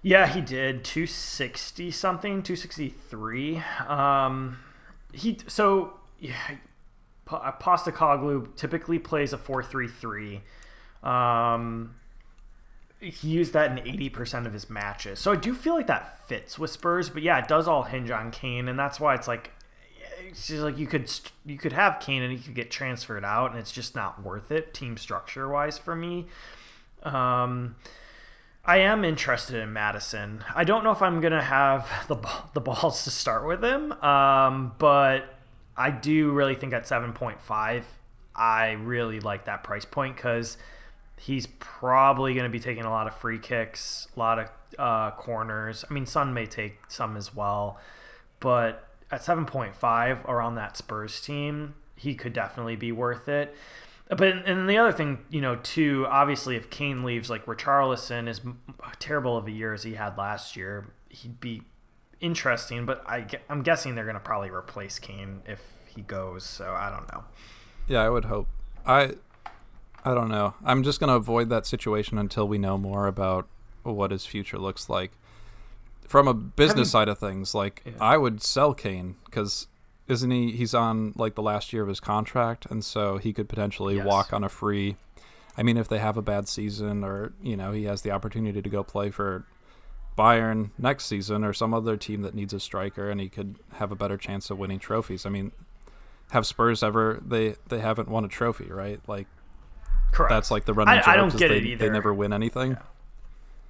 Yeah, 0.00 0.26
he 0.26 0.40
did. 0.40 0.84
260 0.84 1.90
something, 1.90 2.42
263. 2.42 3.62
Um, 3.86 4.58
he 5.12 5.38
so 5.46 5.94
yeah, 6.18 6.56
Postecoglou 7.26 8.56
typically 8.56 8.98
plays 8.98 9.32
a 9.32 9.38
4-3-3. 9.38 10.40
Um, 11.02 11.94
he 13.00 13.28
used 13.28 13.52
that 13.52 13.70
in 13.70 13.84
80% 13.84 14.46
of 14.46 14.52
his 14.52 14.68
matches. 14.68 15.18
So 15.20 15.32
I 15.32 15.36
do 15.36 15.54
feel 15.54 15.74
like 15.74 15.86
that 15.86 16.26
fits 16.26 16.58
with 16.58 16.70
Spurs, 16.70 17.08
but 17.08 17.22
yeah, 17.22 17.38
it 17.38 17.48
does 17.48 17.68
all 17.68 17.84
hinge 17.84 18.10
on 18.10 18.30
Kane 18.30 18.68
and 18.68 18.78
that's 18.78 18.98
why 18.98 19.14
it's 19.14 19.28
like 19.28 19.52
it's 20.26 20.48
just 20.48 20.62
like 20.62 20.76
you 20.78 20.86
could 20.86 21.10
you 21.46 21.56
could 21.56 21.72
have 21.72 22.00
Kane 22.00 22.22
and 22.22 22.32
he 22.32 22.38
could 22.38 22.54
get 22.54 22.70
transferred 22.70 23.24
out 23.24 23.50
and 23.50 23.58
it's 23.58 23.70
just 23.70 23.94
not 23.94 24.22
worth 24.22 24.50
it 24.50 24.74
team 24.74 24.96
structure 24.96 25.48
wise 25.48 25.78
for 25.78 25.94
me. 25.94 26.26
Um 27.04 27.76
I 28.64 28.78
am 28.78 29.02
interested 29.04 29.56
in 29.56 29.72
Maddison. 29.72 30.44
I 30.54 30.64
don't 30.64 30.84
know 30.84 30.90
if 30.90 31.00
I'm 31.00 31.20
gonna 31.20 31.42
have 31.42 31.88
the 32.08 32.16
the 32.52 32.60
balls 32.60 33.04
to 33.04 33.10
start 33.10 33.46
with 33.46 33.64
him, 33.64 33.92
um, 33.92 34.72
but 34.78 35.24
I 35.76 35.90
do 35.90 36.32
really 36.32 36.56
think 36.56 36.74
at 36.74 36.82
7.5, 36.82 37.84
I 38.34 38.72
really 38.72 39.20
like 39.20 39.44
that 39.44 39.62
price 39.62 39.84
point 39.84 40.16
because 40.16 40.58
he's 41.18 41.46
probably 41.58 42.34
going 42.34 42.44
to 42.44 42.50
be 42.50 42.60
taking 42.60 42.84
a 42.84 42.90
lot 42.90 43.06
of 43.06 43.14
free 43.14 43.38
kicks, 43.38 44.08
a 44.16 44.18
lot 44.18 44.38
of 44.38 44.48
uh, 44.78 45.10
corners. 45.12 45.84
I 45.88 45.92
mean, 45.92 46.06
Son 46.06 46.32
may 46.32 46.46
take 46.46 46.78
some 46.88 47.16
as 47.16 47.34
well, 47.34 47.78
but 48.40 48.88
at 49.10 49.22
7.5 49.22 50.24
around 50.26 50.54
that 50.56 50.76
Spurs 50.76 51.20
team, 51.20 51.74
he 51.96 52.14
could 52.14 52.32
definitely 52.32 52.76
be 52.76 52.92
worth 52.92 53.28
it. 53.28 53.54
But 54.08 54.22
and 54.22 54.68
the 54.68 54.78
other 54.78 54.92
thing, 54.92 55.18
you 55.28 55.42
know, 55.42 55.56
too, 55.56 56.06
obviously, 56.08 56.56
if 56.56 56.70
Kane 56.70 57.04
leaves, 57.04 57.28
like 57.28 57.44
Richarlison 57.44 58.26
is 58.26 58.40
terrible 58.98 59.36
of 59.36 59.46
a 59.46 59.50
year 59.50 59.74
as 59.74 59.82
he 59.82 59.94
had 59.94 60.16
last 60.16 60.56
year, 60.56 60.92
he'd 61.10 61.40
be 61.40 61.62
interesting. 62.20 62.86
But 62.86 63.06
I, 63.06 63.26
I'm 63.50 63.62
guessing 63.62 63.94
they're 63.94 64.04
going 64.04 64.14
to 64.14 64.20
probably 64.20 64.48
replace 64.48 64.98
Kane 64.98 65.42
if 65.46 65.62
he 65.94 66.00
goes. 66.00 66.44
So 66.44 66.72
I 66.72 66.88
don't 66.88 67.12
know. 67.12 67.24
Yeah, 67.86 68.02
I 68.02 68.08
would 68.08 68.24
hope. 68.24 68.48
I 68.86 69.16
I 70.08 70.14
don't 70.14 70.30
know. 70.30 70.54
I'm 70.64 70.84
just 70.84 71.00
going 71.00 71.08
to 71.08 71.16
avoid 71.16 71.50
that 71.50 71.66
situation 71.66 72.16
until 72.16 72.48
we 72.48 72.56
know 72.56 72.78
more 72.78 73.06
about 73.06 73.46
what 73.82 74.10
his 74.10 74.24
future 74.24 74.56
looks 74.56 74.88
like. 74.88 75.12
From 76.06 76.26
a 76.26 76.32
business 76.32 76.90
side 76.90 77.08
of 77.08 77.18
things, 77.18 77.54
like 77.54 77.82
yeah. 77.84 77.92
I 78.00 78.16
would 78.16 78.42
sell 78.42 78.72
Kane 78.72 79.16
because 79.26 79.66
isn't 80.06 80.30
he? 80.30 80.52
He's 80.52 80.72
on 80.72 81.12
like 81.16 81.34
the 81.34 81.42
last 81.42 81.74
year 81.74 81.82
of 81.82 81.88
his 81.90 82.00
contract, 82.00 82.64
and 82.70 82.82
so 82.82 83.18
he 83.18 83.34
could 83.34 83.50
potentially 83.50 83.96
yes. 83.96 84.06
walk 84.06 84.32
on 84.32 84.42
a 84.42 84.48
free. 84.48 84.96
I 85.58 85.62
mean, 85.62 85.76
if 85.76 85.88
they 85.88 85.98
have 85.98 86.16
a 86.16 86.22
bad 86.22 86.48
season, 86.48 87.04
or 87.04 87.34
you 87.42 87.58
know, 87.58 87.72
he 87.72 87.84
has 87.84 88.00
the 88.00 88.10
opportunity 88.10 88.62
to 88.62 88.70
go 88.70 88.82
play 88.82 89.10
for 89.10 89.44
Bayern 90.16 90.70
next 90.78 91.04
season 91.04 91.44
or 91.44 91.52
some 91.52 91.74
other 91.74 91.98
team 91.98 92.22
that 92.22 92.34
needs 92.34 92.54
a 92.54 92.60
striker, 92.60 93.10
and 93.10 93.20
he 93.20 93.28
could 93.28 93.56
have 93.74 93.92
a 93.92 93.96
better 93.96 94.16
chance 94.16 94.48
of 94.48 94.58
winning 94.58 94.78
trophies. 94.78 95.26
I 95.26 95.28
mean, 95.28 95.52
have 96.30 96.46
Spurs 96.46 96.82
ever? 96.82 97.20
They 97.22 97.56
they 97.68 97.80
haven't 97.80 98.08
won 98.08 98.24
a 98.24 98.28
trophy, 98.28 98.68
right? 98.70 99.00
Like 99.06 99.26
Correct. 100.12 100.30
That's 100.30 100.50
like 100.50 100.64
the 100.64 100.74
running 100.74 100.94
I, 100.94 100.98
joke. 100.98 101.08
I 101.08 101.16
don't 101.16 101.36
get 101.36 101.48
they, 101.48 101.58
it 101.58 101.64
either. 101.64 101.86
They 101.86 101.92
never 101.92 102.12
win 102.12 102.32
anything. 102.32 102.72
Yeah. 102.72 102.78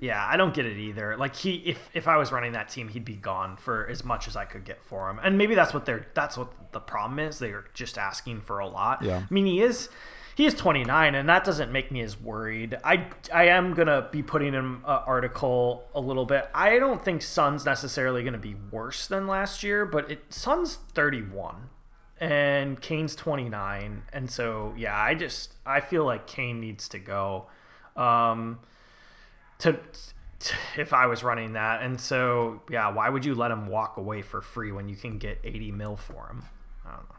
yeah. 0.01 0.27
I 0.27 0.37
don't 0.37 0.55
get 0.55 0.67
it 0.67 0.77
either. 0.77 1.17
Like 1.17 1.37
he, 1.37 1.57
if 1.67 1.91
if 1.95 2.09
I 2.09 2.17
was 2.17 2.33
running 2.33 2.53
that 2.53 2.69
team, 2.69 2.89
he'd 2.89 3.05
be 3.05 3.17
gone 3.17 3.57
for 3.57 3.87
as 3.89 4.05
much 4.05 4.29
as 4.29 4.37
I 4.37 4.45
could 4.45 4.65
get 4.65 4.83
for 4.83 5.11
him. 5.11 5.19
And 5.23 5.39
maybe 5.39 5.55
that's 5.55 5.75
what 5.75 5.87
they're. 5.87 6.07
That's 6.15 6.37
what 6.37 6.73
the 6.73 6.81
problem 6.81 7.19
is. 7.19 7.39
They're 7.39 7.67
just 7.75 7.99
asking 7.99 8.43
for 8.43 8.59
a 8.59 8.69
lot. 8.69 9.03
Yeah. 9.03 9.23
I 9.29 9.35
mean, 9.35 9.47
he 9.47 9.63
is. 9.63 9.89
He 10.37 10.47
is 10.47 10.55
29, 10.55 11.17
and 11.17 11.29
that 11.29 11.43
doesn't 11.43 11.73
make 11.73 11.91
me 11.91 12.01
as 12.01 12.17
worried. 12.17 12.79
I, 12.85 13.09
I 13.35 13.49
am 13.49 13.75
gonna 13.75 14.09
be 14.13 14.23
putting 14.23 14.55
in 14.55 14.55
an 14.55 14.83
article 14.85 15.89
a 15.97 16.01
little 16.01 16.27
bit. 16.27 16.49
I 16.55 16.79
don't 16.79 17.05
think 17.05 17.23
Son's 17.23 17.65
necessarily 17.65 18.23
gonna 18.23 18.39
be 18.39 18.55
worse 18.71 19.09
than 19.09 19.27
last 19.27 19.65
year, 19.65 19.85
but 19.85 20.09
it 20.09 20.33
Son's 20.33 20.77
31 20.95 21.71
and 22.21 22.81
Kane's 22.81 23.15
29, 23.15 24.03
and 24.13 24.31
so 24.31 24.75
yeah, 24.77 24.99
I 24.99 25.15
just 25.15 25.55
I 25.65 25.81
feel 25.81 26.05
like 26.05 26.27
Kane 26.27 26.61
needs 26.61 26.89
to 26.91 26.99
go. 26.99 27.47
Um, 27.97 28.61
to, 29.59 29.73
to 29.73 30.55
if 30.77 30.93
I 30.93 31.07
was 31.07 31.23
running 31.23 31.55
that, 31.55 31.83
and 31.83 32.01
so 32.01 32.63
yeah, 32.71 32.93
why 32.93 33.09
would 33.09 33.25
you 33.25 33.35
let 33.35 33.51
him 33.51 33.67
walk 33.67 33.97
away 33.97 34.23
for 34.23 34.41
free 34.41 34.73
when 34.73 34.89
you 34.89 34.97
can 34.97 35.19
get 35.19 35.39
80 35.45 35.73
mil 35.73 35.97
for 35.97 36.29
him? 36.29 36.45
I 36.85 36.91
don't 36.91 37.09
know. 37.09 37.15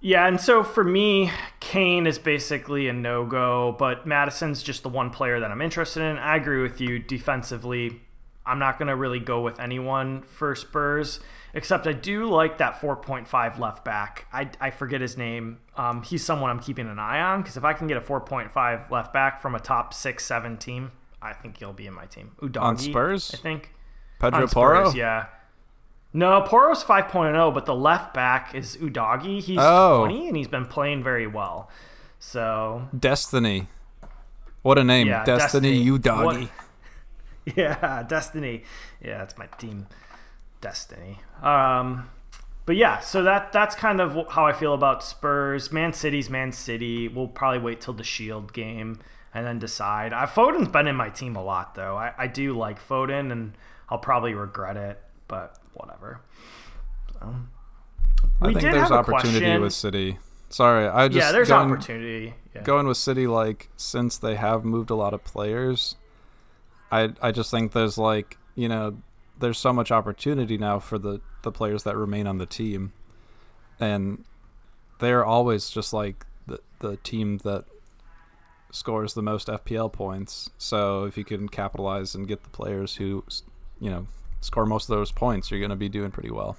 Yeah, 0.00 0.26
and 0.26 0.38
so 0.38 0.62
for 0.62 0.84
me, 0.84 1.30
Kane 1.60 2.06
is 2.06 2.18
basically 2.18 2.88
a 2.88 2.92
no 2.92 3.24
go, 3.24 3.74
but 3.78 4.06
Maddison's 4.06 4.62
just 4.62 4.82
the 4.82 4.90
one 4.90 5.08
player 5.08 5.40
that 5.40 5.50
I'm 5.50 5.62
interested 5.62 6.02
in. 6.02 6.18
I 6.18 6.36
agree 6.36 6.60
with 6.60 6.78
you 6.78 6.98
defensively. 6.98 8.02
I'm 8.46 8.58
not 8.58 8.78
going 8.78 8.88
to 8.88 8.96
really 8.96 9.20
go 9.20 9.40
with 9.40 9.58
anyone 9.58 10.22
for 10.22 10.54
Spurs. 10.54 11.20
Except 11.54 11.86
I 11.86 11.92
do 11.92 12.28
like 12.28 12.58
that 12.58 12.80
4.5 12.80 13.58
left 13.60 13.84
back. 13.84 14.26
I, 14.32 14.50
I 14.60 14.70
forget 14.70 15.00
his 15.00 15.16
name. 15.16 15.60
Um, 15.76 16.02
he's 16.02 16.24
someone 16.24 16.50
I'm 16.50 16.58
keeping 16.58 16.88
an 16.88 16.98
eye 16.98 17.20
on 17.20 17.42
because 17.42 17.56
if 17.56 17.64
I 17.64 17.72
can 17.72 17.86
get 17.86 17.96
a 17.96 18.00
4.5 18.00 18.90
left 18.90 19.12
back 19.12 19.40
from 19.40 19.54
a 19.54 19.60
top 19.60 19.94
six, 19.94 20.24
seven 20.24 20.56
team, 20.56 20.90
I 21.22 21.32
think 21.32 21.58
he'll 21.58 21.72
be 21.72 21.86
in 21.86 21.94
my 21.94 22.06
team. 22.06 22.32
Udogie, 22.42 22.60
on 22.60 22.76
Spurs, 22.76 23.30
I 23.32 23.36
think. 23.36 23.72
Pedro 24.18 24.42
on 24.42 24.48
Porro, 24.48 24.84
Spurs, 24.86 24.96
yeah. 24.96 25.26
No, 26.12 26.42
Porro's 26.42 26.82
5.0, 26.82 27.54
but 27.54 27.66
the 27.66 27.74
left 27.74 28.14
back 28.14 28.54
is 28.54 28.76
Udogie. 28.76 29.40
He's 29.40 29.58
oh. 29.60 30.06
20 30.06 30.28
and 30.28 30.36
he's 30.36 30.48
been 30.48 30.66
playing 30.66 31.04
very 31.04 31.26
well. 31.26 31.70
So 32.18 32.88
Destiny, 32.98 33.68
what 34.62 34.78
a 34.78 34.84
name, 34.84 35.06
yeah, 35.06 35.24
Destiny, 35.24 35.84
Destiny. 35.84 35.98
Udogie. 35.98 36.48
Yeah, 37.56 38.02
Destiny. 38.08 38.62
Yeah, 39.02 39.18
that's 39.18 39.36
my 39.36 39.46
team. 39.58 39.86
Destiny. 40.60 41.18
Um, 41.42 42.08
but 42.66 42.76
yeah, 42.76 43.00
so 43.00 43.22
that 43.24 43.52
that's 43.52 43.74
kind 43.74 44.00
of 44.00 44.28
how 44.30 44.46
I 44.46 44.52
feel 44.52 44.72
about 44.72 45.04
Spurs. 45.04 45.70
Man 45.70 45.92
City's 45.92 46.30
Man 46.30 46.52
City. 46.52 47.08
We'll 47.08 47.28
probably 47.28 47.58
wait 47.58 47.82
till 47.82 47.92
the 47.92 48.04
Shield 48.04 48.52
game 48.54 48.98
and 49.34 49.46
then 49.46 49.58
decide. 49.58 50.12
I, 50.12 50.24
Foden's 50.26 50.68
been 50.68 50.86
in 50.86 50.96
my 50.96 51.10
team 51.10 51.36
a 51.36 51.44
lot 51.44 51.74
though. 51.74 51.96
I, 51.96 52.12
I 52.16 52.26
do 52.28 52.56
like 52.56 52.80
Foden, 52.86 53.30
and 53.30 53.52
I'll 53.90 53.98
probably 53.98 54.32
regret 54.32 54.76
it, 54.76 55.02
but 55.28 55.58
whatever. 55.74 56.20
So, 57.12 57.34
I 58.40 58.46
think 58.46 58.62
there's 58.62 58.90
opportunity 58.90 59.40
question. 59.40 59.60
with 59.60 59.72
City. 59.74 60.18
Sorry, 60.48 60.86
I 60.86 61.08
just 61.08 61.18
yeah, 61.18 61.32
there's 61.32 61.48
going, 61.48 61.70
opportunity. 61.70 62.34
Yeah. 62.54 62.62
Going 62.62 62.86
with 62.86 62.96
City, 62.96 63.26
like 63.26 63.68
since 63.76 64.16
they 64.16 64.36
have 64.36 64.64
moved 64.64 64.88
a 64.88 64.94
lot 64.94 65.12
of 65.12 65.24
players, 65.24 65.96
I 66.94 67.12
I 67.20 67.32
just 67.32 67.50
think 67.50 67.72
there's 67.72 67.98
like 67.98 68.38
you 68.54 68.68
know 68.68 68.98
there's 69.38 69.58
so 69.58 69.72
much 69.72 69.90
opportunity 69.90 70.56
now 70.56 70.78
for 70.78 70.98
the 70.98 71.20
the 71.42 71.50
players 71.50 71.82
that 71.82 71.96
remain 71.96 72.26
on 72.26 72.38
the 72.38 72.46
team, 72.46 72.92
and 73.80 74.24
they're 75.00 75.24
always 75.24 75.70
just 75.70 75.92
like 75.92 76.24
the 76.46 76.60
the 76.78 76.96
team 76.98 77.38
that 77.38 77.64
scores 78.70 79.14
the 79.14 79.22
most 79.22 79.48
FPL 79.48 79.92
points. 79.92 80.50
So 80.58 81.04
if 81.04 81.18
you 81.18 81.24
can 81.24 81.48
capitalize 81.48 82.14
and 82.14 82.26
get 82.26 82.42
the 82.42 82.50
players 82.50 82.96
who, 82.96 83.24
you 83.80 83.88
know, 83.88 84.08
score 84.40 84.66
most 84.66 84.90
of 84.90 84.96
those 84.96 85.12
points, 85.12 85.50
you're 85.50 85.60
going 85.60 85.70
to 85.70 85.76
be 85.76 85.88
doing 85.88 86.10
pretty 86.10 86.30
well. 86.30 86.56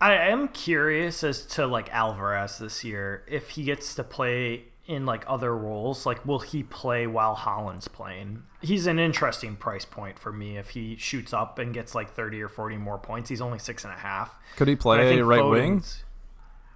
I 0.00 0.14
am 0.14 0.48
curious 0.48 1.24
as 1.24 1.44
to 1.46 1.66
like 1.66 1.92
Alvarez 1.92 2.58
this 2.58 2.84
year 2.84 3.24
if 3.26 3.50
he 3.50 3.64
gets 3.64 3.94
to 3.96 4.04
play 4.04 4.64
in 4.88 5.06
like 5.06 5.22
other 5.28 5.56
roles? 5.56 6.04
Like, 6.06 6.26
will 6.26 6.40
he 6.40 6.64
play 6.64 7.06
while 7.06 7.36
Haaland's 7.36 7.86
playing? 7.86 8.42
He's 8.60 8.88
an 8.88 8.98
interesting 8.98 9.54
price 9.54 9.84
point 9.84 10.18
for 10.18 10.32
me. 10.32 10.56
If 10.56 10.70
he 10.70 10.96
shoots 10.96 11.32
up 11.32 11.60
and 11.60 11.72
gets 11.72 11.94
like 11.94 12.10
thirty 12.14 12.42
or 12.42 12.48
forty 12.48 12.76
more 12.76 12.98
points, 12.98 13.28
he's 13.28 13.40
only 13.40 13.60
six 13.60 13.84
and 13.84 13.92
a 13.92 13.96
half. 13.96 14.34
Could 14.56 14.66
he 14.66 14.74
play 14.74 15.20
right 15.20 15.44
wing? 15.44 15.76
Foden's- 15.80 16.04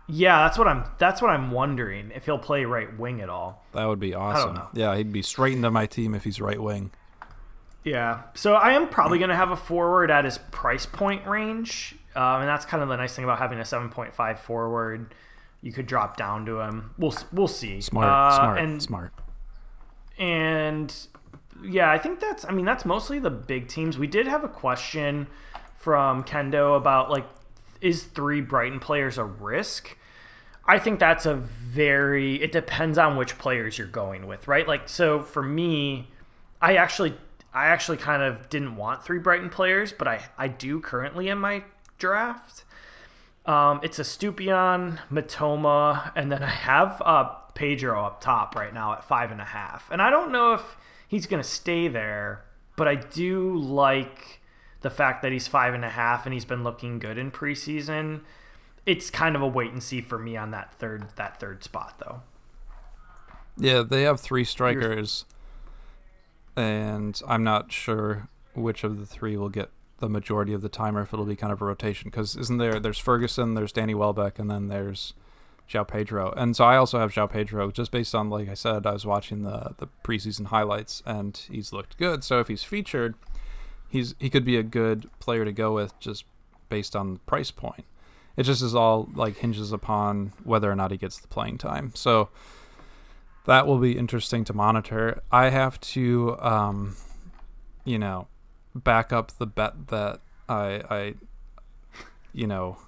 Yeah, 0.08 0.42
that's 0.44 0.58
what 0.58 0.68
I'm. 0.68 0.84
That's 0.98 1.20
what 1.22 1.30
I'm 1.30 1.50
wondering 1.50 2.12
if 2.14 2.26
he'll 2.26 2.38
play 2.38 2.64
right 2.64 2.96
wing 2.98 3.20
at 3.20 3.28
all. 3.28 3.64
That 3.72 3.86
would 3.88 3.98
be 4.00 4.14
awesome. 4.14 4.60
Yeah, 4.74 4.94
he'd 4.96 5.12
be 5.12 5.22
straight 5.22 5.54
into 5.54 5.70
my 5.70 5.86
team 5.86 6.14
if 6.14 6.22
he's 6.24 6.40
right 6.40 6.60
wing. 6.62 6.90
Yeah. 7.84 8.22
So 8.34 8.54
I 8.54 8.72
am 8.72 8.88
probably 8.88 9.18
going 9.18 9.30
to 9.30 9.36
have 9.36 9.50
a 9.50 9.56
forward 9.56 10.10
at 10.10 10.24
his 10.24 10.38
price 10.38 10.86
point 10.86 11.26
range. 11.26 11.96
Um, 12.14 12.40
and 12.42 12.48
that's 12.48 12.64
kind 12.64 12.82
of 12.82 12.88
the 12.88 12.96
nice 12.96 13.14
thing 13.16 13.24
about 13.24 13.38
having 13.38 13.58
a 13.58 13.62
7.5 13.62 14.38
forward. 14.38 15.14
You 15.62 15.72
could 15.72 15.86
drop 15.86 16.16
down 16.16 16.44
to 16.46 16.60
him. 16.60 16.90
We'll 16.98 17.14
we'll 17.32 17.48
see. 17.48 17.80
Smart, 17.80 18.08
Uh, 18.08 18.36
smart, 18.36 18.58
and, 18.58 18.82
smart. 18.82 19.12
And 20.18 20.94
yeah, 21.64 21.90
I 21.90 21.98
think 21.98 22.20
that's. 22.20 22.44
I 22.44 22.50
mean, 22.50 22.64
that's 22.64 22.84
mostly 22.84 23.18
the 23.18 23.30
big 23.30 23.68
teams. 23.68 23.96
We 23.96 24.08
did 24.08 24.26
have 24.26 24.42
a 24.44 24.48
question 24.48 25.28
from 25.78 26.24
Kendo 26.24 26.76
about 26.76 27.10
like, 27.10 27.26
is 27.80 28.04
three 28.04 28.40
Brighton 28.40 28.80
players 28.80 29.18
a 29.18 29.24
risk? 29.24 29.96
I 30.66 30.78
think 30.78 30.98
that's 30.98 31.26
a 31.26 31.34
very. 31.34 32.42
It 32.42 32.52
depends 32.52 32.98
on 32.98 33.16
which 33.16 33.38
players 33.38 33.78
you're 33.78 33.86
going 33.86 34.26
with, 34.26 34.48
right? 34.48 34.66
Like, 34.66 34.88
so 34.88 35.22
for 35.22 35.42
me, 35.42 36.08
I 36.60 36.76
actually, 36.76 37.14
I 37.54 37.66
actually 37.66 37.98
kind 37.98 38.22
of 38.22 38.48
didn't 38.48 38.76
want 38.76 39.04
three 39.04 39.18
Brighton 39.18 39.48
players, 39.48 39.92
but 39.92 40.08
I, 40.08 40.24
I 40.36 40.48
do 40.48 40.80
currently 40.80 41.28
in 41.28 41.38
my 41.38 41.64
draft. 41.98 42.64
Um, 43.44 43.80
it's 43.82 43.98
a 43.98 44.02
Stupion, 44.02 44.98
Mitoma, 45.10 46.12
and 46.14 46.30
then 46.30 46.42
I 46.42 46.50
have 46.50 47.02
uh, 47.04 47.24
Pedro 47.54 48.04
up 48.04 48.20
top 48.20 48.54
right 48.54 48.72
now 48.72 48.92
at 48.92 49.04
five 49.04 49.30
and 49.32 49.40
a 49.40 49.44
half. 49.44 49.90
And 49.90 50.00
I 50.00 50.10
don't 50.10 50.30
know 50.30 50.54
if 50.54 50.76
he's 51.08 51.26
going 51.26 51.42
to 51.42 51.48
stay 51.48 51.88
there, 51.88 52.44
but 52.76 52.86
I 52.86 52.94
do 52.94 53.56
like 53.56 54.40
the 54.82 54.90
fact 54.90 55.22
that 55.22 55.32
he's 55.32 55.48
five 55.48 55.74
and 55.74 55.84
a 55.84 55.90
half 55.90 56.26
and 56.26 56.32
he's 56.32 56.44
been 56.44 56.62
looking 56.62 56.98
good 56.98 57.18
in 57.18 57.30
preseason. 57.30 58.20
It's 58.86 59.10
kind 59.10 59.36
of 59.36 59.42
a 59.42 59.46
wait 59.46 59.72
and 59.72 59.82
see 59.82 60.00
for 60.00 60.18
me 60.18 60.36
on 60.36 60.50
that 60.52 60.74
third 60.74 61.04
that 61.16 61.38
third 61.38 61.62
spot 61.62 61.94
though. 61.98 62.22
Yeah, 63.56 63.82
they 63.82 64.02
have 64.02 64.18
three 64.18 64.44
strikers, 64.44 65.24
and 66.56 67.20
I'm 67.28 67.44
not 67.44 67.70
sure 67.70 68.28
which 68.54 68.82
of 68.82 68.98
the 68.98 69.06
three 69.06 69.36
will 69.36 69.50
get 69.50 69.70
the 70.02 70.08
majority 70.08 70.52
of 70.52 70.62
the 70.62 70.68
time, 70.68 70.96
or 70.96 71.02
if 71.02 71.14
it'll 71.14 71.24
be 71.24 71.36
kind 71.36 71.52
of 71.52 71.62
a 71.62 71.64
rotation. 71.64 72.10
Because 72.10 72.36
isn't 72.36 72.58
there? 72.58 72.80
There's 72.80 72.98
Ferguson, 72.98 73.54
there's 73.54 73.72
Danny 73.72 73.94
Welbeck, 73.94 74.38
and 74.40 74.50
then 74.50 74.66
there's 74.66 75.14
João 75.70 75.86
Pedro. 75.86 76.32
And 76.36 76.56
so 76.56 76.64
I 76.64 76.76
also 76.76 76.98
have 76.98 77.12
João 77.12 77.30
Pedro, 77.30 77.70
just 77.70 77.92
based 77.92 78.12
on 78.12 78.28
like 78.28 78.48
I 78.48 78.54
said, 78.54 78.84
I 78.84 78.92
was 78.92 79.06
watching 79.06 79.44
the 79.44 79.74
the 79.78 79.88
preseason 80.04 80.46
highlights, 80.46 81.02
and 81.06 81.36
he's 81.50 81.72
looked 81.72 81.96
good. 81.96 82.24
So 82.24 82.40
if 82.40 82.48
he's 82.48 82.64
featured, 82.64 83.14
he's 83.88 84.16
he 84.18 84.28
could 84.28 84.44
be 84.44 84.56
a 84.56 84.64
good 84.64 85.08
player 85.20 85.44
to 85.44 85.52
go 85.52 85.72
with, 85.72 85.98
just 86.00 86.24
based 86.68 86.96
on 86.96 87.14
the 87.14 87.20
price 87.20 87.52
point. 87.52 87.84
It 88.36 88.42
just 88.42 88.60
is 88.60 88.74
all 88.74 89.08
like 89.14 89.36
hinges 89.36 89.72
upon 89.72 90.32
whether 90.42 90.70
or 90.70 90.74
not 90.74 90.90
he 90.90 90.96
gets 90.96 91.20
the 91.20 91.28
playing 91.28 91.58
time. 91.58 91.92
So 91.94 92.28
that 93.44 93.68
will 93.68 93.78
be 93.78 93.96
interesting 93.96 94.44
to 94.46 94.52
monitor. 94.52 95.22
I 95.30 95.50
have 95.50 95.80
to, 95.80 96.36
um, 96.40 96.96
you 97.84 98.00
know, 98.00 98.26
back 98.74 99.12
up 99.12 99.36
the 99.38 99.46
bet 99.46 99.88
that 99.88 100.20
I, 100.48 100.82
I 100.90 101.14
you 102.32 102.46
know, 102.46 102.78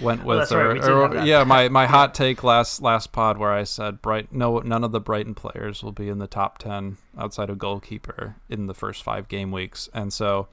went 0.00 0.24
with. 0.24 0.38
That's 0.38 0.52
or, 0.52 0.68
right, 0.68 0.84
or- 0.84 1.24
yeah, 1.24 1.44
my, 1.44 1.68
my 1.68 1.86
hot 1.94 2.14
take 2.14 2.42
last 2.42 2.82
last 2.82 3.12
pod 3.12 3.38
where 3.38 3.52
I 3.52 3.64
said 3.64 4.02
Bright 4.02 4.32
no 4.32 4.58
none 4.60 4.84
of 4.84 4.92
the 4.92 5.00
Brighton 5.00 5.34
players 5.34 5.82
will 5.82 5.92
be 5.92 6.08
in 6.08 6.18
the 6.18 6.26
top 6.26 6.58
ten 6.58 6.98
outside 7.18 7.50
of 7.50 7.58
goalkeeper 7.58 8.36
in 8.48 8.66
the 8.66 8.74
first 8.74 9.02
five 9.02 9.28
game 9.28 9.50
weeks, 9.50 9.88
and 9.94 10.12
so. 10.12 10.48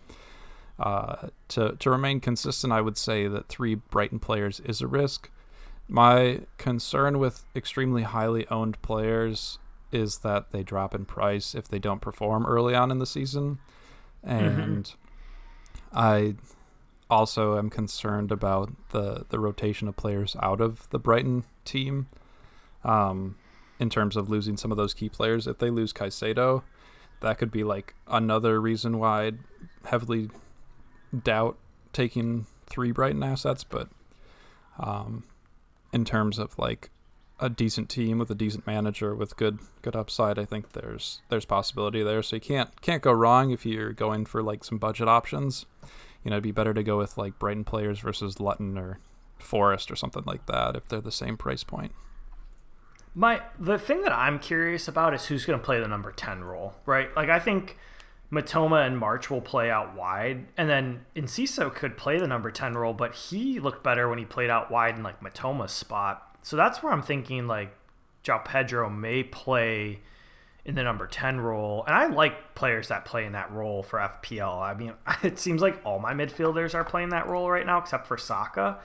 Uh, 0.79 1.29
to 1.47 1.75
to 1.79 1.89
remain 1.89 2.19
consistent, 2.19 2.71
I 2.71 2.81
would 2.81 2.99
say 2.99 3.27
that 3.27 3.47
three 3.47 3.73
Brighton 3.73 4.19
players 4.19 4.59
is 4.59 4.79
a 4.79 4.85
risk. 4.85 5.31
My 5.87 6.41
concern 6.59 7.17
with 7.17 7.45
extremely 7.55 8.03
highly 8.03 8.47
owned 8.49 8.79
players 8.83 9.57
is 9.91 10.19
that 10.19 10.51
they 10.51 10.63
drop 10.63 10.93
in 10.93 11.05
price 11.05 11.55
if 11.55 11.67
they 11.67 11.79
don't 11.79 12.01
perform 12.01 12.45
early 12.45 12.75
on 12.75 12.91
in 12.91 12.99
the 12.99 13.05
season. 13.05 13.59
And 14.27 14.93
I 15.93 16.35
also 17.09 17.57
am 17.57 17.69
concerned 17.69 18.31
about 18.31 18.71
the, 18.89 19.25
the 19.29 19.39
rotation 19.39 19.87
of 19.87 19.95
players 19.95 20.35
out 20.41 20.59
of 20.59 20.89
the 20.89 20.99
Brighton 20.99 21.45
team 21.63 22.07
um, 22.83 23.37
in 23.79 23.89
terms 23.89 24.15
of 24.15 24.29
losing 24.29 24.57
some 24.57 24.71
of 24.71 24.77
those 24.77 24.93
key 24.93 25.09
players. 25.09 25.47
If 25.47 25.59
they 25.59 25.69
lose 25.69 25.93
Caicedo, 25.93 26.63
that 27.21 27.37
could 27.37 27.51
be 27.51 27.63
like 27.63 27.95
another 28.07 28.59
reason 28.59 28.99
why 28.99 29.25
I'd 29.25 29.39
heavily 29.85 30.29
doubt 31.23 31.57
taking 31.93 32.45
three 32.65 32.91
Brighton 32.91 33.23
assets. 33.23 33.63
But 33.63 33.87
um, 34.77 35.23
in 35.93 36.03
terms 36.03 36.37
of 36.37 36.59
like 36.59 36.89
a 37.39 37.49
decent 37.49 37.89
team 37.89 38.17
with 38.17 38.31
a 38.31 38.35
decent 38.35 38.65
manager 38.65 39.13
with 39.13 39.37
good 39.37 39.59
good 39.81 39.95
upside, 39.95 40.39
I 40.39 40.45
think 40.45 40.73
there's 40.73 41.21
there's 41.29 41.45
possibility 41.45 42.03
there. 42.03 42.23
So 42.23 42.37
you 42.37 42.41
can't 42.41 42.81
can't 42.81 43.01
go 43.01 43.11
wrong 43.11 43.51
if 43.51 43.65
you're 43.65 43.93
going 43.93 44.25
for 44.25 44.41
like 44.41 44.63
some 44.63 44.77
budget 44.77 45.07
options. 45.07 45.65
You 46.23 46.31
know, 46.31 46.37
it'd 46.37 46.43
be 46.43 46.51
better 46.51 46.73
to 46.73 46.83
go 46.83 46.97
with 46.97 47.17
like 47.17 47.39
Brighton 47.39 47.63
players 47.63 47.99
versus 47.99 48.39
Luton 48.39 48.77
or 48.77 48.99
Forest 49.37 49.91
or 49.91 49.95
something 49.95 50.23
like 50.25 50.45
that 50.47 50.75
if 50.75 50.87
they're 50.87 51.01
the 51.01 51.11
same 51.11 51.37
price 51.37 51.63
point. 51.63 51.93
My 53.13 53.41
the 53.59 53.77
thing 53.77 54.01
that 54.01 54.11
I'm 54.11 54.39
curious 54.39 54.87
about 54.87 55.13
is 55.13 55.25
who's 55.25 55.45
going 55.45 55.59
to 55.59 55.65
play 55.65 55.79
the 55.79 55.87
number 55.87 56.11
10 56.11 56.43
role, 56.43 56.75
right? 56.85 57.15
Like 57.15 57.29
I 57.29 57.39
think 57.39 57.77
Mitoma 58.31 58.85
and 58.85 58.97
March 58.97 59.29
will 59.29 59.41
play 59.41 59.71
out 59.71 59.95
wide, 59.95 60.47
and 60.57 60.69
then 60.69 61.05
Enciso 61.15 61.73
could 61.73 61.97
play 61.97 62.19
the 62.19 62.27
number 62.27 62.51
10 62.51 62.75
role, 62.75 62.93
but 62.93 63.15
he 63.15 63.59
looked 63.59 63.83
better 63.83 64.09
when 64.09 64.17
he 64.17 64.25
played 64.25 64.49
out 64.49 64.69
wide 64.69 64.97
in 64.97 65.03
like 65.03 65.21
Mitoma's 65.21 65.71
spot. 65.71 66.26
So 66.41 66.55
that's 66.55 66.81
where 66.81 66.91
I'm 66.93 67.01
thinking 67.01 67.47
like 67.47 67.75
João 68.23 68.43
Pedro 68.43 68.89
may 68.89 69.23
play 69.23 69.99
in 70.67 70.75
the 70.75 70.83
number 70.83 71.07
10 71.07 71.39
role. 71.39 71.83
And 71.87 71.95
I 71.95 72.07
like 72.07 72.53
players 72.53 72.89
that 72.89 73.05
play 73.05 73.25
in 73.25 73.31
that 73.31 73.51
role 73.51 73.83
for 73.83 73.99
FPL. 73.99 74.61
I 74.61 74.73
mean, 74.73 74.93
it 75.23 75.39
seems 75.39 75.61
like 75.61 75.81
all 75.85 75.97
my 75.97 76.13
midfielders 76.13 76.75
are 76.75 76.83
playing 76.83 77.09
that 77.09 77.27
role 77.27 77.49
right 77.49 77.65
now 77.65 77.79
except 77.79 78.05
for 78.05 78.17
Saka. 78.17 78.79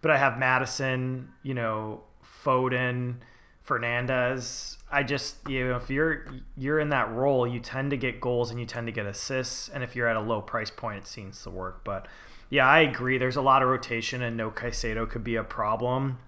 But 0.00 0.10
I 0.10 0.16
have 0.18 0.38
Maddison, 0.38 1.30
you 1.42 1.54
know, 1.54 2.02
Foden, 2.44 3.16
Fernandez. 3.62 4.78
I 4.90 5.02
just, 5.02 5.36
you 5.48 5.68
know, 5.68 5.76
if 5.76 5.90
you're 5.90 6.26
you're 6.56 6.80
in 6.80 6.88
that 6.90 7.12
role, 7.12 7.46
you 7.46 7.60
tend 7.60 7.90
to 7.90 7.96
get 7.96 8.20
goals 8.20 8.50
and 8.50 8.58
you 8.58 8.66
tend 8.66 8.86
to 8.86 8.92
get 8.92 9.06
assists. 9.06 9.68
And 9.68 9.84
if 9.84 9.94
you're 9.94 10.08
at 10.08 10.16
a 10.16 10.20
low 10.20 10.40
price 10.40 10.70
point, 10.70 10.98
it 10.98 11.06
seems 11.06 11.42
to 11.42 11.50
work. 11.50 11.84
But 11.84 12.06
yeah, 12.48 12.66
I 12.66 12.80
agree. 12.80 13.18
There's 13.18 13.36
a 13.36 13.42
lot 13.42 13.62
of 13.62 13.68
rotation, 13.68 14.22
and 14.22 14.36
no 14.36 14.50
Caicedo 14.50 15.08
could 15.08 15.22
be 15.22 15.36
a 15.36 15.44
problem. 15.44 16.18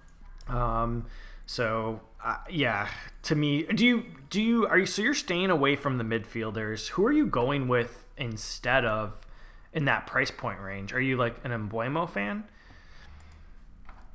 Um, 0.48 1.06
so 1.46 2.00
uh, 2.24 2.36
yeah, 2.48 2.88
to 3.24 3.34
me, 3.34 3.64
do 3.64 3.84
you 3.84 4.04
do 4.28 4.42
you 4.42 4.66
are 4.66 4.78
you 4.78 4.86
so 4.86 5.02
you're 5.02 5.14
staying 5.14 5.50
away 5.50 5.76
from 5.76 5.98
the 5.98 6.04
midfielders? 6.04 6.88
Who 6.88 7.04
are 7.06 7.12
you 7.12 7.26
going 7.26 7.68
with 7.68 8.06
instead 8.16 8.84
of 8.84 9.14
in 9.72 9.84
that 9.86 10.06
price 10.06 10.30
point 10.30 10.60
range? 10.60 10.92
Are 10.92 11.00
you 11.00 11.16
like 11.16 11.36
an 11.44 11.50
Mbeumo 11.70 12.08
fan? 12.08 12.44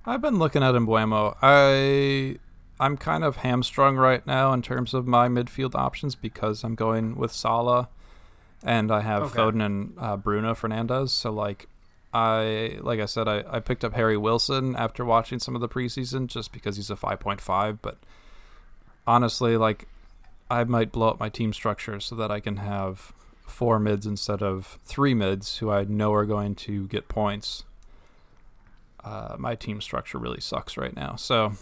I've 0.05 0.21
been 0.21 0.38
looking 0.38 0.63
at 0.63 0.75
Mbeumo. 0.75 1.35
I 1.41 2.38
I'm 2.79 2.97
kind 2.97 3.23
of 3.23 3.38
hamstrung 3.38 3.95
right 3.95 4.25
now 4.27 4.53
in 4.53 4.61
terms 4.61 4.93
of 4.93 5.07
my 5.07 5.27
midfield 5.27 5.75
options 5.75 6.15
because 6.15 6.63
I'm 6.63 6.75
going 6.75 7.15
with 7.15 7.31
Salah, 7.31 7.89
and 8.63 8.91
I 8.91 9.01
have 9.01 9.23
Okay. 9.23 9.39
Foden 9.39 9.65
and 9.65 9.93
uh, 9.97 10.17
Bruno 10.17 10.53
Fernandes. 10.53 11.09
So 11.09 11.31
like, 11.31 11.67
I 12.15 12.78
like 12.82 12.99
I 12.99 13.06
said, 13.06 13.28
I, 13.28 13.43
I 13.49 13.60
picked 13.60 13.84
up 13.84 13.93
Harry 13.93 14.15
Wilson 14.15 14.75
after 14.75 15.04
watching 15.04 15.39
some 15.39 15.54
of 15.54 15.62
the 15.62 15.67
preseason 15.67 16.28
just 16.28 16.54
because 16.54 16.78
he's 16.78 16.89
a 16.89 16.95
5.5. 16.95 17.80
But 17.82 17.97
honestly, 19.06 19.58
like, 19.58 19.88
I 20.49 20.63
might 20.63 20.91
blow 20.91 21.10
up 21.10 21.19
my 21.19 21.30
team 21.30 21.51
structure 21.51 21.99
so 21.99 22.15
that 22.15 22.32
I 22.32 22.39
can 22.39 22.58
have 22.58 23.12
four 23.45 23.80
mids 23.80 24.06
instead 24.06 24.41
of 24.41 24.80
three 24.86 25.13
mids 25.13 25.58
who 25.58 25.69
I 25.69 25.84
know 25.84 26.13
are 26.13 26.25
going 26.25 26.56
to 26.56 26.88
get 26.88 27.10
points 27.10 27.63
uh, 29.06 29.36
my 29.38 29.56
team 29.56 29.80
structure 29.80 30.17
really 30.17 30.41
sucks 30.41 30.78
right 30.78 30.95
now. 30.95 31.15
So 31.15 31.54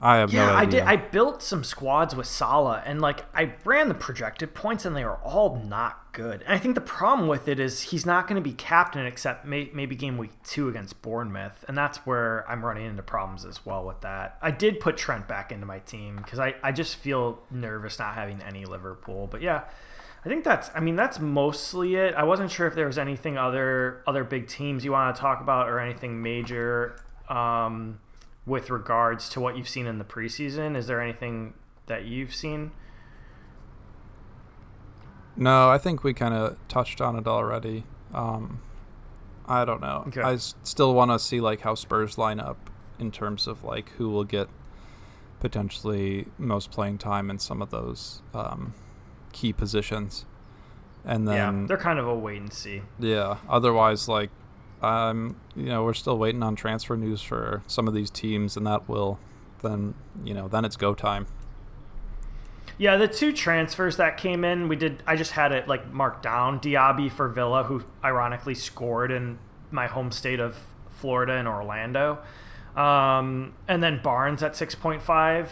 I 0.00 0.16
have 0.16 0.32
Yeah, 0.32 0.46
no 0.46 0.54
I 0.54 0.64
did. 0.66 0.82
I 0.82 0.96
built 0.96 1.42
some 1.42 1.64
squads 1.64 2.14
with 2.14 2.26
Salah, 2.26 2.82
and 2.84 3.00
like 3.00 3.24
I 3.34 3.54
ran 3.64 3.88
the 3.88 3.94
projected 3.94 4.54
points, 4.54 4.84
and 4.84 4.94
they 4.94 5.04
were 5.04 5.16
all 5.16 5.56
not 5.64 6.12
good. 6.12 6.42
And 6.42 6.52
I 6.52 6.58
think 6.58 6.74
the 6.74 6.80
problem 6.82 7.28
with 7.28 7.48
it 7.48 7.58
is 7.58 7.80
he's 7.80 8.04
not 8.04 8.26
going 8.28 8.42
to 8.42 8.46
be 8.46 8.54
captain 8.54 9.06
except 9.06 9.46
may, 9.46 9.70
maybe 9.72 9.96
game 9.96 10.18
week 10.18 10.32
two 10.44 10.68
against 10.68 11.00
Bournemouth, 11.00 11.64
and 11.66 11.76
that's 11.76 11.98
where 11.98 12.44
I'm 12.48 12.64
running 12.64 12.86
into 12.86 13.02
problems 13.02 13.44
as 13.44 13.64
well 13.64 13.86
with 13.86 14.02
that. 14.02 14.38
I 14.42 14.50
did 14.50 14.80
put 14.80 14.96
Trent 14.96 15.26
back 15.26 15.50
into 15.50 15.66
my 15.66 15.78
team 15.80 16.16
because 16.16 16.38
I 16.38 16.54
I 16.62 16.72
just 16.72 16.96
feel 16.96 17.42
nervous 17.50 17.98
not 17.98 18.14
having 18.14 18.42
any 18.42 18.64
Liverpool. 18.64 19.28
But 19.30 19.42
yeah. 19.42 19.64
I 20.24 20.28
think 20.28 20.42
that's. 20.42 20.72
I 20.74 20.80
mean, 20.80 20.96
that's 20.96 21.20
mostly 21.20 21.94
it. 21.94 22.12
I 22.16 22.24
wasn't 22.24 22.50
sure 22.50 22.66
if 22.66 22.74
there 22.74 22.88
was 22.88 22.98
anything 22.98 23.38
other 23.38 24.02
other 24.08 24.24
big 24.24 24.48
teams 24.48 24.84
you 24.84 24.90
want 24.90 25.14
to 25.14 25.20
talk 25.20 25.40
about 25.40 25.68
or 25.68 25.78
anything 25.78 26.20
major 26.20 26.96
um, 27.28 28.00
with 28.46 28.70
regards 28.70 29.28
to 29.30 29.40
what 29.40 29.56
you've 29.56 29.68
seen 29.68 29.86
in 29.86 29.98
the 29.98 30.04
preseason. 30.04 30.76
Is 30.76 30.86
there 30.86 31.00
anything 31.00 31.54
that 31.86 32.04
you've 32.04 32.34
seen? 32.34 32.70
No, 35.36 35.68
I 35.68 35.78
think 35.78 36.02
we 36.02 36.14
kind 36.14 36.34
of 36.34 36.56
touched 36.68 37.00
on 37.00 37.16
it 37.16 37.26
already. 37.26 37.84
Um, 38.14 38.60
I 39.46 39.64
don't 39.64 39.80
know. 39.80 40.04
Okay. 40.08 40.22
I 40.22 40.34
s- 40.34 40.54
still 40.62 40.94
want 40.94 41.10
to 41.10 41.18
see 41.18 41.40
like 41.40 41.60
how 41.60 41.74
Spurs 41.74 42.16
line 42.16 42.40
up 42.40 42.70
in 42.98 43.10
terms 43.10 43.46
of 43.46 43.62
like 43.62 43.90
who 43.98 44.08
will 44.08 44.24
get 44.24 44.48
potentially 45.40 46.26
most 46.38 46.70
playing 46.70 46.98
time 46.98 47.28
in 47.30 47.38
some 47.38 47.60
of 47.60 47.70
those 47.70 48.22
um, 48.32 48.72
key 49.32 49.52
positions, 49.52 50.24
and 51.04 51.28
then 51.28 51.34
yeah, 51.60 51.66
they're 51.68 51.76
kind 51.76 51.98
of 51.98 52.08
a 52.08 52.14
wait 52.14 52.40
and 52.40 52.52
see. 52.52 52.80
yeah. 52.98 53.36
Otherwise, 53.48 54.08
like, 54.08 54.30
um, 54.82 55.36
you 55.54 55.66
know, 55.66 55.84
we're 55.84 55.94
still 55.94 56.18
waiting 56.18 56.42
on 56.42 56.56
transfer 56.56 56.96
news 56.96 57.22
for 57.22 57.62
some 57.66 57.88
of 57.88 57.94
these 57.94 58.10
teams, 58.10 58.56
and 58.56 58.66
that 58.66 58.88
will 58.88 59.18
then 59.62 59.94
you 60.24 60.34
know 60.34 60.48
then 60.48 60.64
it's 60.64 60.76
go 60.76 60.94
time. 60.94 61.26
Yeah, 62.78 62.96
the 62.96 63.08
two 63.08 63.32
transfers 63.32 63.96
that 63.96 64.18
came 64.18 64.44
in, 64.44 64.68
we 64.68 64.76
did. 64.76 65.02
I 65.06 65.16
just 65.16 65.32
had 65.32 65.52
it 65.52 65.66
like 65.66 65.90
marked 65.90 66.22
down. 66.22 66.60
Diaby 66.60 67.10
for 67.10 67.28
Villa, 67.28 67.64
who 67.64 67.82
ironically 68.04 68.54
scored 68.54 69.10
in 69.10 69.38
my 69.70 69.86
home 69.86 70.10
state 70.10 70.40
of 70.40 70.56
Florida 70.90 71.32
and 71.34 71.48
Orlando, 71.48 72.18
um, 72.76 73.54
and 73.66 73.82
then 73.82 74.00
Barnes 74.02 74.42
at 74.42 74.56
six 74.56 74.74
point 74.74 75.02
five. 75.02 75.50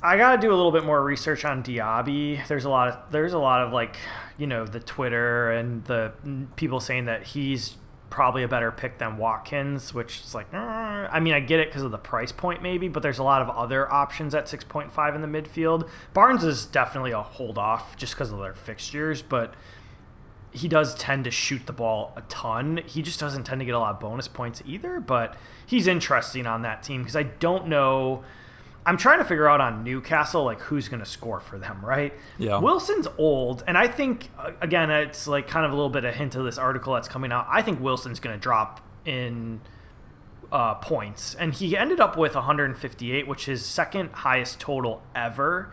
I 0.00 0.16
gotta 0.16 0.40
do 0.40 0.52
a 0.52 0.54
little 0.54 0.70
bit 0.70 0.84
more 0.84 1.02
research 1.02 1.44
on 1.44 1.64
Diaby. 1.64 2.46
There's 2.46 2.64
a 2.64 2.70
lot 2.70 2.88
of 2.88 3.10
there's 3.10 3.32
a 3.32 3.38
lot 3.38 3.62
of 3.62 3.72
like 3.72 3.96
you 4.36 4.46
know 4.46 4.64
the 4.64 4.78
Twitter 4.78 5.50
and 5.50 5.84
the 5.86 6.12
people 6.54 6.78
saying 6.78 7.06
that 7.06 7.24
he's 7.24 7.76
probably 8.10 8.42
a 8.42 8.48
better 8.48 8.72
pick 8.72 8.98
than 8.98 9.16
Watkins, 9.16 9.92
which 9.92 10.20
is 10.20 10.34
like, 10.34 10.52
I 10.54 11.20
mean, 11.20 11.34
I 11.34 11.40
get 11.40 11.60
it 11.60 11.68
because 11.68 11.82
of 11.82 11.90
the 11.90 11.98
price 11.98 12.32
point 12.32 12.62
maybe, 12.62 12.88
but 12.88 13.02
there's 13.02 13.18
a 13.18 13.22
lot 13.22 13.42
of 13.42 13.50
other 13.50 13.90
options 13.92 14.34
at 14.34 14.46
6.5 14.46 15.14
in 15.14 15.20
the 15.20 15.28
midfield. 15.28 15.88
Barnes 16.14 16.44
is 16.44 16.66
definitely 16.66 17.12
a 17.12 17.22
hold 17.22 17.58
off 17.58 17.96
just 17.96 18.14
because 18.14 18.32
of 18.32 18.38
their 18.38 18.54
fixtures, 18.54 19.22
but 19.22 19.54
he 20.50 20.66
does 20.66 20.94
tend 20.94 21.24
to 21.24 21.30
shoot 21.30 21.66
the 21.66 21.72
ball 21.72 22.12
a 22.16 22.22
ton. 22.22 22.80
He 22.86 23.02
just 23.02 23.20
doesn't 23.20 23.44
tend 23.44 23.60
to 23.60 23.64
get 23.66 23.74
a 23.74 23.78
lot 23.78 23.94
of 23.94 24.00
bonus 24.00 24.28
points 24.28 24.62
either, 24.64 24.98
but 25.00 25.36
he's 25.66 25.86
interesting 25.86 26.46
on 26.46 26.62
that 26.62 26.82
team 26.82 27.02
because 27.02 27.16
I 27.16 27.24
don't 27.24 27.68
know. 27.68 28.24
I'm 28.88 28.96
trying 28.96 29.18
to 29.18 29.24
figure 29.26 29.46
out 29.46 29.60
on 29.60 29.84
Newcastle 29.84 30.44
like 30.44 30.60
who's 30.60 30.88
going 30.88 31.00
to 31.00 31.06
score 31.06 31.40
for 31.40 31.58
them, 31.58 31.84
right? 31.84 32.14
Yeah. 32.38 32.58
Wilson's 32.58 33.06
old, 33.18 33.62
and 33.66 33.76
I 33.76 33.86
think 33.86 34.30
uh, 34.38 34.52
again 34.62 34.90
it's 34.90 35.26
like 35.28 35.46
kind 35.46 35.66
of 35.66 35.72
a 35.72 35.74
little 35.74 35.90
bit 35.90 36.06
of 36.06 36.14
a 36.14 36.16
hint 36.16 36.34
of 36.36 36.44
this 36.46 36.56
article 36.56 36.94
that's 36.94 37.06
coming 37.06 37.30
out. 37.30 37.46
I 37.50 37.60
think 37.60 37.82
Wilson's 37.82 38.18
going 38.18 38.34
to 38.34 38.40
drop 38.40 38.80
in 39.04 39.60
uh, 40.50 40.76
points, 40.76 41.34
and 41.34 41.52
he 41.52 41.76
ended 41.76 42.00
up 42.00 42.16
with 42.16 42.34
158, 42.34 43.28
which 43.28 43.46
is 43.46 43.62
second 43.62 44.10
highest 44.10 44.58
total 44.58 45.02
ever 45.14 45.70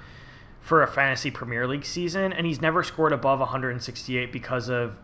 for 0.60 0.84
a 0.84 0.88
fantasy 0.88 1.32
Premier 1.32 1.65
League 1.65 1.86
season, 1.86 2.34
and 2.34 2.45
he's 2.45 2.60
never 2.60 2.84
scored 2.84 3.13
above 3.13 3.39
168 3.39 4.30
because 4.34 4.67
of 4.67 4.97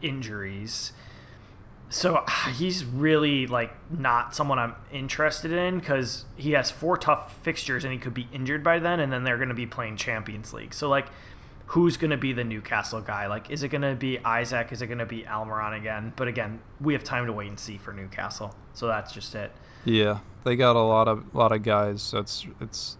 injuries. 0.00 0.92
So 1.92 2.16
uh, 2.16 2.30
he's 2.52 2.86
really 2.86 3.46
like 3.46 3.70
not 3.90 4.34
someone 4.34 4.58
I'm 4.58 4.74
interested 4.90 5.52
in 5.52 5.78
because 5.78 6.24
he 6.36 6.52
has 6.52 6.70
four 6.70 6.96
tough 6.96 7.36
fixtures 7.42 7.84
and 7.84 7.92
he 7.92 7.98
could 7.98 8.14
be 8.14 8.28
injured 8.32 8.64
by 8.64 8.78
then, 8.78 8.98
and 8.98 9.12
then 9.12 9.24
they're 9.24 9.36
going 9.36 9.50
to 9.50 9.54
be 9.54 9.66
playing 9.66 9.98
Champions 9.98 10.54
League. 10.54 10.72
So 10.72 10.88
like, 10.88 11.06
who's 11.66 11.98
going 11.98 12.10
to 12.10 12.16
be 12.16 12.32
the 12.32 12.44
Newcastle 12.44 13.02
guy? 13.02 13.26
Like, 13.26 13.50
is 13.50 13.62
it 13.62 13.68
going 13.68 13.82
to 13.82 13.94
be 13.94 14.18
Isak? 14.26 14.72
Is 14.72 14.80
it 14.80 14.86
going 14.86 15.00
to 15.00 15.06
be 15.06 15.24
Almiron 15.24 15.78
again? 15.78 16.14
But 16.16 16.28
again, 16.28 16.60
we 16.80 16.94
have 16.94 17.04
time 17.04 17.26
to 17.26 17.32
wait 17.32 17.48
and 17.48 17.60
see 17.60 17.76
for 17.76 17.92
Newcastle. 17.92 18.54
So 18.72 18.86
that's 18.86 19.12
just 19.12 19.34
it. 19.34 19.52
Yeah, 19.84 20.20
they 20.44 20.56
got 20.56 20.76
a 20.76 20.82
lot 20.82 21.08
of 21.08 21.34
lot 21.34 21.52
of 21.52 21.62
guys. 21.62 22.00
So 22.00 22.20
it's 22.20 22.46
it's 22.58 22.96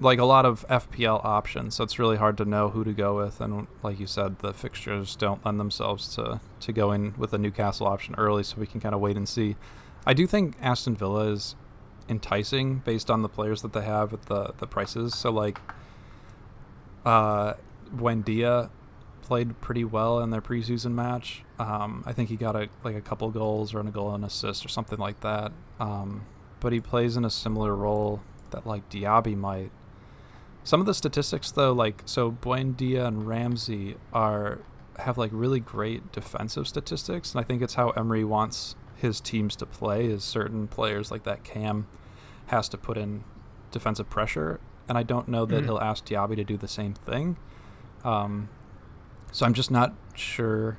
like 0.00 0.18
a 0.18 0.24
lot 0.24 0.46
of 0.46 0.66
FPL 0.68 1.24
options. 1.24 1.76
So 1.76 1.84
it's 1.84 1.98
really 1.98 2.16
hard 2.16 2.36
to 2.38 2.44
know 2.44 2.70
who 2.70 2.84
to 2.84 2.92
go 2.92 3.16
with. 3.16 3.40
And 3.40 3.66
like 3.82 3.98
you 3.98 4.06
said, 4.06 4.38
the 4.38 4.52
fixtures 4.52 5.16
don't 5.16 5.44
lend 5.44 5.58
themselves 5.58 6.14
to 6.16 6.40
to 6.60 6.72
going 6.72 7.14
with 7.16 7.32
a 7.32 7.38
Newcastle 7.38 7.86
option 7.86 8.14
early. 8.16 8.42
So 8.44 8.56
we 8.58 8.66
can 8.66 8.80
kind 8.80 8.94
of 8.94 9.00
wait 9.00 9.16
and 9.16 9.28
see. 9.28 9.56
I 10.06 10.14
do 10.14 10.26
think 10.26 10.56
Aston 10.62 10.96
Villa 10.96 11.30
is 11.32 11.56
enticing 12.08 12.78
based 12.78 13.10
on 13.10 13.22
the 13.22 13.28
players 13.28 13.62
that 13.62 13.72
they 13.72 13.82
have 13.82 14.12
at 14.12 14.22
the 14.26 14.52
the 14.58 14.66
prices. 14.66 15.14
So 15.14 15.30
like, 15.30 15.60
uh, 17.04 17.54
Buendia 17.94 18.70
played 19.22 19.60
pretty 19.60 19.84
well 19.84 20.20
in 20.20 20.30
their 20.30 20.40
preseason 20.40 20.92
match. 20.92 21.44
Um, 21.58 22.02
I 22.06 22.12
think 22.12 22.28
he 22.30 22.36
got 22.36 22.56
a 22.56 22.68
like 22.84 22.96
a 22.96 23.00
couple 23.00 23.30
goals 23.30 23.74
or 23.74 23.80
a 23.80 23.84
goal 23.84 24.14
and 24.14 24.24
assist 24.24 24.64
or 24.64 24.68
something 24.68 24.98
like 24.98 25.20
that. 25.20 25.52
Um, 25.80 26.24
but 26.60 26.72
he 26.72 26.80
plays 26.80 27.16
in 27.16 27.24
a 27.24 27.30
similar 27.30 27.74
role 27.74 28.22
that 28.50 28.66
like 28.66 28.88
Diaby 28.88 29.36
might. 29.36 29.70
Some 30.64 30.80
of 30.80 30.86
the 30.86 30.94
statistics 30.94 31.50
though, 31.50 31.72
like 31.72 32.02
so 32.04 32.30
Buendia 32.30 33.06
and 33.06 33.26
Ramsey 33.26 33.96
are 34.12 34.58
have 34.98 35.16
like 35.16 35.30
really 35.32 35.60
great 35.60 36.12
defensive 36.12 36.66
statistics, 36.68 37.32
and 37.32 37.40
I 37.40 37.44
think 37.44 37.62
it's 37.62 37.74
how 37.74 37.90
Emery 37.90 38.24
wants 38.24 38.74
his 38.96 39.20
teams 39.20 39.54
to 39.56 39.66
play. 39.66 40.06
Is 40.06 40.24
certain 40.24 40.66
players 40.68 41.10
like 41.10 41.22
that 41.24 41.44
Cam 41.44 41.86
has 42.46 42.68
to 42.70 42.76
put 42.78 42.96
in 42.98 43.24
defensive 43.70 44.10
pressure, 44.10 44.60
and 44.88 44.98
I 44.98 45.02
don't 45.04 45.28
know 45.28 45.46
that 45.46 45.62
Mhm. 45.62 45.66
he'll 45.66 45.78
ask 45.78 46.04
Diaby 46.04 46.36
to 46.36 46.44
do 46.44 46.56
the 46.56 46.68
same 46.68 46.94
thing. 46.94 47.36
Um, 48.04 48.48
so 49.32 49.46
I'm 49.46 49.54
just 49.54 49.70
not 49.70 49.94
sure 50.14 50.78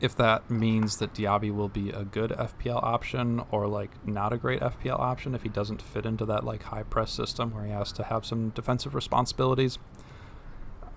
if 0.00 0.16
that 0.16 0.50
means 0.50 0.96
that 0.98 1.14
Diaby 1.14 1.54
will 1.54 1.68
be 1.68 1.90
a 1.90 2.04
good 2.04 2.30
FPL 2.30 2.82
option 2.82 3.42
or 3.50 3.66
like 3.66 4.06
not 4.06 4.32
a 4.32 4.36
great 4.36 4.60
FPL 4.60 4.98
option 4.98 5.34
if 5.34 5.42
he 5.42 5.48
doesn't 5.48 5.80
fit 5.80 6.04
into 6.04 6.24
that 6.26 6.44
like 6.44 6.64
high 6.64 6.82
press 6.82 7.10
system 7.12 7.54
where 7.54 7.64
he 7.64 7.70
has 7.72 7.92
to 7.92 8.04
have 8.04 8.26
some 8.26 8.50
defensive 8.50 8.94
responsibilities. 8.94 9.78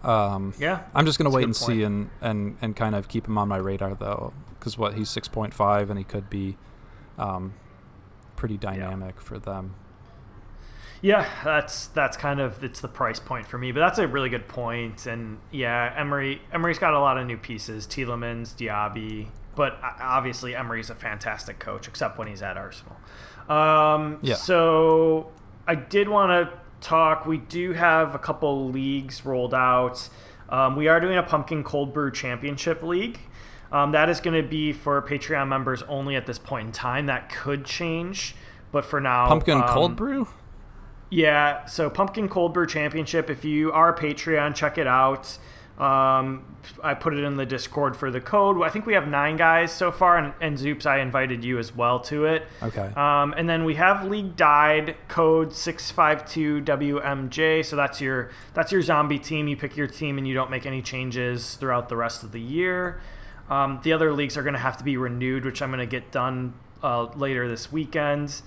Um, 0.04 0.54
Yeah. 0.60 0.82
I'm 0.94 1.06
just 1.06 1.18
gonna 1.18 1.30
wait 1.30 1.46
and 1.46 1.56
see 1.56 1.84
and, 1.84 2.10
and 2.22 2.58
and 2.62 2.76
kind 2.76 2.96
of 2.96 3.08
keep 3.08 3.28
him 3.28 3.38
on 3.38 3.48
my 3.48 3.58
radar 3.58 3.96
though, 3.96 4.34
because 4.58 4.78
what 4.78 4.96
he's 4.96 5.10
6.5 5.10 5.90
and 5.90 5.98
he 5.98 6.04
could 6.04 6.30
be 6.30 6.58
um, 7.18 7.54
pretty 8.36 8.58
dynamic 8.58 9.22
for 9.22 9.40
them. 9.40 9.76
Yeah, 11.02 11.30
that's 11.44 11.88
that's 11.88 12.18
kind 12.18 12.40
of 12.40 12.64
it's 12.64 12.82
the 12.82 12.88
price 12.88 13.20
point 13.20 13.48
for 13.48 13.58
me, 13.58 13.72
but 13.72 13.80
that's 13.80 14.00
a 14.00 14.08
really 14.08 14.30
good 14.30 14.48
point. 14.48 15.06
And 15.06 15.38
yeah, 15.52 15.94
Emery 15.96 16.42
Emery's 16.52 16.80
got 16.80 16.94
a 16.94 17.00
lot 17.00 17.18
of 17.18 17.28
new 17.28 17.38
pieces: 17.38 17.86
Tielemans, 17.86 18.56
Diaby. 18.56 19.28
But 19.56 19.80
obviously, 19.82 20.56
Emery's 20.56 20.92
a 20.92 20.96
fantastic 20.96 21.58
coach, 21.58 21.88
except 21.88 22.20
when 22.20 22.28
he's 22.28 22.44
at 22.44 22.58
Arsenal. 22.58 22.96
Um, 23.50 24.20
Yeah. 24.22 24.36
So 24.36 25.32
I 25.68 25.76
did 25.76 26.08
want 26.08 26.30
to 26.30 26.60
talk. 26.80 27.26
We 27.26 27.38
do 27.38 27.74
have 27.74 28.14
a 28.14 28.20
couple 28.20 28.70
leagues 28.70 29.26
rolled 29.26 29.56
out. 29.56 30.10
Um, 30.50 30.76
we 30.76 30.88
are 30.88 31.00
doing 31.00 31.18
a 31.18 31.24
pumpkin 31.24 31.64
cold 31.64 31.94
brew 31.94 32.12
championship 32.12 32.84
league. 32.84 33.20
Um, 33.72 33.92
that 33.92 34.10
is 34.10 34.20
going 34.20 34.42
to 34.42 34.48
be 34.48 34.72
for 34.72 35.02
Patreon 35.02 35.48
members 35.48 35.84
only 35.84 36.16
at 36.16 36.26
this 36.26 36.40
point 36.40 36.68
in 36.68 36.72
time. 36.72 37.08
That 37.08 37.30
could 37.30 37.66
change, 37.66 38.36
but 38.72 38.86
for 38.86 39.02
now, 39.02 39.28
Pumpkin 39.28 39.62
um, 39.62 39.68
cold 39.68 39.96
brew. 39.96 40.28
Yeah, 41.10 41.66
so 41.66 41.90
Pumpkin 41.90 42.30
Cold 42.30 42.54
Brew 42.54 42.68
Championship. 42.68 43.30
If 43.30 43.46
you 43.46 43.72
are 43.72 43.94
a 43.94 43.98
Patreon, 43.98 44.56
check 44.56 44.78
it 44.78 44.88
out. 44.88 45.38
Um, 45.78 46.44
I 46.84 46.96
put 46.96 47.14
it 47.14 47.24
in 47.24 47.38
the 47.38 47.46
Discord 47.46 47.96
for 47.96 48.10
the 48.10 48.20
code. 48.20 48.62
I 48.64 48.70
think 48.70 48.88
we 48.88 48.94
have 48.94 49.08
nine 49.08 49.38
guys 49.38 49.72
so 49.72 49.92
far, 49.92 50.18
and, 50.18 50.34
and 50.42 50.58
Zoops, 50.58 50.88
I 50.88 51.02
invited 51.02 51.44
you 51.44 51.60
as 51.60 51.74
well 51.76 52.00
to 52.02 52.26
it. 52.26 52.48
Okay. 52.64 52.92
Um, 52.96 53.36
and 53.38 53.48
then 53.48 53.64
we 53.64 53.76
have 53.76 54.06
League 54.06 54.36
Died 54.36 54.96
code 55.08 55.54
six 55.54 55.92
five 55.92 56.28
two 56.28 56.62
WMJ. 56.62 57.64
So 57.64 57.76
that's 57.76 58.02
your 58.02 58.32
that's 58.56 58.72
your 58.72 58.82
zombie 58.82 59.20
team. 59.20 59.48
You 59.48 59.56
pick 59.56 59.78
your 59.78 59.88
team, 59.88 60.18
and 60.18 60.28
you 60.28 60.34
don't 60.34 60.50
make 60.50 60.66
any 60.66 60.82
changes 60.82 61.56
throughout 61.56 61.90
the 61.90 61.96
rest 61.96 62.24
of 62.24 62.32
the 62.32 62.42
year. 62.42 63.00
Um, 63.50 63.80
the 63.84 63.94
other 63.94 64.12
leagues 64.14 64.36
are 64.36 64.44
going 64.44 64.56
to 64.56 64.60
have 64.60 64.78
to 64.78 64.84
be 64.84 64.98
renewed, 64.98 65.46
which 65.46 65.62
I'm 65.62 65.70
going 65.70 65.80
to 65.80 65.86
get 65.86 66.12
done 66.12 66.56
uh, 66.84 67.04
later 67.16 67.48
this 67.48 67.72
weekend. 67.72 68.42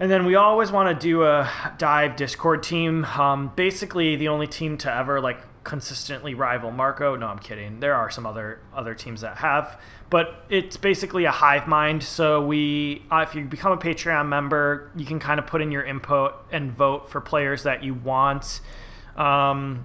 And 0.00 0.10
then 0.10 0.24
we 0.26 0.34
always 0.34 0.72
want 0.72 0.98
to 0.98 1.06
do 1.06 1.22
a 1.22 1.48
dive 1.78 2.16
Discord 2.16 2.62
team. 2.62 3.04
Um, 3.04 3.52
basically, 3.54 4.16
the 4.16 4.28
only 4.28 4.48
team 4.48 4.76
to 4.78 4.92
ever 4.92 5.20
like 5.20 5.38
consistently 5.62 6.34
rival 6.34 6.70
Marco. 6.70 7.16
No, 7.16 7.26
I'm 7.26 7.38
kidding. 7.38 7.80
There 7.80 7.94
are 7.94 8.10
some 8.10 8.26
other 8.26 8.60
other 8.74 8.94
teams 8.94 9.20
that 9.20 9.36
have, 9.38 9.80
but 10.10 10.44
it's 10.48 10.76
basically 10.76 11.24
a 11.24 11.30
hive 11.30 11.68
mind. 11.68 12.02
So 12.02 12.44
we, 12.44 13.04
uh, 13.10 13.24
if 13.26 13.34
you 13.34 13.44
become 13.44 13.72
a 13.72 13.76
Patreon 13.76 14.28
member, 14.28 14.90
you 14.96 15.06
can 15.06 15.20
kind 15.20 15.38
of 15.38 15.46
put 15.46 15.62
in 15.62 15.70
your 15.70 15.84
input 15.84 16.34
and 16.52 16.72
vote 16.72 17.08
for 17.08 17.20
players 17.20 17.62
that 17.62 17.84
you 17.84 17.94
want. 17.94 18.60
Um, 19.16 19.84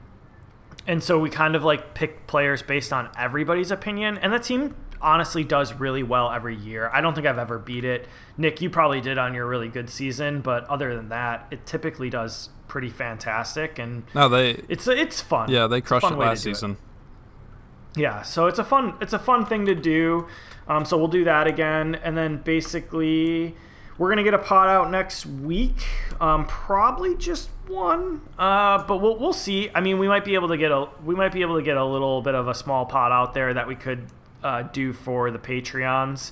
and 0.88 1.04
so 1.04 1.20
we 1.20 1.30
kind 1.30 1.56
of 1.56 1.64
like 1.64 1.94
pick 1.94 2.26
players 2.26 2.64
based 2.64 2.92
on 2.92 3.10
everybody's 3.18 3.70
opinion, 3.70 4.18
and 4.18 4.34
the 4.34 4.40
team 4.40 4.76
honestly 5.02 5.44
does 5.44 5.74
really 5.74 6.04
well 6.04 6.32
every 6.32 6.56
year. 6.56 6.90
I 6.94 7.02
don't 7.02 7.14
think 7.16 7.26
I've 7.28 7.38
ever 7.40 7.58
beat 7.60 7.86
it. 7.86 8.08
Nick, 8.38 8.62
you 8.62 8.70
probably 8.70 9.02
did 9.02 9.18
on 9.18 9.34
your 9.34 9.48
really 9.48 9.68
good 9.70 9.90
season, 9.90 10.42
but 10.42 10.66
other 10.66 10.96
than 10.96 11.10
that, 11.10 11.48
it 11.52 11.66
typically 11.66 12.10
does 12.10 12.50
pretty 12.68 12.90
fantastic, 12.90 13.80
and 13.80 14.04
No, 14.14 14.30
they 14.30 14.62
it's 14.70 14.88
it's 14.88 15.22
fun. 15.22 15.50
yeah 15.50 15.68
they 15.68 15.82
crushed 15.82 16.06
it 16.10 16.16
last 16.18 16.44
do 16.44 16.50
it. 16.52 16.56
season. 16.56 16.78
Yeah, 17.96 18.22
so 18.22 18.48
it's 18.48 18.60
a 18.60 18.64
fun 18.64 18.94
it's 19.02 19.14
a 19.14 19.20
fun 19.20 19.46
thing 19.46 19.66
to 19.66 19.76
do. 19.76 20.28
Um, 20.68 20.86
so 20.86 20.98
we'll 20.98 21.08
do 21.08 21.24
that 21.24 21.48
again, 21.48 21.96
and 21.96 22.16
then 22.16 22.38
basically 22.44 23.56
we're 23.98 24.10
gonna 24.10 24.24
get 24.24 24.36
a 24.36 24.38
pot 24.40 24.70
out 24.70 24.92
next 24.92 25.26
week. 25.26 25.76
Um, 26.22 26.46
probably 26.46 27.16
just 27.16 27.50
one, 27.68 28.22
uh, 28.38 28.84
but 28.84 28.98
we'll 28.98 29.18
we'll 29.18 29.34
see. 29.34 29.70
I 29.74 29.82
mean, 29.82 29.98
we 29.98 30.08
might 30.08 30.24
be 30.24 30.36
able 30.36 30.50
to 30.50 30.58
get 30.58 30.72
a 30.72 30.88
we 31.04 31.16
might 31.16 31.32
be 31.32 31.42
able 31.42 31.56
to 31.58 31.64
get 31.64 31.78
a 31.78 31.84
little 31.86 32.22
bit 32.22 32.36
of 32.36 32.48
a 32.48 32.54
small 32.54 32.86
pot 32.86 33.12
out 33.12 33.34
there 33.34 33.54
that 33.56 33.68
we 33.68 33.76
could 33.76 34.06
uh, 34.44 34.64
do 34.64 34.94
for 34.94 35.32
the 35.32 35.40
Patreons. 35.40 36.32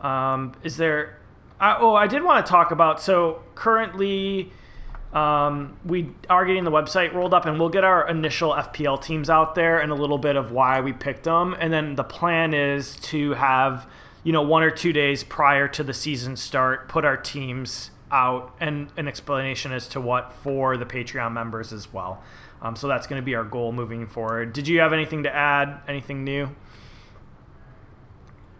Um, 0.00 0.54
is 0.62 0.76
there? 0.76 1.18
Uh, 1.60 1.76
oh, 1.78 1.94
I 1.94 2.06
did 2.06 2.22
want 2.22 2.44
to 2.44 2.50
talk 2.50 2.70
about. 2.70 3.00
So 3.00 3.42
currently, 3.54 4.50
um, 5.12 5.76
we 5.84 6.10
are 6.28 6.46
getting 6.46 6.64
the 6.64 6.70
website 6.70 7.12
rolled 7.12 7.34
up, 7.34 7.44
and 7.44 7.58
we'll 7.58 7.68
get 7.68 7.84
our 7.84 8.08
initial 8.08 8.52
FPL 8.52 9.02
teams 9.02 9.28
out 9.28 9.54
there 9.54 9.80
and 9.80 9.92
a 9.92 9.94
little 9.94 10.18
bit 10.18 10.36
of 10.36 10.52
why 10.52 10.80
we 10.80 10.92
picked 10.92 11.24
them. 11.24 11.54
And 11.58 11.72
then 11.72 11.96
the 11.96 12.04
plan 12.04 12.54
is 12.54 12.96
to 12.96 13.32
have 13.34 13.86
you 14.22 14.32
know 14.32 14.42
one 14.42 14.62
or 14.62 14.70
two 14.70 14.92
days 14.92 15.24
prior 15.24 15.68
to 15.68 15.82
the 15.82 15.94
season 15.94 16.36
start, 16.36 16.88
put 16.88 17.04
our 17.04 17.16
teams 17.16 17.90
out 18.12 18.54
and 18.60 18.88
an 18.96 19.06
explanation 19.06 19.72
as 19.72 19.86
to 19.88 20.00
what 20.00 20.32
for 20.32 20.76
the 20.76 20.84
Patreon 20.84 21.32
members 21.32 21.72
as 21.72 21.92
well. 21.92 22.22
Um, 22.62 22.76
so 22.76 22.88
that's 22.88 23.06
going 23.06 23.20
to 23.20 23.24
be 23.24 23.34
our 23.34 23.44
goal 23.44 23.72
moving 23.72 24.06
forward. 24.06 24.52
Did 24.52 24.68
you 24.68 24.80
have 24.80 24.92
anything 24.92 25.22
to 25.22 25.34
add? 25.34 25.80
Anything 25.88 26.24
new? 26.24 26.50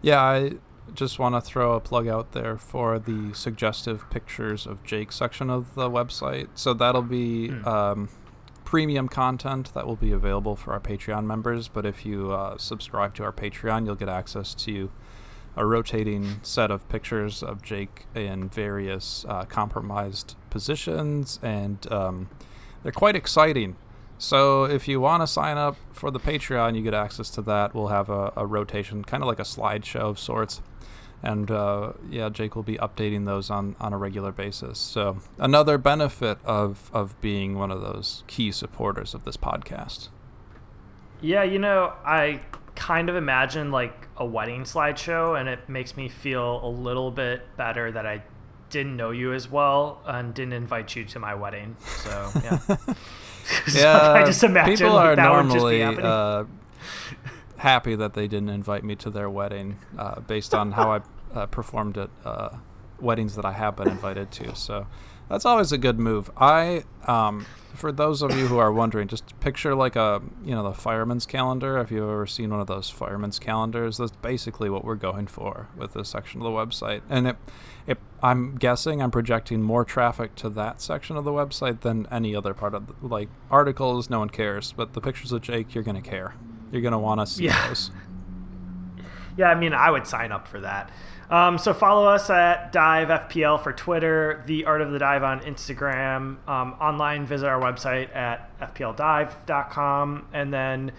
Yeah, 0.01 0.21
I 0.21 0.53
just 0.93 1.19
want 1.19 1.35
to 1.35 1.41
throw 1.41 1.73
a 1.73 1.79
plug 1.79 2.07
out 2.07 2.31
there 2.31 2.57
for 2.57 2.99
the 2.99 3.33
suggestive 3.33 4.09
pictures 4.09 4.65
of 4.65 4.83
Jake 4.83 5.11
section 5.11 5.49
of 5.49 5.75
the 5.75 5.89
website. 5.89 6.49
So 6.55 6.73
that'll 6.73 7.01
be 7.01 7.49
mm. 7.49 7.67
um, 7.67 8.09
premium 8.65 9.07
content 9.07 9.73
that 9.73 9.85
will 9.85 9.95
be 9.95 10.11
available 10.11 10.55
for 10.55 10.73
our 10.73 10.79
Patreon 10.79 11.25
members. 11.25 11.67
But 11.67 11.85
if 11.85 12.05
you 12.05 12.31
uh, 12.31 12.57
subscribe 12.57 13.13
to 13.15 13.23
our 13.23 13.31
Patreon, 13.31 13.85
you'll 13.85 13.95
get 13.95 14.09
access 14.09 14.53
to 14.55 14.91
a 15.55 15.65
rotating 15.65 16.39
set 16.41 16.71
of 16.71 16.87
pictures 16.87 17.43
of 17.43 17.61
Jake 17.61 18.05
in 18.15 18.49
various 18.49 19.25
uh, 19.27 19.43
compromised 19.45 20.35
positions, 20.49 21.39
and 21.43 21.91
um, 21.91 22.29
they're 22.83 22.91
quite 22.91 23.15
exciting. 23.15 23.75
So 24.21 24.65
if 24.65 24.87
you 24.87 25.01
want 25.01 25.23
to 25.23 25.27
sign 25.27 25.57
up 25.57 25.77
for 25.93 26.11
the 26.11 26.19
Patreon, 26.19 26.75
you 26.75 26.83
get 26.83 26.93
access 26.93 27.31
to 27.31 27.41
that. 27.41 27.73
We'll 27.73 27.87
have 27.87 28.07
a, 28.07 28.31
a 28.35 28.45
rotation, 28.45 29.03
kind 29.03 29.23
of 29.23 29.27
like 29.27 29.39
a 29.39 29.43
slideshow 29.43 30.11
of 30.11 30.19
sorts. 30.19 30.61
And 31.23 31.49
uh, 31.49 31.93
yeah, 32.07 32.29
Jake 32.29 32.55
will 32.55 32.61
be 32.61 32.77
updating 32.77 33.25
those 33.25 33.49
on, 33.49 33.75
on 33.79 33.93
a 33.93 33.97
regular 33.97 34.31
basis. 34.31 34.77
So 34.77 35.17
another 35.39 35.79
benefit 35.79 36.37
of, 36.45 36.91
of 36.93 37.19
being 37.19 37.57
one 37.57 37.71
of 37.71 37.81
those 37.81 38.23
key 38.27 38.51
supporters 38.51 39.15
of 39.15 39.25
this 39.25 39.37
podcast. 39.37 40.09
Yeah, 41.19 41.41
you 41.41 41.57
know, 41.57 41.93
I 42.05 42.41
kind 42.75 43.09
of 43.09 43.15
imagine 43.15 43.71
like 43.71 44.07
a 44.17 44.25
wedding 44.25 44.65
slideshow, 44.65 45.39
and 45.39 45.49
it 45.49 45.67
makes 45.67 45.97
me 45.97 46.09
feel 46.09 46.63
a 46.63 46.69
little 46.69 47.09
bit 47.09 47.41
better 47.57 47.91
that 47.91 48.05
I 48.05 48.21
didn't 48.69 48.95
know 48.95 49.09
you 49.09 49.33
as 49.33 49.49
well 49.49 49.99
and 50.05 50.31
didn't 50.31 50.53
invite 50.53 50.95
you 50.95 51.05
to 51.05 51.17
my 51.17 51.33
wedding. 51.33 51.75
So 52.03 52.29
yeah. 52.43 52.59
yeah, 53.73 54.11
I 54.11 54.25
just 54.25 54.43
imagine 54.43 54.75
people 54.75 54.93
like, 54.93 55.17
are 55.17 55.21
normally 55.21 55.83
uh, 55.83 56.45
happy 57.57 57.95
that 57.95 58.13
they 58.13 58.27
didn't 58.27 58.49
invite 58.49 58.83
me 58.83 58.95
to 58.97 59.09
their 59.09 59.29
wedding, 59.29 59.77
uh, 59.97 60.19
based 60.21 60.53
on 60.53 60.73
how 60.73 60.91
I 60.91 61.01
uh, 61.33 61.45
performed 61.47 61.97
at 61.97 62.09
uh, 62.25 62.49
weddings 62.99 63.35
that 63.35 63.45
I 63.45 63.53
have 63.53 63.75
been 63.75 63.89
invited 63.89 64.31
to. 64.31 64.55
So 64.55 64.87
that's 65.31 65.45
always 65.45 65.71
a 65.71 65.77
good 65.77 65.97
move. 65.97 66.29
I, 66.35 66.83
um, 67.07 67.45
for 67.73 67.91
those 67.91 68.21
of 68.21 68.37
you 68.37 68.47
who 68.47 68.57
are 68.57 68.71
wondering, 68.71 69.07
just 69.07 69.39
picture 69.39 69.73
like 69.73 69.95
a 69.95 70.21
you 70.43 70.53
know 70.53 70.63
the 70.63 70.73
fireman's 70.73 71.25
calendar. 71.25 71.77
If 71.79 71.89
you've 71.89 72.03
ever 72.03 72.27
seen 72.27 72.49
one 72.49 72.59
of 72.59 72.67
those 72.67 72.89
fireman's 72.89 73.39
calendars, 73.39 73.97
that's 73.97 74.11
basically 74.11 74.69
what 74.69 74.83
we're 74.83 74.95
going 74.95 75.27
for 75.27 75.69
with 75.77 75.93
this 75.93 76.09
section 76.09 76.41
of 76.41 76.43
the 76.43 76.51
website. 76.51 77.01
And 77.09 77.27
it, 77.27 77.37
it, 77.87 77.97
I'm 78.21 78.57
guessing 78.57 79.01
I'm 79.01 79.09
projecting 79.09 79.61
more 79.61 79.85
traffic 79.85 80.35
to 80.35 80.49
that 80.49 80.81
section 80.81 81.15
of 81.15 81.23
the 81.23 81.31
website 81.31 81.79
than 81.81 82.07
any 82.11 82.35
other 82.35 82.53
part 82.53 82.73
of 82.73 82.87
the, 82.87 83.07
like 83.07 83.29
articles. 83.49 84.09
No 84.09 84.19
one 84.19 84.29
cares, 84.29 84.73
but 84.73 84.93
the 84.93 85.01
pictures 85.01 85.31
of 85.31 85.41
Jake, 85.41 85.73
you're 85.73 85.83
gonna 85.83 86.01
care. 86.01 86.35
You're 86.73 86.81
gonna 86.81 86.99
want 86.99 87.21
to 87.21 87.25
see 87.25 87.45
yeah. 87.45 87.69
those. 87.69 87.91
Yeah, 89.37 89.47
I 89.47 89.55
mean, 89.55 89.73
I 89.73 89.89
would 89.89 90.05
sign 90.05 90.33
up 90.33 90.45
for 90.45 90.59
that. 90.59 90.91
Um, 91.31 91.57
so 91.57 91.73
follow 91.73 92.07
us 92.07 92.29
at 92.29 92.73
Dive 92.73 93.07
FPL 93.07 93.63
for 93.63 93.71
Twitter, 93.71 94.43
The 94.47 94.65
Art 94.65 94.81
of 94.81 94.91
the 94.91 94.99
Dive 94.99 95.23
on 95.23 95.39
Instagram. 95.39 96.45
Um, 96.45 96.73
online, 96.73 97.25
visit 97.25 97.47
our 97.47 97.59
website 97.59 98.13
at 98.13 98.59
fpldive.com, 98.59 100.27
and 100.33 100.53
then 100.53 100.91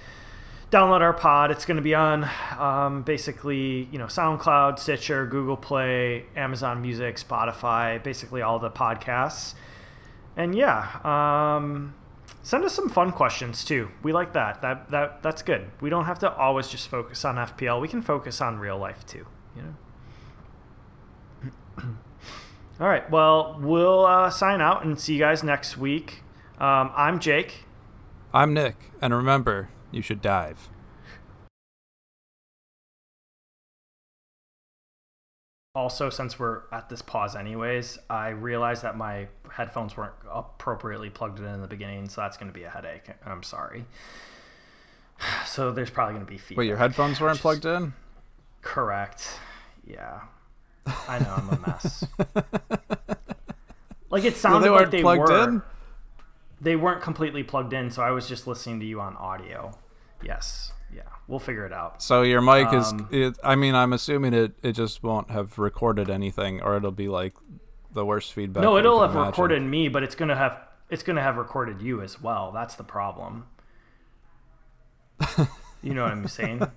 download 0.70 1.02
our 1.02 1.12
pod. 1.12 1.50
It's 1.50 1.66
going 1.66 1.76
to 1.76 1.82
be 1.82 1.94
on 1.94 2.26
um, 2.58 3.02
basically, 3.02 3.90
you 3.92 3.98
know, 3.98 4.06
SoundCloud, 4.06 4.78
Stitcher, 4.78 5.26
Google 5.26 5.58
Play, 5.58 6.24
Amazon 6.34 6.80
Music, 6.80 7.16
Spotify, 7.16 8.02
basically 8.02 8.40
all 8.40 8.58
the 8.58 8.70
podcasts. 8.70 9.52
And 10.34 10.54
yeah, 10.54 10.98
um, 11.04 11.92
send 12.42 12.64
us 12.64 12.72
some 12.72 12.88
fun 12.88 13.12
questions 13.12 13.66
too. 13.66 13.90
We 14.02 14.14
like 14.14 14.32
that. 14.32 14.62
That 14.62 14.88
that 14.88 15.22
that's 15.22 15.42
good. 15.42 15.70
We 15.82 15.90
don't 15.90 16.06
have 16.06 16.20
to 16.20 16.34
always 16.34 16.68
just 16.68 16.88
focus 16.88 17.22
on 17.26 17.36
FPL. 17.36 17.82
We 17.82 17.88
can 17.88 18.00
focus 18.00 18.40
on 18.40 18.58
real 18.58 18.78
life 18.78 19.04
too. 19.04 19.26
You 19.54 19.62
know. 19.62 19.74
All 21.78 22.88
right. 22.88 23.08
Well, 23.10 23.58
we'll 23.60 24.04
uh, 24.04 24.30
sign 24.30 24.60
out 24.60 24.84
and 24.84 24.98
see 24.98 25.14
you 25.14 25.18
guys 25.18 25.42
next 25.42 25.76
week. 25.76 26.22
Um, 26.58 26.90
I'm 26.96 27.20
Jake. 27.20 27.64
I'm 28.34 28.54
Nick. 28.54 28.76
And 29.00 29.14
remember, 29.14 29.70
you 29.90 30.02
should 30.02 30.22
dive. 30.22 30.68
Also, 35.74 36.10
since 36.10 36.38
we're 36.38 36.62
at 36.70 36.90
this 36.90 37.00
pause, 37.00 37.34
anyways, 37.34 37.98
I 38.10 38.28
realized 38.28 38.82
that 38.82 38.96
my 38.96 39.28
headphones 39.50 39.96
weren't 39.96 40.12
appropriately 40.30 41.08
plugged 41.08 41.38
in 41.38 41.46
in 41.46 41.62
the 41.62 41.68
beginning, 41.68 42.10
so 42.10 42.20
that's 42.20 42.36
going 42.36 42.52
to 42.52 42.58
be 42.58 42.64
a 42.64 42.70
headache. 42.70 43.08
I'm 43.24 43.42
sorry. 43.42 43.84
So 45.46 45.70
there's 45.70 45.90
probably 45.90 46.14
going 46.14 46.26
to 46.26 46.30
be 46.30 46.38
feedback. 46.38 46.58
Wait, 46.58 46.66
your 46.66 46.78
headphones 46.78 47.20
weren't 47.20 47.38
plugged 47.38 47.64
in? 47.64 47.92
Correct. 48.60 49.38
Yeah. 49.86 50.22
I 50.86 51.18
know 51.18 51.34
I'm 51.36 51.48
a 51.48 51.60
mess. 51.60 52.04
like 54.10 54.24
it 54.24 54.36
sounded 54.36 54.68
they 54.68 54.70
like 54.70 54.90
they 54.90 55.02
were. 55.02 55.48
In? 55.48 55.62
They 56.60 56.76
weren't 56.76 57.02
completely 57.02 57.42
plugged 57.42 57.72
in, 57.72 57.90
so 57.90 58.02
I 58.02 58.10
was 58.10 58.28
just 58.28 58.46
listening 58.46 58.80
to 58.80 58.86
you 58.86 59.00
on 59.00 59.16
audio. 59.16 59.76
Yes. 60.22 60.72
Yeah. 60.94 61.02
We'll 61.26 61.40
figure 61.40 61.66
it 61.66 61.72
out. 61.72 62.02
So 62.02 62.22
your 62.22 62.40
mic 62.40 62.68
um, 62.68 63.08
is 63.10 63.32
it, 63.34 63.38
I 63.42 63.56
mean, 63.56 63.74
I'm 63.74 63.92
assuming 63.92 64.34
it 64.34 64.52
it 64.62 64.72
just 64.72 65.02
won't 65.02 65.30
have 65.30 65.58
recorded 65.58 66.10
anything 66.10 66.60
or 66.60 66.76
it'll 66.76 66.90
be 66.92 67.08
like 67.08 67.34
the 67.92 68.04
worst 68.04 68.32
feedback. 68.32 68.62
No, 68.62 68.76
it'll 68.76 69.00
have 69.02 69.12
imagine. 69.12 69.30
recorded 69.30 69.62
me, 69.62 69.88
but 69.88 70.02
it's 70.02 70.14
going 70.14 70.28
to 70.28 70.36
have 70.36 70.58
it's 70.90 71.02
going 71.02 71.16
to 71.16 71.22
have 71.22 71.36
recorded 71.36 71.80
you 71.80 72.02
as 72.02 72.20
well. 72.20 72.52
That's 72.52 72.74
the 72.74 72.84
problem. 72.84 73.46
you 75.82 75.94
know 75.94 76.02
what 76.04 76.12
I'm 76.12 76.28
saying? 76.28 76.62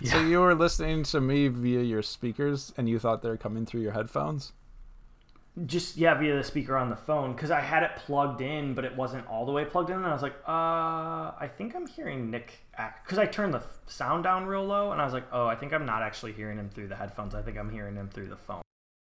Yeah. 0.00 0.12
So 0.12 0.20
you 0.20 0.40
were 0.40 0.54
listening 0.54 1.02
to 1.04 1.20
me 1.20 1.48
via 1.48 1.82
your 1.82 2.02
speakers, 2.02 2.72
and 2.76 2.88
you 2.88 2.98
thought 2.98 3.22
they 3.22 3.28
were 3.28 3.36
coming 3.36 3.66
through 3.66 3.80
your 3.80 3.92
headphones? 3.92 4.52
Just 5.66 5.96
yeah, 5.96 6.14
via 6.14 6.36
the 6.36 6.44
speaker 6.44 6.76
on 6.76 6.90
the 6.90 6.96
phone 6.96 7.32
because 7.32 7.52
I 7.52 7.60
had 7.60 7.84
it 7.84 7.92
plugged 7.96 8.40
in, 8.40 8.74
but 8.74 8.84
it 8.84 8.96
wasn't 8.96 9.26
all 9.28 9.46
the 9.46 9.52
way 9.52 9.64
plugged 9.64 9.90
in. 9.90 9.96
And 9.96 10.06
I 10.06 10.12
was 10.12 10.22
like, 10.22 10.34
uh, 10.48 11.32
I 11.38 11.48
think 11.56 11.76
I'm 11.76 11.86
hearing 11.86 12.30
Nick 12.30 12.58
because 13.02 13.18
I 13.18 13.26
turned 13.26 13.54
the 13.54 13.62
sound 13.86 14.24
down 14.24 14.46
real 14.46 14.64
low, 14.64 14.90
and 14.92 15.00
I 15.00 15.04
was 15.04 15.14
like, 15.14 15.26
oh, 15.32 15.46
I 15.46 15.54
think 15.54 15.72
I'm 15.72 15.86
not 15.86 16.02
actually 16.02 16.32
hearing 16.32 16.58
him 16.58 16.70
through 16.70 16.88
the 16.88 16.96
headphones. 16.96 17.34
I 17.34 17.42
think 17.42 17.56
I'm 17.56 17.70
hearing 17.70 17.94
him 17.94 18.08
through 18.08 18.28
the 18.28 18.36
phone. 18.36 18.62